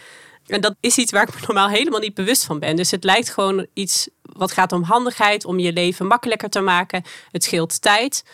En 0.47 0.61
dat 0.61 0.75
is 0.81 0.97
iets 0.97 1.13
waar 1.13 1.29
ik 1.29 1.35
me 1.35 1.41
normaal 1.47 1.69
helemaal 1.69 2.01
niet 2.01 2.15
bewust 2.15 2.45
van 2.45 2.59
ben. 2.59 2.77
Dus 2.77 2.91
het 2.91 3.05
lijkt 3.05 3.31
gewoon 3.31 3.67
iets 3.73 4.09
wat 4.23 4.53
gaat 4.53 4.73
om 4.73 4.83
handigheid, 4.83 5.45
om 5.45 5.59
je 5.59 5.73
leven 5.73 6.07
makkelijker 6.07 6.49
te 6.49 6.61
maken. 6.61 7.03
Het 7.31 7.45
scheelt 7.45 7.83
tijd. 7.83 8.25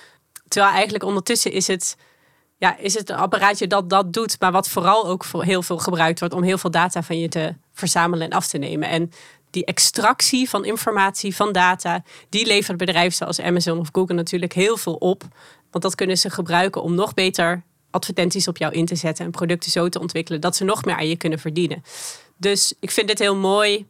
Terwijl 0.48 0.72
eigenlijk 0.72 1.04
ondertussen 1.04 1.52
is 1.52 1.66
het 1.66 1.96
ja, 2.60 2.76
is 2.76 2.94
het 2.94 3.10
een 3.10 3.16
apparaatje 3.16 3.66
dat 3.66 3.90
dat 3.90 4.12
doet, 4.12 4.40
maar 4.40 4.52
wat 4.52 4.68
vooral 4.68 5.06
ook 5.06 5.24
voor 5.24 5.44
heel 5.44 5.62
veel 5.62 5.78
gebruikt 5.78 6.18
wordt 6.20 6.34
om 6.34 6.42
heel 6.42 6.58
veel 6.58 6.70
data 6.70 7.02
van 7.02 7.18
je 7.18 7.28
te 7.28 7.54
verzamelen 7.72 8.30
en 8.30 8.36
af 8.36 8.46
te 8.46 8.58
nemen. 8.58 8.88
En 8.88 9.10
die 9.50 9.64
extractie 9.64 10.48
van 10.48 10.64
informatie, 10.64 11.36
van 11.36 11.52
data, 11.52 12.02
die 12.28 12.46
levert 12.46 12.76
bedrijven 12.76 13.16
zoals 13.16 13.40
Amazon 13.40 13.78
of 13.78 13.88
Google 13.92 14.14
natuurlijk 14.14 14.52
heel 14.52 14.76
veel 14.76 14.94
op. 14.94 15.22
Want 15.70 15.84
dat 15.84 15.94
kunnen 15.94 16.18
ze 16.18 16.30
gebruiken 16.30 16.82
om 16.82 16.94
nog 16.94 17.14
beter 17.14 17.62
advertenties 17.90 18.48
op 18.48 18.56
jou 18.56 18.72
in 18.72 18.86
te 18.86 18.94
zetten 18.94 19.24
en 19.24 19.30
producten 19.30 19.70
zo 19.70 19.88
te 19.88 20.00
ontwikkelen 20.00 20.40
dat 20.40 20.56
ze 20.56 20.64
nog 20.64 20.84
meer 20.84 20.96
aan 20.96 21.08
je 21.08 21.16
kunnen 21.16 21.38
verdienen. 21.38 21.82
Dus 22.36 22.74
ik 22.80 22.90
vind 22.90 23.08
het 23.08 23.18
heel 23.18 23.36
mooi 23.36 23.86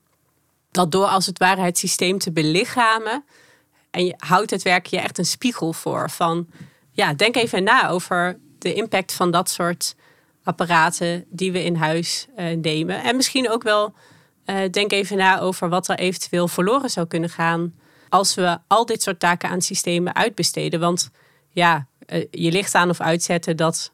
dat 0.71 0.93
door 0.93 1.07
als 1.07 1.27
het 1.27 1.39
ware 1.39 1.61
het 1.61 1.79
systeem 1.79 2.19
te 2.19 2.33
belichamen 2.33 3.25
en 3.91 4.05
je 4.05 4.15
houdt 4.17 4.51
het 4.51 4.63
werk 4.63 4.87
je 4.87 4.99
echt 4.99 5.19
een 5.19 5.25
spiegel 5.25 5.73
voor 5.73 6.11
van 6.11 6.47
ja, 6.93 7.15
denk 7.15 7.37
even 7.37 7.63
na 7.63 7.89
over 7.89 8.39
de 8.59 8.75
impact 8.75 9.13
van 9.13 9.31
dat 9.31 9.51
soort 9.51 9.95
apparaten 10.43 11.25
die 11.29 11.53
we 11.53 11.65
in 11.65 11.75
huis 11.75 12.27
uh, 12.39 12.57
nemen. 12.57 13.03
En 13.03 13.17
misschien 13.17 13.51
ook 13.51 13.63
wel 13.63 13.95
uh, 14.47 14.57
denk 14.71 14.93
even 14.93 15.17
na 15.17 15.41
over 15.41 15.69
wat 15.69 15.89
er 15.89 15.99
eventueel 15.99 16.49
verloren 16.49 16.91
zou 16.91 17.07
kunnen 17.07 17.31
gaan 17.31 17.75
als 18.09 18.35
we 18.35 18.59
al 18.67 18.87
dit 18.87 19.03
soort 19.03 19.21
taken 19.21 19.49
aan 19.49 19.61
systemen 19.61 20.15
uitbesteden. 20.15 20.81
Want 20.81 21.11
ja, 21.49 21.87
uh, 22.07 22.25
je 22.31 22.53
licht 22.53 22.75
aan 22.75 22.91
of 22.91 23.01
uitzetten, 23.01 23.57
dat 23.57 23.93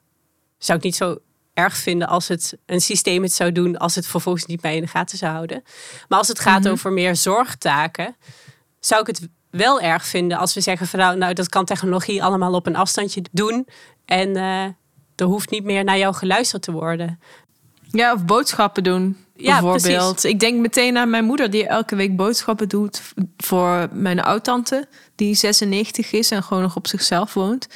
zou 0.59 0.79
ik 0.79 0.85
niet 0.85 0.97
zo 0.97 1.19
erg 1.55 1.77
vinden 1.77 2.09
als 2.09 2.29
het 2.29 2.59
een 2.67 2.81
systeem 2.81 3.23
het 3.23 3.33
zou 3.33 3.53
doen, 3.53 3.77
als 3.77 3.95
het 3.95 4.07
vervolgens 4.07 4.47
niet 4.47 4.61
bij 4.61 4.77
in 4.77 4.83
de 4.83 4.89
gaten 4.89 5.19
zou 5.19 5.33
houden. 5.33 5.63
Maar 6.09 6.19
als 6.19 6.29
het 6.29 6.41
gaat 6.41 6.59
mm 6.59 6.65
-hmm. 6.65 6.73
over 6.73 6.93
meer 6.93 7.17
zorgtaken, 7.17 8.17
zou 8.81 9.01
ik 9.01 9.07
het 9.07 9.29
wel 9.51 9.81
erg 9.81 10.07
vinden 10.07 10.39
als 10.39 10.55
we 10.55 10.61
zeggen 10.61 10.87
van 10.87 10.99
nou, 10.99 11.17
nou 11.17 11.35
dat 11.35 11.49
kan 11.49 11.65
technologie 11.65 12.23
allemaal 12.23 12.53
op 12.53 12.67
een 12.67 12.77
afstandje 12.77 13.23
doen. 13.33 13.69
En 14.05 14.29
uh, 14.29 14.65
er 15.17 15.27
hoeft 15.27 15.51
niet 15.51 15.65
meer 15.65 15.85
naar 15.85 15.99
jou 15.99 16.15
geluisterd 16.15 16.63
te 16.63 16.73
worden. 16.73 17.21
Ja, 17.91 18.13
of 18.13 18.25
boodschappen 18.25 18.83
doen. 18.83 19.26
Ja, 19.37 19.61
bijvoorbeeld. 19.61 20.13
Precies. 20.13 20.31
Ik 20.31 20.41
denk 20.41 20.61
meteen 20.61 20.97
aan 20.97 21.11
mijn 21.11 21.25
moeder 21.25 21.51
die 21.51 21.67
elke 21.67 21.97
week 21.97 22.17
boodschappen 22.17 22.69
doet 22.69 23.03
voor 23.37 23.89
mijn 23.93 24.21
oudtante, 24.21 24.89
die 25.15 25.35
96 25.35 26.13
is 26.13 26.31
en 26.31 26.43
gewoon 26.43 26.63
nog 26.63 26.77
op 26.77 26.87
zichzelf 26.87 27.35
woont. 27.35 27.69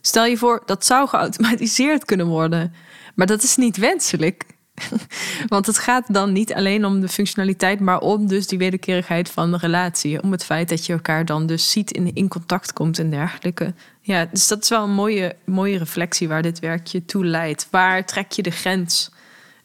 Stel 0.00 0.24
je 0.24 0.36
voor, 0.36 0.62
dat 0.66 0.86
zou 0.86 1.08
geautomatiseerd 1.08 2.04
kunnen 2.04 2.26
worden. 2.26 2.74
Maar 3.14 3.26
dat 3.26 3.42
is 3.42 3.56
niet 3.56 3.76
wenselijk. 3.76 4.44
Want 5.48 5.66
het 5.66 5.78
gaat 5.78 6.14
dan 6.14 6.32
niet 6.32 6.54
alleen 6.54 6.84
om 6.84 7.00
de 7.00 7.08
functionaliteit, 7.08 7.80
maar 7.80 8.00
om 8.00 8.26
dus 8.26 8.46
die 8.46 8.58
wederkerigheid 8.58 9.30
van 9.30 9.50
de 9.50 9.56
relatie. 9.56 10.22
Om 10.22 10.32
het 10.32 10.44
feit 10.44 10.68
dat 10.68 10.86
je 10.86 10.92
elkaar 10.92 11.24
dan 11.24 11.46
dus 11.46 11.70
ziet 11.70 11.92
en 11.92 12.14
in 12.14 12.28
contact 12.28 12.72
komt 12.72 12.98
en 12.98 13.10
dergelijke. 13.10 13.74
Ja, 14.00 14.28
dus 14.32 14.48
dat 14.48 14.62
is 14.62 14.68
wel 14.68 14.84
een 14.84 14.94
mooie, 14.94 15.36
mooie 15.44 15.78
reflectie 15.78 16.28
waar 16.28 16.42
dit 16.42 16.58
werkje 16.58 17.04
toe 17.04 17.26
leidt. 17.26 17.68
Waar 17.70 18.06
trek 18.06 18.32
je 18.32 18.42
de 18.42 18.50
grens? 18.50 19.10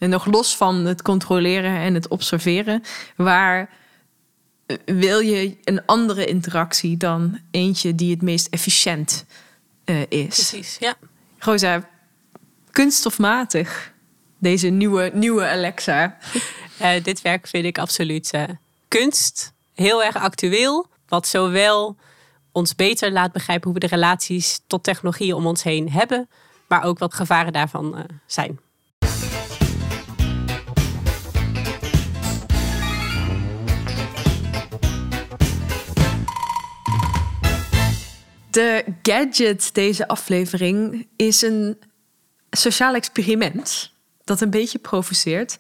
En 0.04 0.10
nog 0.10 0.26
los 0.26 0.58
van 0.58 0.86
het 0.86 1.02
controleren 1.02 1.78
en 1.78 1.94
het 1.94 2.08
observeren, 2.08 2.84
waar 3.16 3.70
eh, 4.66 4.78
wil 4.86 5.20
je 5.20 5.58
een 5.64 5.86
andere 5.86 6.26
interactie 6.26 6.98
dan 6.98 7.40
eentje 7.52 7.96
die 7.96 8.12
het 8.12 8.22
meest 8.22 8.48
efficiënt 8.48 9.26
uh, 9.86 10.02
is? 10.02 10.50
Precies, 10.50 10.78
ja. 10.80 10.96
Rosa, 11.40 11.90
kunststofmatig 12.72 13.94
deze 14.38 14.68
nieuwe, 14.68 15.12
nieuwe 15.14 15.48
Alexa? 15.48 16.18
Uh, 16.82 17.04
dit 17.04 17.22
werk 17.22 17.48
vind 17.48 17.66
ik 17.66 17.78
absoluut 17.78 18.34
uh, 18.34 18.44
kunst. 18.88 19.54
Heel 19.74 20.04
erg 20.04 20.16
actueel. 20.16 20.88
Wat 21.08 21.28
zowel 21.28 21.98
ons 22.52 22.76
beter 22.76 23.12
laat 23.12 23.32
begrijpen 23.32 23.72
hoe 23.72 23.80
we 23.80 23.88
de 23.88 23.96
relaties 23.96 24.62
tot 24.68 24.84
technologie 24.84 25.36
om 25.36 25.46
ons 25.46 25.64
heen 25.64 25.92
hebben. 25.92 26.30
Maar 26.68 26.84
ook 26.84 27.00
wat 27.00 27.14
gevaren 27.14 27.54
daarvan 27.54 28.06
zijn. 28.26 28.60
De 38.54 38.84
gadget 39.02 39.70
deze 39.74 40.08
aflevering 40.08 41.08
is 41.16 41.42
een 41.42 41.78
sociaal 42.50 42.96
experiment 42.96 43.92
dat 44.24 44.42
een 44.42 44.50
beetje 44.50 44.80
provoceert. 44.80 45.58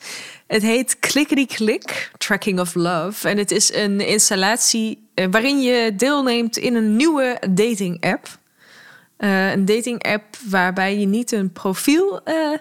Het 0.47 0.61
heet 0.61 0.99
Clickety 0.99 1.45
Click, 1.45 2.11
Tracking 2.17 2.59
of 2.59 2.75
Love. 2.75 3.29
En 3.29 3.37
het 3.37 3.51
is 3.51 3.73
een 3.73 3.99
installatie 3.99 5.09
eh, 5.13 5.27
waarin 5.31 5.61
je 5.61 5.95
deelneemt 5.95 6.57
in 6.57 6.75
een 6.75 6.95
nieuwe 6.95 7.41
dating 7.49 8.03
app. 8.03 8.27
Uh, 9.17 9.51
een 9.51 9.65
dating 9.65 10.03
app 10.03 10.35
waarbij 10.49 10.99
je 10.99 11.05
niet 11.05 11.31
een 11.31 11.51
profiel 11.51 12.21
uh, 12.25 12.57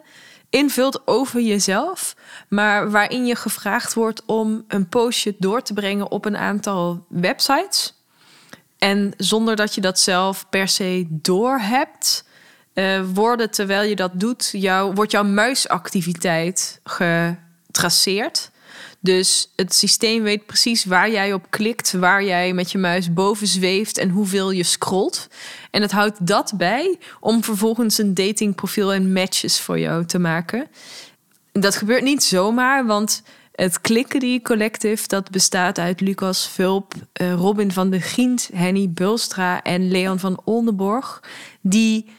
invult 0.50 1.06
over 1.06 1.40
jezelf, 1.40 2.16
maar 2.48 2.90
waarin 2.90 3.26
je 3.26 3.36
gevraagd 3.36 3.94
wordt 3.94 4.22
om 4.26 4.64
een 4.68 4.88
postje 4.88 5.34
door 5.38 5.62
te 5.62 5.74
brengen 5.74 6.10
op 6.10 6.24
een 6.24 6.36
aantal 6.36 7.06
websites. 7.08 8.01
En 8.82 9.12
zonder 9.16 9.56
dat 9.56 9.74
je 9.74 9.80
dat 9.80 9.98
zelf 9.98 10.46
per 10.48 10.68
se 10.68 11.06
doorhebt, 11.08 12.24
uh, 12.74 13.00
worden 13.14 13.50
terwijl 13.50 13.88
je 13.88 13.96
dat 13.96 14.10
doet, 14.14 14.48
jou, 14.52 14.94
wordt 14.94 15.10
jouw 15.10 15.24
muisactiviteit 15.24 16.80
getraceerd. 16.84 18.50
Dus 19.00 19.52
het 19.56 19.74
systeem 19.74 20.22
weet 20.22 20.46
precies 20.46 20.84
waar 20.84 21.10
jij 21.10 21.32
op 21.32 21.46
klikt, 21.50 21.92
waar 21.92 22.24
jij 22.24 22.52
met 22.52 22.72
je 22.72 22.78
muis 22.78 23.12
boven 23.12 23.46
zweeft 23.46 23.98
en 23.98 24.08
hoeveel 24.08 24.50
je 24.50 24.62
scrolt. 24.62 25.28
En 25.70 25.82
het 25.82 25.92
houdt 25.92 26.26
dat 26.26 26.52
bij 26.56 26.98
om 27.20 27.44
vervolgens 27.44 27.98
een 27.98 28.14
datingprofiel 28.14 28.92
en 28.92 29.12
matches 29.12 29.60
voor 29.60 29.78
jou 29.78 30.06
te 30.06 30.18
maken. 30.18 30.68
Dat 31.52 31.76
gebeurt 31.76 32.02
niet 32.02 32.22
zomaar, 32.22 32.86
want 32.86 33.22
het 33.52 33.80
Klikkerie 33.80 34.42
Collective 34.42 35.08
dat 35.08 35.30
bestaat 35.30 35.78
uit 35.78 36.00
Lucas 36.00 36.48
Vulp, 36.48 36.94
uh, 37.20 37.32
Robin 37.32 37.72
van 37.72 37.90
der 37.90 38.02
Gient, 38.02 38.50
Henny 38.52 38.90
Bulstra 38.90 39.62
en 39.62 39.90
Leon 39.90 40.18
van 40.18 40.40
Oldenborg. 40.44 41.22
Die 41.60 42.10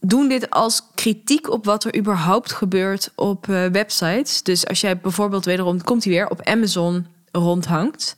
doen 0.00 0.28
dit 0.28 0.50
als 0.50 0.82
kritiek 0.94 1.50
op 1.50 1.64
wat 1.64 1.84
er 1.84 1.96
überhaupt 1.96 2.52
gebeurt 2.52 3.12
op 3.14 3.46
uh, 3.46 3.66
websites. 3.66 4.42
Dus 4.42 4.66
als 4.66 4.80
jij 4.80 4.98
bijvoorbeeld 4.98 5.44
wederom, 5.44 5.82
komt 5.82 6.04
hij 6.04 6.12
weer, 6.12 6.28
op 6.28 6.42
Amazon 6.42 7.06
rondhangt, 7.32 8.16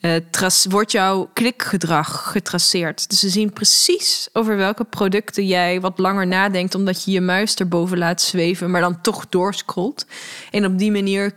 uh, 0.00 0.16
wordt 0.68 0.92
jouw 0.92 1.30
klikgedrag 1.32 2.30
getraceerd. 2.30 3.08
Dus 3.10 3.18
ze 3.18 3.28
zien 3.28 3.52
precies 3.52 4.28
over 4.32 4.56
welke 4.56 4.84
producten 4.84 5.46
jij 5.46 5.80
wat 5.80 5.98
langer 5.98 6.26
nadenkt, 6.26 6.74
omdat 6.74 7.04
je 7.04 7.10
je 7.10 7.20
muis 7.20 7.54
erboven 7.54 7.98
laat 7.98 8.22
zweven, 8.22 8.70
maar 8.70 8.80
dan 8.80 9.00
toch 9.00 9.28
doorscrollt. 9.28 10.06
En 10.50 10.66
op 10.66 10.78
die 10.78 10.92
manier 10.92 11.32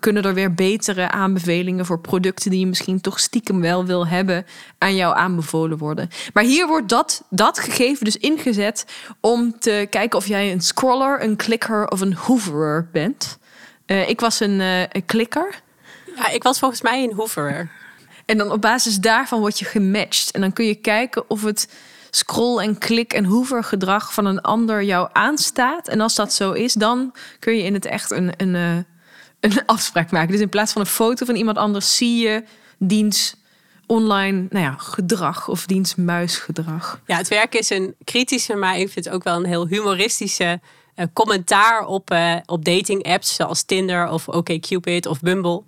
kunnen 0.00 0.22
er 0.22 0.34
weer 0.34 0.54
betere 0.54 1.10
aanbevelingen 1.10 1.86
voor 1.86 2.00
producten 2.00 2.50
die 2.50 2.60
je 2.60 2.66
misschien 2.66 3.00
toch 3.00 3.20
stiekem 3.20 3.60
wel 3.60 3.84
wil 3.84 4.06
hebben 4.06 4.46
aan 4.78 4.96
jou 4.96 5.16
aanbevolen 5.16 5.78
worden. 5.78 6.08
Maar 6.32 6.44
hier 6.44 6.66
wordt 6.66 6.88
dat, 6.88 7.22
dat 7.30 7.58
gegeven 7.58 8.04
dus 8.04 8.16
ingezet 8.16 8.86
om 9.20 9.58
te 9.58 9.86
kijken 9.90 10.18
of 10.18 10.26
jij 10.26 10.52
een 10.52 10.60
scroller, 10.60 11.22
een 11.22 11.36
clicker 11.36 11.88
of 11.88 12.00
een 12.00 12.14
hoverer 12.14 12.88
bent. 12.92 13.38
Uh, 13.86 14.08
ik 14.08 14.20
was 14.20 14.40
een, 14.40 14.60
uh, 14.60 14.80
een 14.80 15.06
klikker. 15.06 15.60
Ja, 16.16 16.28
ik 16.28 16.42
was 16.42 16.58
volgens 16.58 16.82
mij 16.82 17.02
een 17.02 17.14
hoverer. 17.14 17.70
En 18.26 18.38
dan 18.38 18.52
op 18.52 18.60
basis 18.60 18.96
daarvan 18.96 19.40
word 19.40 19.58
je 19.58 19.64
gematcht. 19.64 20.30
En 20.30 20.40
dan 20.40 20.52
kun 20.52 20.66
je 20.66 20.74
kijken 20.74 21.30
of 21.30 21.42
het 21.42 21.68
scroll- 22.10 22.60
en 22.60 22.78
klik- 22.78 23.12
en 23.12 23.24
hoever 23.24 23.64
gedrag 23.64 24.14
van 24.14 24.26
een 24.26 24.40
ander 24.40 24.82
jou 24.82 25.08
aanstaat. 25.12 25.88
En 25.88 26.00
als 26.00 26.14
dat 26.14 26.32
zo 26.32 26.52
is, 26.52 26.72
dan 26.72 27.14
kun 27.38 27.56
je 27.56 27.62
in 27.62 27.74
het 27.74 27.84
echt 27.84 28.10
een, 28.10 28.32
een, 28.36 28.54
uh, 28.54 28.76
een 29.40 29.66
afspraak 29.66 30.10
maken. 30.10 30.32
Dus 30.32 30.40
in 30.40 30.48
plaats 30.48 30.72
van 30.72 30.80
een 30.80 30.88
foto 30.88 31.26
van 31.26 31.34
iemand 31.34 31.56
anders 31.56 31.96
zie 31.96 32.22
je 32.22 32.44
diens 32.78 33.36
online 33.86 34.46
nou 34.50 34.64
ja, 34.64 34.74
gedrag 34.78 35.48
of 35.48 35.66
diens 35.66 35.94
muisgedrag. 35.94 37.00
Ja, 37.06 37.16
het 37.16 37.28
werk 37.28 37.54
is 37.54 37.70
een 37.70 37.94
kritische, 38.04 38.54
maar 38.54 38.78
ik 38.78 38.90
vind 38.90 39.04
het 39.04 39.14
ook 39.14 39.24
wel 39.24 39.36
een 39.36 39.44
heel 39.44 39.66
humoristische 39.66 40.60
uh, 40.96 41.06
commentaar 41.12 41.86
op, 41.86 42.10
uh, 42.10 42.36
op 42.46 42.64
dating 42.64 43.02
apps 43.02 43.34
zoals 43.34 43.62
Tinder 43.62 44.08
of 44.08 44.28
OkCupid 44.28 45.06
of 45.06 45.20
Bumble. 45.20 45.62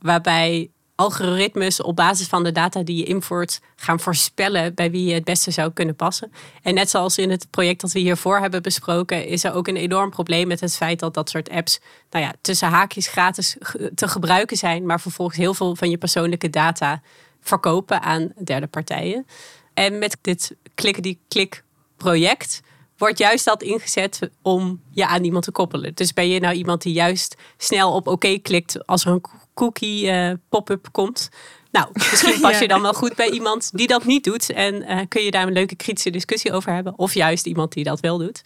Waarbij 0.00 0.70
algoritmes 0.94 1.82
op 1.82 1.96
basis 1.96 2.26
van 2.26 2.44
de 2.44 2.52
data 2.52 2.82
die 2.82 2.96
je 2.96 3.04
invoert 3.04 3.60
gaan 3.76 4.00
voorspellen 4.00 4.74
bij 4.74 4.90
wie 4.90 5.04
je 5.04 5.14
het 5.14 5.24
beste 5.24 5.50
zou 5.50 5.72
kunnen 5.72 5.96
passen. 5.96 6.32
En 6.62 6.74
net 6.74 6.90
zoals 6.90 7.18
in 7.18 7.30
het 7.30 7.46
project 7.50 7.80
dat 7.80 7.92
we 7.92 7.98
hiervoor 7.98 8.38
hebben 8.38 8.62
besproken, 8.62 9.26
is 9.26 9.44
er 9.44 9.52
ook 9.52 9.68
een 9.68 9.76
enorm 9.76 10.10
probleem 10.10 10.46
met 10.46 10.60
het 10.60 10.76
feit 10.76 10.98
dat 10.98 11.14
dat 11.14 11.30
soort 11.30 11.50
apps, 11.50 11.80
nou 12.10 12.24
ja, 12.24 12.32
tussen 12.40 12.68
haakjes 12.68 13.06
gratis 13.06 13.56
te 13.94 14.08
gebruiken 14.08 14.56
zijn, 14.56 14.86
maar 14.86 15.00
vervolgens 15.00 15.38
heel 15.38 15.54
veel 15.54 15.76
van 15.76 15.90
je 15.90 15.98
persoonlijke 15.98 16.50
data 16.50 17.02
verkopen 17.40 18.02
aan 18.02 18.32
derde 18.44 18.66
partijen. 18.66 19.26
En 19.74 19.98
met 19.98 20.16
dit 20.20 20.56
klik-die-klik 20.74 21.64
project 21.96 22.60
wordt 22.96 23.18
juist 23.18 23.44
dat 23.44 23.62
ingezet 23.62 24.30
om 24.42 24.80
je 24.90 25.06
aan 25.06 25.24
iemand 25.24 25.44
te 25.44 25.50
koppelen. 25.50 25.94
Dus 25.94 26.12
ben 26.12 26.28
je 26.28 26.40
nou 26.40 26.54
iemand 26.54 26.82
die 26.82 26.92
juist 26.92 27.36
snel 27.56 27.92
op 27.92 28.06
oké 28.06 28.38
klikt 28.38 28.86
als 28.86 29.04
er 29.04 29.12
een 29.12 29.24
cookie 29.54 30.06
uh, 30.06 30.30
pop-up 30.48 30.88
komt. 30.92 31.28
Nou, 31.70 31.88
misschien 31.92 32.40
pas 32.40 32.58
je 32.64 32.68
dan 32.68 32.82
wel 32.82 32.92
goed 32.92 33.14
bij 33.14 33.30
iemand 33.30 33.70
die 33.72 33.86
dat 33.86 34.04
niet 34.04 34.24
doet. 34.24 34.50
En 34.50 34.74
uh, 34.74 35.00
kun 35.08 35.22
je 35.22 35.30
daar 35.30 35.46
een 35.46 35.52
leuke 35.52 35.74
kritische 35.74 36.10
discussie 36.10 36.52
over 36.52 36.72
hebben. 36.72 36.98
Of 36.98 37.14
juist 37.14 37.46
iemand 37.46 37.72
die 37.72 37.84
dat 37.84 38.00
wel 38.00 38.18
doet. 38.18 38.42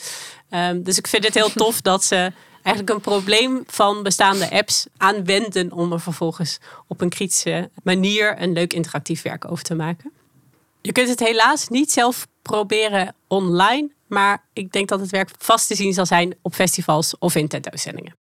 Um, 0.51 0.83
dus 0.83 0.99
ik 0.99 1.07
vind 1.07 1.25
het 1.25 1.35
heel 1.35 1.53
tof 1.53 1.81
dat 1.91 2.05
ze 2.05 2.33
eigenlijk 2.63 2.97
een 2.97 3.13
probleem 3.13 3.63
van 3.67 4.03
bestaande 4.03 4.51
apps 4.51 4.87
aanwenden. 4.97 5.73
om 5.73 5.93
er 5.93 6.01
vervolgens 6.01 6.59
op 6.87 7.01
een 7.01 7.09
kritische 7.09 7.71
manier 7.83 8.43
een 8.43 8.53
leuk 8.53 8.73
interactief 8.73 9.23
werk 9.23 9.51
over 9.51 9.65
te 9.65 9.75
maken. 9.75 10.13
Je 10.81 10.93
kunt 10.93 11.09
het 11.09 11.21
helaas 11.21 11.69
niet 11.69 11.93
zelf 11.93 12.27
proberen 12.43 13.15
online. 13.27 13.91
Maar 14.07 14.45
ik 14.53 14.73
denk 14.73 14.89
dat 14.89 15.01
het 15.01 15.11
werk 15.11 15.31
vast 15.39 15.67
te 15.67 15.75
zien 15.75 15.93
zal 15.93 16.07
zijn 16.07 16.35
op 16.43 16.55
festivals 16.55 17.19
of 17.19 17.35
in 17.35 17.49
tentoonstellingen. 17.49 18.18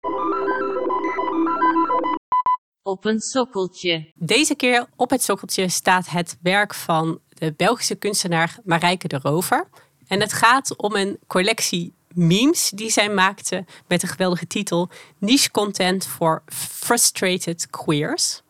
Op 2.83 3.05
een 3.05 3.19
sokkeltje. 3.19 4.11
Deze 4.15 4.55
keer 4.55 4.87
op 4.95 5.09
het 5.09 5.23
sokkeltje 5.23 5.69
staat 5.69 6.09
het 6.09 6.37
werk 6.41 6.73
van 6.73 7.19
de 7.29 7.53
Belgische 7.57 7.95
kunstenaar 7.95 8.57
Marijke 8.63 9.07
de 9.07 9.19
Rover. 9.21 9.67
En 10.07 10.21
het 10.21 10.33
gaat 10.33 10.75
om 10.77 10.95
een 10.95 11.19
collectie 11.27 11.93
memes 12.13 12.71
die 12.75 12.89
zij 12.89 13.09
maakte 13.09 13.65
met 13.87 14.01
de 14.01 14.07
geweldige 14.07 14.47
titel 14.47 14.89
Niche 15.17 15.51
Content 15.51 16.07
for 16.07 16.43
Frustrated 16.53 17.69
Queers. 17.69 18.41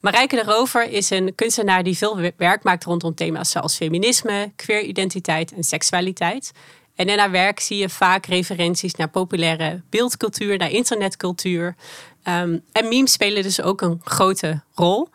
Marijke 0.00 0.36
de 0.36 0.42
Rover 0.42 0.88
is 0.88 1.10
een 1.10 1.34
kunstenaar 1.34 1.82
die 1.82 1.96
veel 1.96 2.32
werk 2.36 2.62
maakt 2.62 2.84
rondom 2.84 3.14
thema's 3.14 3.50
zoals 3.50 3.76
feminisme, 3.76 4.52
queeridentiteit 4.56 5.52
en 5.52 5.64
seksualiteit. 5.64 6.52
En 6.94 7.08
in 7.08 7.18
haar 7.18 7.30
werk 7.30 7.60
zie 7.60 7.76
je 7.76 7.88
vaak 7.88 8.26
referenties 8.26 8.94
naar 8.94 9.08
populaire 9.08 9.82
beeldcultuur, 9.90 10.58
naar 10.58 10.70
internetcultuur. 10.70 11.74
Um, 12.28 12.62
en 12.72 12.88
memes 12.88 13.12
spelen 13.12 13.42
dus 13.42 13.62
ook 13.62 13.80
een 13.80 14.00
grote 14.04 14.62
rol. 14.74 15.08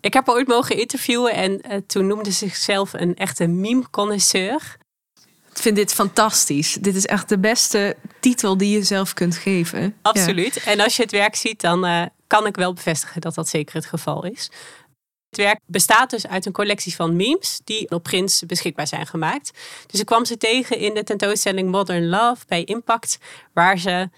Ik 0.00 0.14
heb 0.14 0.26
haar 0.26 0.34
ooit 0.34 0.48
mogen 0.48 0.78
interviewen 0.78 1.32
en 1.32 1.60
eh, 1.60 1.78
toen 1.86 2.06
noemde 2.06 2.30
ze 2.30 2.46
zichzelf 2.46 2.92
een 2.92 3.16
echte 3.16 3.46
meme-connoisseur. 3.46 4.76
Ik 5.50 5.58
vind 5.66 5.76
dit 5.76 5.92
fantastisch. 5.92 6.78
Dit 6.80 6.94
is 6.94 7.06
echt 7.06 7.28
de 7.28 7.38
beste 7.38 7.96
titel 8.20 8.56
die 8.56 8.70
je 8.70 8.82
zelf 8.82 9.14
kunt 9.14 9.36
geven. 9.36 9.80
Ja. 9.80 9.92
Absoluut. 10.02 10.56
En 10.56 10.80
als 10.80 10.96
je 10.96 11.02
het 11.02 11.10
werk 11.10 11.34
ziet, 11.34 11.60
dan 11.60 11.86
eh, 11.86 12.02
kan 12.26 12.46
ik 12.46 12.56
wel 12.56 12.72
bevestigen 12.72 13.20
dat 13.20 13.34
dat 13.34 13.48
zeker 13.48 13.74
het 13.74 13.86
geval 13.86 14.24
is. 14.24 14.50
Het 15.30 15.38
werk 15.38 15.60
bestaat 15.66 16.10
dus 16.10 16.26
uit 16.26 16.46
een 16.46 16.52
collectie 16.52 16.94
van 16.94 17.16
memes 17.16 17.60
die 17.64 17.90
op 17.90 18.02
Prins 18.02 18.42
beschikbaar 18.46 18.86
zijn 18.86 19.06
gemaakt. 19.06 19.58
Dus 19.86 20.00
ik 20.00 20.06
kwam 20.06 20.24
ze 20.24 20.36
tegen 20.36 20.78
in 20.78 20.94
de 20.94 21.04
tentoonstelling 21.04 21.70
Modern 21.70 22.08
Love 22.08 22.44
bij 22.48 22.64
Impact, 22.64 23.18
waar 23.52 23.78
ze 23.78 24.08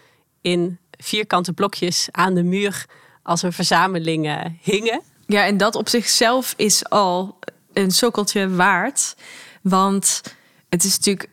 in 0.40 0.78
vierkante 0.98 1.52
blokjes 1.52 2.08
aan 2.10 2.34
de 2.34 2.42
muur 2.42 2.86
als 3.22 3.42
een 3.42 3.52
verzameling 3.52 4.26
eh, 4.26 4.44
hingen. 4.60 5.00
Ja, 5.26 5.44
en 5.46 5.56
dat 5.56 5.74
op 5.74 5.88
zichzelf 5.88 6.54
is 6.56 6.88
al 6.88 7.38
een 7.72 7.90
sokkeltje 7.90 8.54
waard. 8.54 9.14
Want 9.62 10.22
het 10.68 10.84
is 10.84 10.96
natuurlijk 10.96 11.28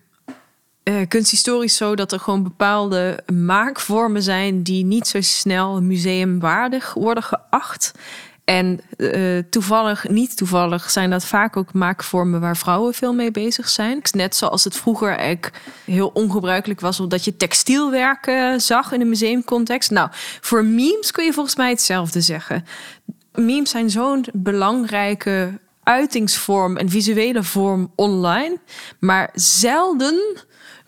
eh, 0.84 1.07
kunsthistorisch 1.07 1.75
zo 1.75 1.95
dat 1.95 2.11
er 2.11 2.19
gewoon 2.19 2.43
bepaalde 2.43 3.23
maakvormen 3.34 4.23
zijn 4.23 4.63
die 4.63 4.86
niet 4.86 5.07
zo 5.07 5.21
snel 5.21 5.82
museumwaardig 5.82 6.93
worden 6.93 7.23
geacht. 7.23 7.91
En 8.50 8.80
eh, 8.97 9.38
toevallig, 9.50 10.08
niet 10.08 10.38
toevallig, 10.38 10.89
zijn 10.89 11.10
dat 11.10 11.26
vaak 11.26 11.58
ook 11.58 11.74
maakvormen 11.74 12.39
waar 12.39 12.58
vrouwen 12.58 12.93
veel 12.93 13.14
mee 13.14 13.32
bezig 13.32 13.70
zijn. 13.70 14.02
Net 14.12 14.36
zoals 14.36 14.64
het 14.64 14.76
vroeger 14.76 15.16
eigenlijk 15.16 15.62
heel 15.86 16.12
ongebruikelijk 16.14 16.80
was, 16.80 17.00
omdat 17.00 17.26
je 17.26 17.38
textielwerken 17.38 18.62
zag 18.62 18.91
in 18.91 19.02
een 19.02 19.10
museumcontext. 19.10 19.91
Nou, 19.91 20.10
voor 20.41 20.66
memes 20.66 21.12
kun 21.12 21.26
je 21.26 21.34
volgens 21.34 21.56
mij 21.56 21.70
hetzelfde 21.70 22.22
zeggen. 22.22 22.66
Memes 23.34 23.70
zijn 23.70 23.89
zo'n 23.89 24.26
belangrijke 24.34 25.60
uitingsvorm 25.84 26.78
en 26.78 26.89
visuele 26.89 27.43
vorm 27.43 27.91
online, 27.95 28.58
maar 29.00 29.30
zelden 29.34 30.38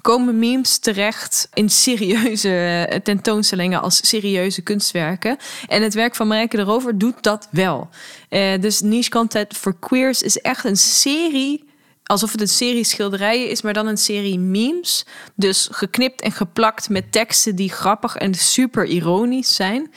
komen 0.02 0.40
memes 0.40 0.78
terecht 0.78 1.50
in 1.54 1.70
serieuze 1.70 2.86
eh, 2.90 3.00
tentoonstellingen 3.00 3.82
als 3.82 4.08
serieuze 4.08 4.62
kunstwerken. 4.62 5.38
En 5.68 5.84
het 5.84 5.94
werk 5.94 6.16
van 6.16 6.28
Marijke 6.28 6.56
de 6.56 6.62
Rover 6.62 6.98
doet 6.98 7.24
dat 7.24 7.48
wel. 7.52 7.90
Uh, 8.30 8.60
dus 8.60 8.82
Niche 8.82 9.10
Content 9.10 9.58
for 9.58 9.76
Queers 9.80 10.22
is 10.22 10.38
echt 10.38 10.66
een 10.66 10.78
serie 10.78 11.70
alsof 12.12 12.32
het 12.32 12.42
een 12.42 12.48
serie 12.48 12.84
schilderijen 12.84 13.50
is, 13.50 13.62
maar 13.62 13.74
dan 13.74 13.88
een 13.88 13.98
serie 13.98 14.40
memes. 14.40 15.06
Dus 15.36 15.68
geknipt 15.72 16.22
en 16.22 16.32
geplakt 16.32 16.90
met 16.90 17.12
teksten 17.12 17.56
die 17.56 17.72
grappig 17.72 18.16
en 18.16 18.34
super 18.34 18.86
ironisch 18.86 19.56
zijn. 19.56 19.92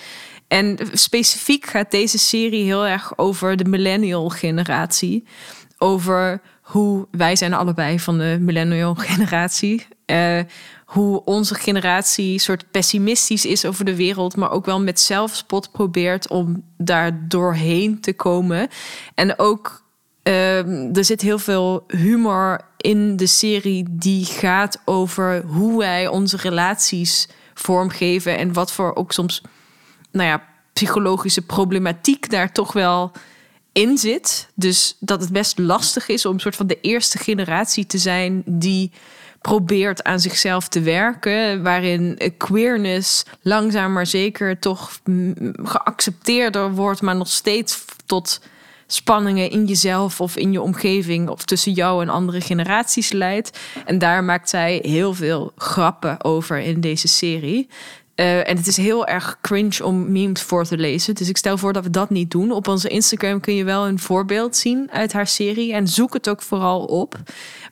En 0.49 0.79
specifiek 0.93 1.67
gaat 1.67 1.91
deze 1.91 2.19
serie 2.19 2.65
heel 2.65 2.87
erg 2.87 3.19
over 3.19 3.57
de 3.57 3.65
millennial 3.65 4.29
generatie. 4.29 5.25
Over 5.79 6.41
hoe 6.63 7.07
wij 7.11 7.37
zijn 7.37 7.55
allebei 7.55 8.01
van 8.01 8.19
de 8.19 8.37
millennial 8.41 8.95
generatie. 8.95 9.87
Uh, 10.07 10.41
hoe 10.85 11.25
onze 11.25 11.55
generatie 11.55 12.39
soort 12.39 12.71
pessimistisch 12.71 13.47
is 13.47 13.65
over 13.65 13.85
de 13.85 13.97
wereld, 13.97 14.37
maar 14.37 14.51
ook 14.51 14.65
wel 14.65 14.81
met 14.81 15.01
zelfspot 15.01 15.73
probeert 15.73 16.29
om 16.29 16.65
daar 16.77 17.29
doorheen 17.29 18.01
te 18.01 18.13
komen. 18.13 18.69
En 19.15 19.39
ook 19.39 19.83
uh, 20.25 20.97
er 20.97 21.05
zit 21.05 21.21
heel 21.21 21.39
veel 21.39 21.85
humor 21.87 22.61
in 22.77 23.17
de 23.17 23.27
serie 23.27 23.87
die 23.91 24.25
gaat 24.25 24.83
over 24.85 25.43
hoe 25.43 25.79
wij 25.79 26.09
onze 26.09 26.37
relaties 26.37 27.29
vormgeven 27.55 28.37
en 28.39 28.53
wat 28.53 28.73
voor 28.73 28.95
ook 28.95 29.13
soms, 29.13 29.43
nou 30.13 30.29
ja, 30.29 30.45
psychologische 30.73 31.43
problematiek 31.43 32.31
daar 32.31 32.53
toch 32.53 32.73
wel 32.73 33.13
in 33.73 33.99
zit. 33.99 34.49
Dus 34.55 34.97
dat 35.01 35.21
het 35.21 35.33
best 35.33 35.59
lastig 35.59 36.09
is 36.09 36.27
om 36.27 36.35
een 36.35 36.41
soort 36.41 36.57
van 36.57 36.67
de 36.67 36.81
eerste 36.81 37.19
generatie 37.19 37.87
te 37.87 37.99
zijn 37.99 38.43
die 38.47 38.93
probeert 39.45 40.05
aan 40.05 40.21
zichzelf 40.21 40.69
te 40.69 40.81
werken, 40.81 41.63
waarin 41.63 42.19
queerness 42.37 43.25
langzaam 43.43 43.93
maar 43.93 44.07
zeker 44.07 44.59
toch 44.59 45.01
geaccepteerder 45.63 46.73
wordt, 46.73 47.03
maar 47.03 47.17
nog 47.17 47.29
steeds 47.29 47.85
tot 48.07 48.41
spanningen 48.87 49.51
in 49.51 49.65
jezelf 49.65 50.21
of 50.21 50.37
in 50.37 50.53
je 50.53 50.61
omgeving 50.61 51.29
of 51.29 51.45
tussen 51.45 51.73
jou 51.73 52.03
en 52.03 52.09
andere 52.09 52.41
generaties 52.41 53.13
leidt. 53.13 53.59
En 53.85 53.99
daar 53.99 54.25
maakt 54.25 54.49
zij 54.49 54.79
heel 54.83 55.15
veel 55.15 55.53
grappen 55.57 56.25
over 56.25 56.59
in 56.59 56.81
deze 56.81 57.09
serie. 57.09 57.69
Uh, 58.17 58.49
en 58.49 58.57
het 58.57 58.67
is 58.67 58.77
heel 58.77 59.07
erg 59.07 59.39
cringe 59.41 59.85
om 59.85 60.13
memes 60.13 60.43
voor 60.43 60.65
te 60.65 60.77
lezen. 60.77 61.15
Dus 61.15 61.29
ik 61.29 61.37
stel 61.37 61.59
voor 61.59 61.73
dat 61.73 61.85
we 61.85 61.91
dat 61.91 62.11
niet 62.11 62.31
doen. 62.31 62.51
Op 62.51 62.69
onze 62.69 62.89
Instagram 62.89 63.41
kun 63.41 63.55
je 63.55 63.65
wel 63.65 63.87
een 63.87 63.99
voorbeeld 63.99 64.57
zien 64.57 64.91
uit 64.91 65.13
haar 65.13 65.27
serie. 65.27 65.73
En 65.73 65.89
zoek 65.89 66.13
het 66.13 66.29
ook 66.29 66.43
vooral 66.43 66.85
op. 66.85 67.17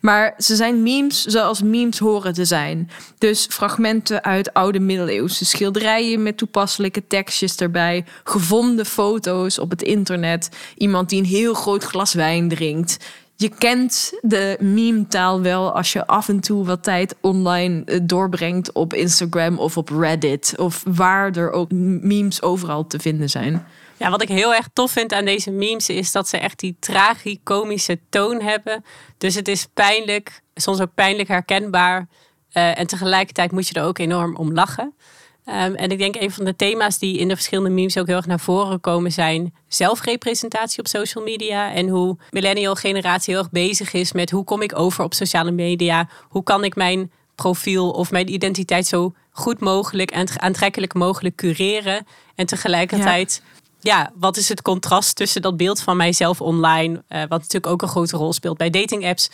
Maar 0.01 0.33
ze 0.37 0.55
zijn 0.55 0.83
memes 0.83 1.25
zoals 1.25 1.61
memes 1.61 1.99
horen 1.99 2.33
te 2.33 2.45
zijn. 2.45 2.89
Dus 3.17 3.45
fragmenten 3.49 4.23
uit 4.23 4.53
oude 4.53 4.79
middeleeuwse 4.79 5.45
schilderijen 5.45 6.23
met 6.23 6.37
toepasselijke 6.37 7.07
tekstjes 7.07 7.55
erbij. 7.55 8.05
Gevonden 8.23 8.85
foto's 8.85 9.59
op 9.59 9.69
het 9.69 9.81
internet. 9.81 10.49
Iemand 10.77 11.09
die 11.09 11.19
een 11.19 11.25
heel 11.25 11.53
groot 11.53 11.83
glas 11.83 12.13
wijn 12.13 12.49
drinkt 12.49 12.97
je 13.35 13.49
kent 13.49 14.13
de 14.21 14.57
meme-taal 14.59 15.41
wel 15.41 15.75
als 15.75 15.93
je 15.93 16.07
af 16.07 16.29
en 16.29 16.39
toe 16.39 16.65
wat 16.65 16.83
tijd 16.83 17.15
online 17.21 17.83
eh, 17.85 17.99
doorbrengt 18.03 18.71
op 18.71 18.93
Instagram 18.93 19.59
of 19.59 19.77
op 19.77 19.89
Reddit. 19.89 20.53
Of 20.57 20.83
waar 20.87 21.35
er 21.35 21.51
ook 21.51 21.71
memes 21.71 22.41
overal 22.41 22.87
te 22.87 22.99
vinden 22.99 23.29
zijn. 23.29 23.65
Ja, 23.97 24.09
wat 24.09 24.21
ik 24.21 24.27
heel 24.27 24.53
erg 24.53 24.69
tof 24.73 24.91
vind 24.91 25.13
aan 25.13 25.25
deze 25.25 25.51
memes 25.51 25.89
is 25.89 26.11
dat 26.11 26.27
ze 26.27 26.37
echt 26.37 26.59
die 26.59 26.75
tragicomische 26.79 27.99
toon 28.09 28.41
hebben. 28.41 28.83
Dus 29.17 29.35
het 29.35 29.47
is 29.47 29.67
pijnlijk, 29.73 30.41
soms 30.53 30.79
ook 30.81 30.93
pijnlijk 30.95 31.27
herkenbaar. 31.27 32.07
Uh, 32.53 32.79
en 32.79 32.87
tegelijkertijd 32.87 33.51
moet 33.51 33.67
je 33.67 33.73
er 33.73 33.85
ook 33.85 33.97
enorm 33.97 34.35
om 34.35 34.53
lachen. 34.53 34.93
Um, 35.45 35.75
en 35.75 35.91
ik 35.91 35.97
denk 35.97 36.15
een 36.15 36.31
van 36.31 36.45
de 36.45 36.55
thema's 36.55 36.99
die 36.99 37.17
in 37.17 37.27
de 37.27 37.35
verschillende 37.35 37.69
memes 37.69 37.97
ook 37.97 38.07
heel 38.07 38.15
erg 38.15 38.25
naar 38.25 38.39
voren 38.39 38.79
komen 38.79 39.11
zijn 39.11 39.53
zelfrepresentatie 39.67 40.79
op 40.79 40.87
social 40.87 41.23
media. 41.23 41.73
En 41.73 41.87
hoe 41.87 42.17
millennial 42.29 42.75
generatie 42.75 43.33
heel 43.33 43.43
erg 43.43 43.51
bezig 43.51 43.93
is 43.93 44.11
met 44.11 44.31
hoe 44.31 44.43
kom 44.43 44.61
ik 44.61 44.79
over 44.79 45.03
op 45.03 45.13
sociale 45.13 45.51
media? 45.51 46.09
Hoe 46.21 46.43
kan 46.43 46.63
ik 46.63 46.75
mijn 46.75 47.11
profiel 47.35 47.91
of 47.91 48.11
mijn 48.11 48.33
identiteit 48.33 48.87
zo 48.87 49.13
goed 49.31 49.59
mogelijk 49.59 50.11
en 50.11 50.41
aantrekkelijk 50.41 50.93
mogelijk 50.93 51.35
cureren? 51.35 52.05
En 52.35 52.45
tegelijkertijd, 52.45 53.41
ja. 53.79 53.97
ja 53.97 54.11
wat 54.15 54.37
is 54.37 54.49
het 54.49 54.61
contrast 54.61 55.15
tussen 55.15 55.41
dat 55.41 55.57
beeld 55.57 55.81
van 55.81 55.97
mijzelf 55.97 56.41
online, 56.41 57.03
uh, 57.09 57.19
wat 57.19 57.29
natuurlijk 57.29 57.67
ook 57.67 57.81
een 57.81 57.87
grote 57.87 58.17
rol 58.17 58.33
speelt 58.33 58.57
bij 58.57 58.69
dating 58.69 59.05
apps, 59.05 59.29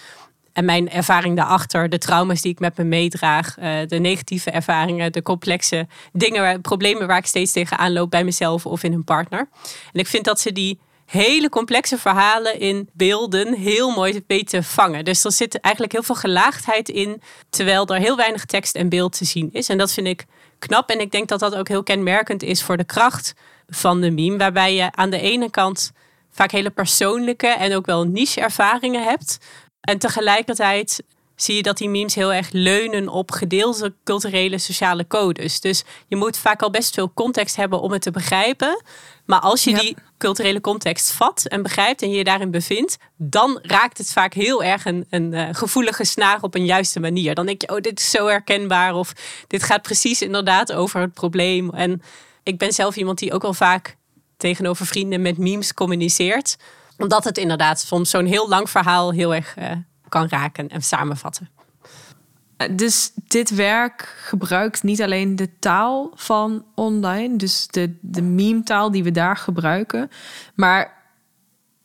en 0.53 0.65
mijn 0.65 0.89
ervaring 0.89 1.35
daarachter, 1.35 1.89
de 1.89 1.97
trauma's 1.97 2.41
die 2.41 2.51
ik 2.51 2.59
met 2.59 2.77
me 2.77 2.83
meedraag, 2.83 3.57
uh, 3.59 3.65
de 3.87 3.99
negatieve 3.99 4.51
ervaringen, 4.51 5.11
de 5.11 5.21
complexe 5.21 5.87
dingen, 6.13 6.61
problemen 6.61 7.07
waar 7.07 7.17
ik 7.17 7.25
steeds 7.25 7.51
tegenaan 7.51 7.93
loop 7.93 8.11
bij 8.11 8.23
mezelf 8.23 8.65
of 8.65 8.83
in 8.83 8.93
een 8.93 9.03
partner. 9.03 9.49
En 9.93 9.99
ik 9.99 10.07
vind 10.07 10.25
dat 10.25 10.39
ze 10.39 10.51
die 10.51 10.79
hele 11.05 11.49
complexe 11.49 11.97
verhalen 11.97 12.59
in 12.59 12.89
beelden 12.93 13.53
heel 13.53 13.89
mooi 13.89 14.23
weten 14.27 14.63
vangen. 14.63 15.05
Dus 15.05 15.23
er 15.23 15.31
zit 15.31 15.59
eigenlijk 15.59 15.93
heel 15.93 16.03
veel 16.03 16.15
gelaagdheid 16.15 16.89
in, 16.89 17.21
terwijl 17.49 17.87
er 17.87 17.99
heel 17.99 18.15
weinig 18.15 18.45
tekst 18.45 18.75
en 18.75 18.89
beeld 18.89 19.17
te 19.17 19.25
zien 19.25 19.49
is. 19.51 19.69
En 19.69 19.77
dat 19.77 19.91
vind 19.91 20.07
ik 20.07 20.25
knap. 20.59 20.89
En 20.89 20.99
ik 20.99 21.11
denk 21.11 21.27
dat 21.27 21.39
dat 21.39 21.55
ook 21.55 21.67
heel 21.67 21.83
kenmerkend 21.83 22.43
is 22.43 22.63
voor 22.63 22.77
de 22.77 22.83
kracht 22.83 23.33
van 23.67 24.01
de 24.01 24.11
meme, 24.11 24.37
waarbij 24.37 24.75
je 24.75 24.91
aan 24.91 25.09
de 25.09 25.19
ene 25.19 25.49
kant 25.49 25.91
vaak 26.31 26.51
hele 26.51 26.69
persoonlijke 26.69 27.47
en 27.47 27.75
ook 27.75 27.85
wel 27.85 28.03
niche 28.03 28.41
ervaringen 28.41 29.03
hebt. 29.03 29.37
En 29.89 29.97
tegelijkertijd 29.97 31.03
zie 31.35 31.55
je 31.55 31.61
dat 31.61 31.77
die 31.77 31.89
memes 31.89 32.15
heel 32.15 32.33
erg 32.33 32.49
leunen 32.51 33.07
op 33.07 33.31
gedeelde 33.31 33.93
culturele 34.03 34.57
sociale 34.57 35.07
codes. 35.07 35.59
Dus 35.59 35.83
je 36.07 36.15
moet 36.15 36.37
vaak 36.37 36.61
al 36.61 36.69
best 36.69 36.93
veel 36.93 37.11
context 37.13 37.55
hebben 37.55 37.81
om 37.81 37.91
het 37.91 38.01
te 38.01 38.11
begrijpen. 38.11 38.83
Maar 39.25 39.39
als 39.39 39.63
je 39.63 39.73
die 39.73 39.95
culturele 40.17 40.61
context 40.61 41.11
vat 41.11 41.45
en 41.45 41.61
begrijpt 41.61 42.01
en 42.01 42.09
je 42.09 42.17
je 42.17 42.23
daarin 42.23 42.51
bevindt, 42.51 42.97
dan 43.17 43.59
raakt 43.61 43.97
het 43.97 44.11
vaak 44.11 44.33
heel 44.33 44.63
erg 44.63 44.85
een, 44.85 45.05
een 45.09 45.33
uh, 45.33 45.47
gevoelige 45.51 46.03
snaar 46.03 46.41
op 46.41 46.55
een 46.55 46.65
juiste 46.65 46.99
manier. 46.99 47.35
Dan 47.35 47.45
denk 47.45 47.61
je, 47.61 47.69
oh, 47.69 47.81
dit 47.81 47.99
is 47.99 48.09
zo 48.09 48.27
herkenbaar 48.27 48.95
of 48.95 49.13
dit 49.47 49.63
gaat 49.63 49.81
precies 49.81 50.21
inderdaad 50.21 50.73
over 50.73 51.01
het 51.01 51.13
probleem. 51.13 51.69
En 51.69 52.01
ik 52.43 52.57
ben 52.57 52.73
zelf 52.73 52.95
iemand 52.95 53.19
die 53.19 53.33
ook 53.33 53.41
wel 53.41 53.53
vaak 53.53 53.97
tegenover 54.37 54.85
vrienden 54.85 55.21
met 55.21 55.37
memes 55.37 55.73
communiceert 55.73 56.57
omdat 56.99 57.23
het 57.23 57.37
inderdaad 57.37 57.79
soms 57.79 58.09
zo'n 58.09 58.25
heel 58.25 58.49
lang 58.49 58.69
verhaal 58.69 59.11
heel 59.11 59.35
erg 59.35 59.57
uh, 59.57 59.71
kan 60.09 60.27
raken 60.27 60.69
en 60.69 60.81
samenvatten. 60.81 61.49
Dus 62.71 63.11
dit 63.15 63.49
werk 63.49 64.15
gebruikt 64.21 64.83
niet 64.83 65.01
alleen 65.01 65.35
de 65.35 65.59
taal 65.59 66.11
van 66.15 66.65
online, 66.75 67.35
dus 67.35 67.67
de, 67.67 67.97
de 68.01 68.21
meme-taal 68.21 68.91
die 68.91 69.03
we 69.03 69.11
daar 69.11 69.37
gebruiken, 69.37 70.09
maar 70.55 70.97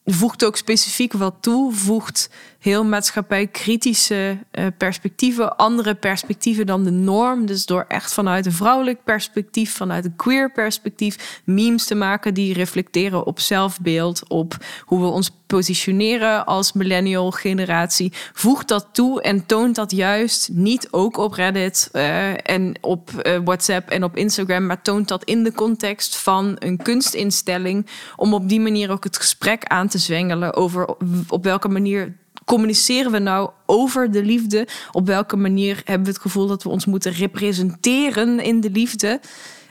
voegt 0.05 0.45
ook 0.45 0.57
specifiek 0.57 1.13
wat 1.13 1.35
toe, 1.41 1.73
voegt 1.73 2.31
heel 2.65 2.85
maatschappij-kritische 2.85 4.39
eh, 4.51 4.67
perspectieven, 4.79 5.57
andere 5.57 5.95
perspectieven 5.95 6.67
dan 6.67 6.85
de 6.85 6.91
norm. 6.91 7.47
Dus 7.47 7.67
door 7.67 7.85
echt 7.89 8.15
vanuit 8.15 8.47
een 8.47 8.53
vrouwelijk 8.53 9.05
perspectief, 9.05 9.75
vanuit 9.75 10.05
een 10.05 10.17
queer 10.17 10.53
perspectief, 10.53 11.41
memes 11.45 11.85
te 11.87 11.95
maken 11.95 12.35
die 12.35 12.55
reflecteren 12.55 13.27
op 13.27 13.41
zelfbeeld, 13.41 14.29
op 14.29 14.57
hoe 14.85 15.01
we 15.01 15.07
ons 15.07 15.31
positioneren 15.47 16.47
als 16.47 16.73
millennial 16.73 17.31
generatie. 17.31 18.13
Voegt 18.33 18.69
dat 18.69 18.89
toe 18.93 19.23
en 19.23 19.47
toont 19.47 19.75
dat 19.75 19.91
juist 19.91 20.49
niet 20.53 20.89
ook 20.91 21.17
op 21.17 21.33
Reddit 21.33 21.89
eh, 21.93 22.51
en 22.51 22.75
op 22.81 23.11
eh, 23.11 23.39
WhatsApp 23.45 23.89
en 23.89 24.05
op 24.05 24.17
Instagram, 24.17 24.67
maar 24.67 24.83
toont 24.83 25.09
dat 25.09 25.25
in 25.25 25.45
de 25.45 25.53
context 25.53 26.17
van 26.17 26.57
een 26.59 26.77
kunstinstelling 26.77 27.87
om 28.17 28.35
op 28.35 28.49
die 28.49 28.61
manier 28.61 28.91
ook 28.91 29.05
het 29.05 29.17
gesprek 29.17 29.65
aan 29.65 29.89
te 29.89 29.99
zwengelen 29.99 30.55
over 30.55 30.95
op 31.29 31.45
welke 31.45 31.69
manier 31.69 32.23
communiceren 32.45 33.13
we 33.13 33.19
nou 33.19 33.51
over 33.67 34.11
de 34.11 34.25
liefde? 34.25 34.69
Op 34.93 35.07
welke 35.07 35.37
manier 35.37 35.81
hebben 35.85 36.07
we 36.07 36.13
het 36.13 36.23
gevoel 36.23 36.47
dat 36.47 36.63
we 36.63 36.69
ons 36.69 36.87
moeten 36.87 37.13
representeren 37.13 38.41
in 38.41 38.61
de 38.61 38.71
liefde? 38.71 39.21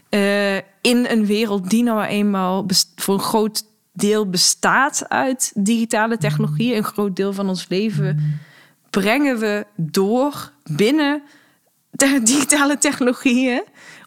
Uh, 0.10 0.56
in 0.82 1.06
een 1.08 1.26
wereld 1.26 1.70
die 1.70 1.84
nou 1.84 2.04
eenmaal 2.04 2.66
voor 2.96 3.14
een 3.14 3.20
groot 3.20 3.64
deel 3.94 4.30
bestaat 4.30 5.10
uit 5.10 5.52
digitale 5.56 6.18
technologie. 6.18 6.76
Een 6.76 6.84
groot 6.84 7.16
deel 7.16 7.34
van 7.34 7.50
ons 7.50 7.66
leven 7.70 8.40
brengen 8.90 9.40
we 9.40 9.66
door 9.76 10.52
binnen 10.72 11.22
de 11.92 12.22
digitale 12.24 12.78
technologieën. 12.78 13.64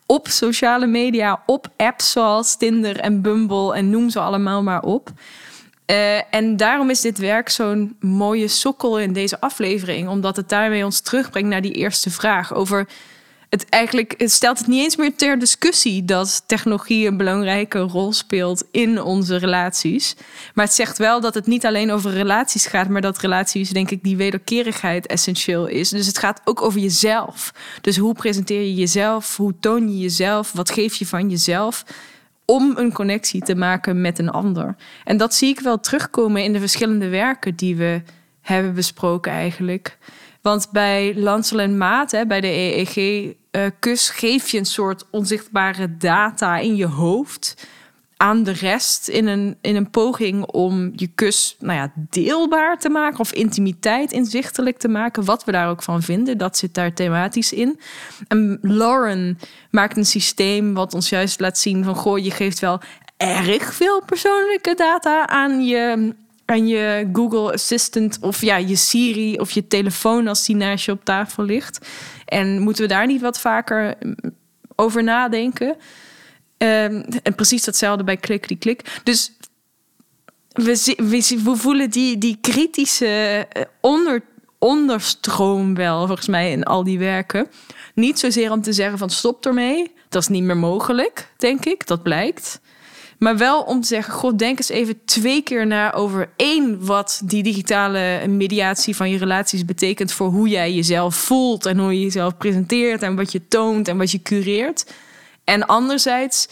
Op 0.06 0.28
sociale 0.28 0.86
media, 0.86 1.42
op 1.46 1.68
apps 1.76 2.10
zoals 2.10 2.56
Tinder 2.56 3.00
en 3.00 3.22
Bumble 3.22 3.74
en 3.74 3.90
noem 3.90 4.10
ze 4.10 4.20
allemaal 4.20 4.62
maar 4.62 4.82
op. 4.82 5.12
Uh, 5.86 6.34
en 6.34 6.56
daarom 6.56 6.90
is 6.90 7.00
dit 7.00 7.18
werk 7.18 7.48
zo'n 7.48 7.96
mooie 8.00 8.48
sokkel 8.48 8.98
in 8.98 9.12
deze 9.12 9.40
aflevering, 9.40 10.08
omdat 10.08 10.36
het 10.36 10.48
daarmee 10.48 10.84
ons 10.84 11.00
terugbrengt 11.00 11.48
naar 11.48 11.62
die 11.62 11.72
eerste 11.72 12.10
vraag 12.10 12.54
over 12.54 12.86
het 13.48 13.68
eigenlijk 13.68 14.14
het 14.18 14.32
stelt 14.32 14.58
het 14.58 14.66
niet 14.66 14.82
eens 14.82 14.96
meer 14.96 15.16
ter 15.16 15.38
discussie 15.38 16.04
dat 16.04 16.42
technologie 16.46 17.06
een 17.06 17.16
belangrijke 17.16 17.78
rol 17.78 18.12
speelt 18.12 18.64
in 18.70 19.02
onze 19.02 19.36
relaties. 19.36 20.16
Maar 20.54 20.64
het 20.64 20.74
zegt 20.74 20.98
wel 20.98 21.20
dat 21.20 21.34
het 21.34 21.46
niet 21.46 21.66
alleen 21.66 21.90
over 21.90 22.10
relaties 22.10 22.66
gaat, 22.66 22.88
maar 22.88 23.00
dat 23.00 23.18
relaties, 23.18 23.70
denk 23.70 23.90
ik, 23.90 24.02
die 24.02 24.16
wederkerigheid 24.16 25.06
essentieel 25.06 25.66
is. 25.66 25.88
Dus 25.88 26.06
het 26.06 26.18
gaat 26.18 26.40
ook 26.44 26.62
over 26.62 26.80
jezelf. 26.80 27.52
Dus 27.80 27.96
hoe 27.96 28.14
presenteer 28.14 28.60
je 28.60 28.74
jezelf? 28.74 29.36
Hoe 29.36 29.54
toon 29.60 29.92
je 29.92 29.98
jezelf? 29.98 30.52
Wat 30.52 30.70
geef 30.70 30.94
je 30.94 31.06
van 31.06 31.30
jezelf? 31.30 31.84
Om 32.46 32.72
een 32.76 32.92
connectie 32.92 33.42
te 33.42 33.54
maken 33.54 34.00
met 34.00 34.18
een 34.18 34.30
ander. 34.30 34.76
En 35.04 35.16
dat 35.16 35.34
zie 35.34 35.48
ik 35.48 35.60
wel 35.60 35.80
terugkomen 35.80 36.42
in 36.42 36.52
de 36.52 36.60
verschillende 36.60 37.08
werken 37.08 37.56
die 37.56 37.76
we 37.76 38.02
hebben 38.40 38.74
besproken, 38.74 39.32
eigenlijk. 39.32 39.98
Want 40.42 40.68
bij 40.72 41.14
Lansel 41.16 41.60
en 41.60 41.78
Maat, 41.78 42.10
hè, 42.10 42.26
bij 42.26 42.40
de 42.40 42.46
EEG-kus, 42.46 44.10
eh, 44.10 44.16
geef 44.16 44.48
je 44.48 44.58
een 44.58 44.64
soort 44.64 45.04
onzichtbare 45.10 45.96
data 45.96 46.58
in 46.58 46.76
je 46.76 46.86
hoofd 46.86 47.66
aan 48.16 48.42
de 48.42 48.52
rest 48.52 49.08
in 49.08 49.26
een, 49.26 49.56
in 49.60 49.76
een 49.76 49.90
poging 49.90 50.44
om 50.44 50.92
je 50.94 51.06
kus 51.14 51.56
nou 51.58 51.78
ja, 51.78 51.92
deelbaar 51.94 52.78
te 52.78 52.88
maken 52.88 53.18
of 53.18 53.32
intimiteit 53.32 54.12
inzichtelijk 54.12 54.78
te 54.78 54.88
maken. 54.88 55.24
Wat 55.24 55.44
we 55.44 55.52
daar 55.52 55.68
ook 55.68 55.82
van 55.82 56.02
vinden, 56.02 56.38
dat 56.38 56.56
zit 56.56 56.74
daar 56.74 56.92
thematisch 56.92 57.52
in. 57.52 57.80
En 58.28 58.58
Lauren 58.62 59.38
maakt 59.70 59.96
een 59.96 60.06
systeem 60.06 60.74
wat 60.74 60.94
ons 60.94 61.08
juist 61.08 61.40
laat 61.40 61.58
zien 61.58 61.84
van 61.84 61.94
goh, 61.94 62.18
je 62.18 62.30
geeft 62.30 62.58
wel 62.58 62.80
erg 63.16 63.74
veel 63.74 64.02
persoonlijke 64.02 64.74
data 64.74 65.26
aan 65.26 65.64
je, 65.64 66.14
aan 66.44 66.66
je 66.66 67.10
Google 67.12 67.52
Assistant 67.52 68.18
of 68.20 68.40
ja, 68.40 68.56
je 68.56 68.76
Siri 68.76 69.38
of 69.38 69.50
je 69.50 69.66
telefoon 69.66 70.26
als 70.26 70.46
die 70.46 70.56
naast 70.56 70.84
je 70.84 70.92
op 70.92 71.04
tafel 71.04 71.42
ligt. 71.42 71.88
En 72.24 72.60
moeten 72.60 72.82
we 72.82 72.88
daar 72.88 73.06
niet 73.06 73.20
wat 73.20 73.40
vaker 73.40 73.94
over 74.76 75.02
nadenken? 75.02 75.76
Um, 76.58 77.04
en 77.22 77.34
precies 77.34 77.64
datzelfde 77.64 78.04
bij 78.04 78.16
klik, 78.16 78.48
die 78.48 78.56
klik. 78.56 79.00
Dus 79.04 79.32
we, 80.52 80.94
we, 80.96 81.40
we, 81.44 81.56
voelen 81.56 81.90
die, 81.90 82.18
die 82.18 82.38
kritische 82.40 83.46
eh, 83.52 83.62
onder, 83.80 84.22
onderstroom 84.58 85.74
wel, 85.74 86.06
volgens 86.06 86.28
mij, 86.28 86.50
in 86.50 86.64
al 86.64 86.84
die 86.84 86.98
werken. 86.98 87.48
Niet 87.94 88.18
zozeer 88.18 88.50
om 88.50 88.62
te 88.62 88.72
zeggen 88.72 88.98
van 88.98 89.10
stop 89.10 89.46
ermee. 89.46 89.92
Dat 90.08 90.22
is 90.22 90.28
niet 90.28 90.42
meer 90.42 90.56
mogelijk, 90.56 91.32
denk 91.36 91.64
ik. 91.64 91.86
Dat 91.86 92.02
blijkt. 92.02 92.60
Maar 93.18 93.36
wel 93.36 93.62
om 93.62 93.80
te 93.80 93.86
zeggen, 93.86 94.14
god, 94.14 94.38
denk 94.38 94.58
eens 94.58 94.68
even 94.68 95.04
twee 95.04 95.42
keer 95.42 95.66
na 95.66 95.92
over 95.92 96.28
één 96.36 96.86
wat 96.86 97.20
die 97.24 97.42
digitale 97.42 98.26
mediatie 98.28 98.96
van 98.96 99.10
je 99.10 99.18
relaties 99.18 99.64
betekent 99.64 100.12
voor 100.12 100.28
hoe 100.28 100.48
jij 100.48 100.72
jezelf 100.72 101.14
voelt 101.14 101.66
en 101.66 101.78
hoe 101.78 101.92
je 101.92 102.00
jezelf 102.00 102.36
presenteert 102.36 103.02
en 103.02 103.16
wat 103.16 103.32
je 103.32 103.48
toont 103.48 103.88
en 103.88 103.96
wat 103.96 104.10
je 104.10 104.22
cureert. 104.22 104.86
En 105.46 105.66
anderzijds, 105.66 106.48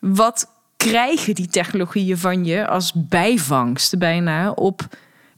wat 0.00 0.48
krijgen 0.76 1.34
die 1.34 1.48
technologieën 1.48 2.18
van 2.18 2.44
je 2.44 2.66
als 2.66 2.92
bijvangst 2.94 3.98
bijna 3.98 4.50
op 4.50 4.88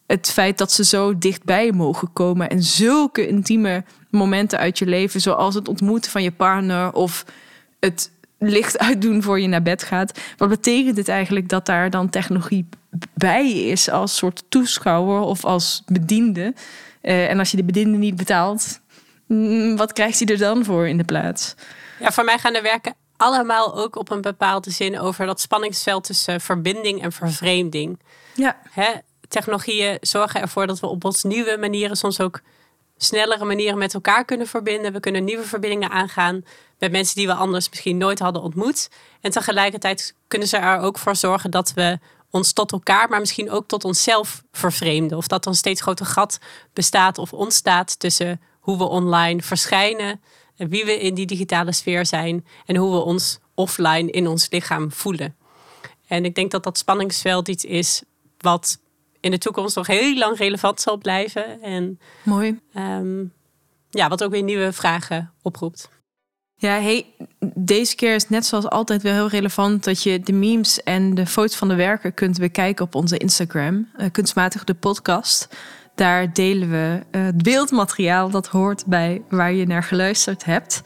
het 0.06 0.30
feit 0.30 0.58
dat 0.58 0.72
ze 0.72 0.84
zo 0.84 1.18
dichtbij 1.18 1.72
mogen 1.72 2.12
komen 2.12 2.50
en 2.50 2.62
zulke 2.62 3.26
intieme 3.26 3.84
momenten 4.10 4.58
uit 4.58 4.78
je 4.78 4.86
leven, 4.86 5.20
zoals 5.20 5.54
het 5.54 5.68
ontmoeten 5.68 6.10
van 6.10 6.22
je 6.22 6.32
partner 6.32 6.92
of 6.92 7.24
het 7.80 8.10
licht 8.38 8.78
uitdoen 8.78 9.22
voor 9.22 9.40
je 9.40 9.48
naar 9.48 9.62
bed 9.62 9.82
gaat. 9.82 10.20
Wat 10.36 10.48
betekent 10.48 10.96
het 10.96 11.08
eigenlijk 11.08 11.48
dat 11.48 11.66
daar 11.66 11.90
dan 11.90 12.10
technologie 12.10 12.68
bij 13.14 13.50
is 13.50 13.90
als 13.90 14.16
soort 14.16 14.44
toeschouwer 14.48 15.20
of 15.20 15.44
als 15.44 15.82
bediende? 15.86 16.54
Uh, 17.02 17.30
en 17.30 17.38
als 17.38 17.50
je 17.50 17.56
de 17.56 17.64
bediende 17.64 17.98
niet 17.98 18.16
betaalt, 18.16 18.80
mm, 19.26 19.76
wat 19.76 19.92
krijgt 19.92 20.18
hij 20.18 20.28
er 20.28 20.38
dan 20.38 20.64
voor 20.64 20.88
in 20.88 20.96
de 20.96 21.04
plaats? 21.04 21.54
Ja, 22.00 22.12
voor 22.12 22.24
mij 22.24 22.38
gaan 22.38 22.52
de 22.52 22.62
werken 22.62 22.97
allemaal 23.18 23.76
ook 23.76 23.96
op 23.96 24.10
een 24.10 24.20
bepaalde 24.20 24.70
zin 24.70 25.00
over 25.00 25.26
dat 25.26 25.40
spanningsveld 25.40 26.04
tussen 26.04 26.40
verbinding 26.40 27.02
en 27.02 27.12
vervreemding. 27.12 28.00
Ja. 28.34 28.56
Hè? 28.70 28.92
Technologieën 29.28 29.98
zorgen 30.00 30.40
ervoor 30.40 30.66
dat 30.66 30.80
we 30.80 30.86
op 30.86 31.04
ons 31.04 31.22
nieuwe 31.22 31.56
manieren 31.60 31.96
soms 31.96 32.20
ook 32.20 32.40
snellere 32.96 33.44
manieren 33.44 33.78
met 33.78 33.94
elkaar 33.94 34.24
kunnen 34.24 34.46
verbinden. 34.46 34.92
We 34.92 35.00
kunnen 35.00 35.24
nieuwe 35.24 35.44
verbindingen 35.44 35.90
aangaan 35.90 36.44
met 36.78 36.92
mensen 36.92 37.16
die 37.16 37.26
we 37.26 37.34
anders 37.34 37.68
misschien 37.68 37.96
nooit 37.96 38.18
hadden 38.18 38.42
ontmoet. 38.42 38.90
En 39.20 39.30
tegelijkertijd 39.30 40.14
kunnen 40.28 40.48
ze 40.48 40.56
er 40.56 40.80
ook 40.80 40.98
voor 40.98 41.16
zorgen 41.16 41.50
dat 41.50 41.72
we 41.74 41.98
ons 42.30 42.52
tot 42.52 42.72
elkaar, 42.72 43.08
maar 43.08 43.20
misschien 43.20 43.50
ook 43.50 43.68
tot 43.68 43.84
onszelf 43.84 44.42
vervreemden. 44.52 45.18
Of 45.18 45.26
dat 45.26 45.44
er 45.44 45.50
een 45.50 45.56
steeds 45.56 45.80
groter 45.80 46.06
gat 46.06 46.38
bestaat 46.72 47.18
of 47.18 47.32
ontstaat 47.32 47.98
tussen 47.98 48.40
hoe 48.60 48.78
we 48.78 48.84
online 48.84 49.42
verschijnen, 49.42 50.20
wie 50.58 50.84
we 50.84 51.00
in 51.00 51.14
die 51.14 51.26
digitale 51.26 51.72
sfeer 51.72 52.06
zijn 52.06 52.46
en 52.66 52.76
hoe 52.76 52.92
we 52.92 52.98
ons 52.98 53.38
offline 53.54 54.10
in 54.10 54.26
ons 54.26 54.50
lichaam 54.50 54.92
voelen. 54.92 55.36
En 56.06 56.24
ik 56.24 56.34
denk 56.34 56.50
dat 56.50 56.62
dat 56.62 56.78
spanningsveld 56.78 57.48
iets 57.48 57.64
is 57.64 58.02
wat 58.38 58.78
in 59.20 59.30
de 59.30 59.38
toekomst 59.38 59.76
nog 59.76 59.86
heel 59.86 60.16
lang 60.16 60.38
relevant 60.38 60.80
zal 60.80 60.98
blijven. 60.98 61.62
En, 61.62 62.00
Mooi. 62.22 62.60
Ehm, 62.72 63.24
ja, 63.90 64.08
wat 64.08 64.24
ook 64.24 64.30
weer 64.30 64.42
nieuwe 64.42 64.72
vragen 64.72 65.32
oproept. 65.42 65.88
Ja, 66.60 66.80
hey, 66.80 67.06
deze 67.54 67.94
keer 67.94 68.14
is 68.14 68.28
net 68.28 68.46
zoals 68.46 68.68
altijd 68.68 69.02
wel 69.02 69.12
heel 69.12 69.28
relevant 69.28 69.84
dat 69.84 70.02
je 70.02 70.20
de 70.20 70.32
memes 70.32 70.82
en 70.82 71.14
de 71.14 71.26
foto's 71.26 71.56
van 71.56 71.68
de 71.68 71.74
werken 71.74 72.14
kunt 72.14 72.38
bekijken 72.38 72.84
op 72.84 72.94
onze 72.94 73.18
Instagram, 73.18 73.88
uh, 73.98 74.06
kunstmatig 74.12 74.64
de 74.64 74.74
podcast. 74.74 75.48
Daar 75.98 76.32
delen 76.32 76.70
we 76.70 77.00
uh, 77.10 77.24
het 77.24 77.42
beeldmateriaal 77.42 78.30
dat 78.30 78.46
hoort 78.46 78.86
bij 78.86 79.22
waar 79.28 79.52
je 79.52 79.66
naar 79.66 79.82
geluisterd 79.82 80.44
hebt. 80.44 80.82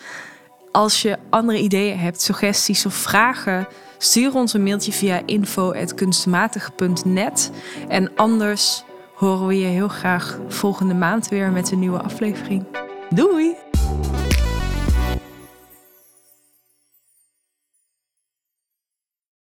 Als 0.70 1.02
je 1.02 1.18
andere 1.30 1.58
ideeën 1.58 1.98
hebt, 1.98 2.20
suggesties 2.20 2.86
of 2.86 2.94
vragen, 2.94 3.68
stuur 3.98 4.34
ons 4.34 4.52
een 4.52 4.62
mailtje 4.62 4.92
via 4.92 5.22
info.kunstmatig.net. 5.26 7.50
En 7.88 8.16
anders 8.16 8.84
horen 9.14 9.46
we 9.46 9.58
je 9.58 9.66
heel 9.66 9.88
graag 9.88 10.38
volgende 10.48 10.94
maand 10.94 11.28
weer 11.28 11.50
met 11.50 11.70
een 11.70 11.78
nieuwe 11.78 12.02
aflevering. 12.02 12.64
Doei! 13.10 13.71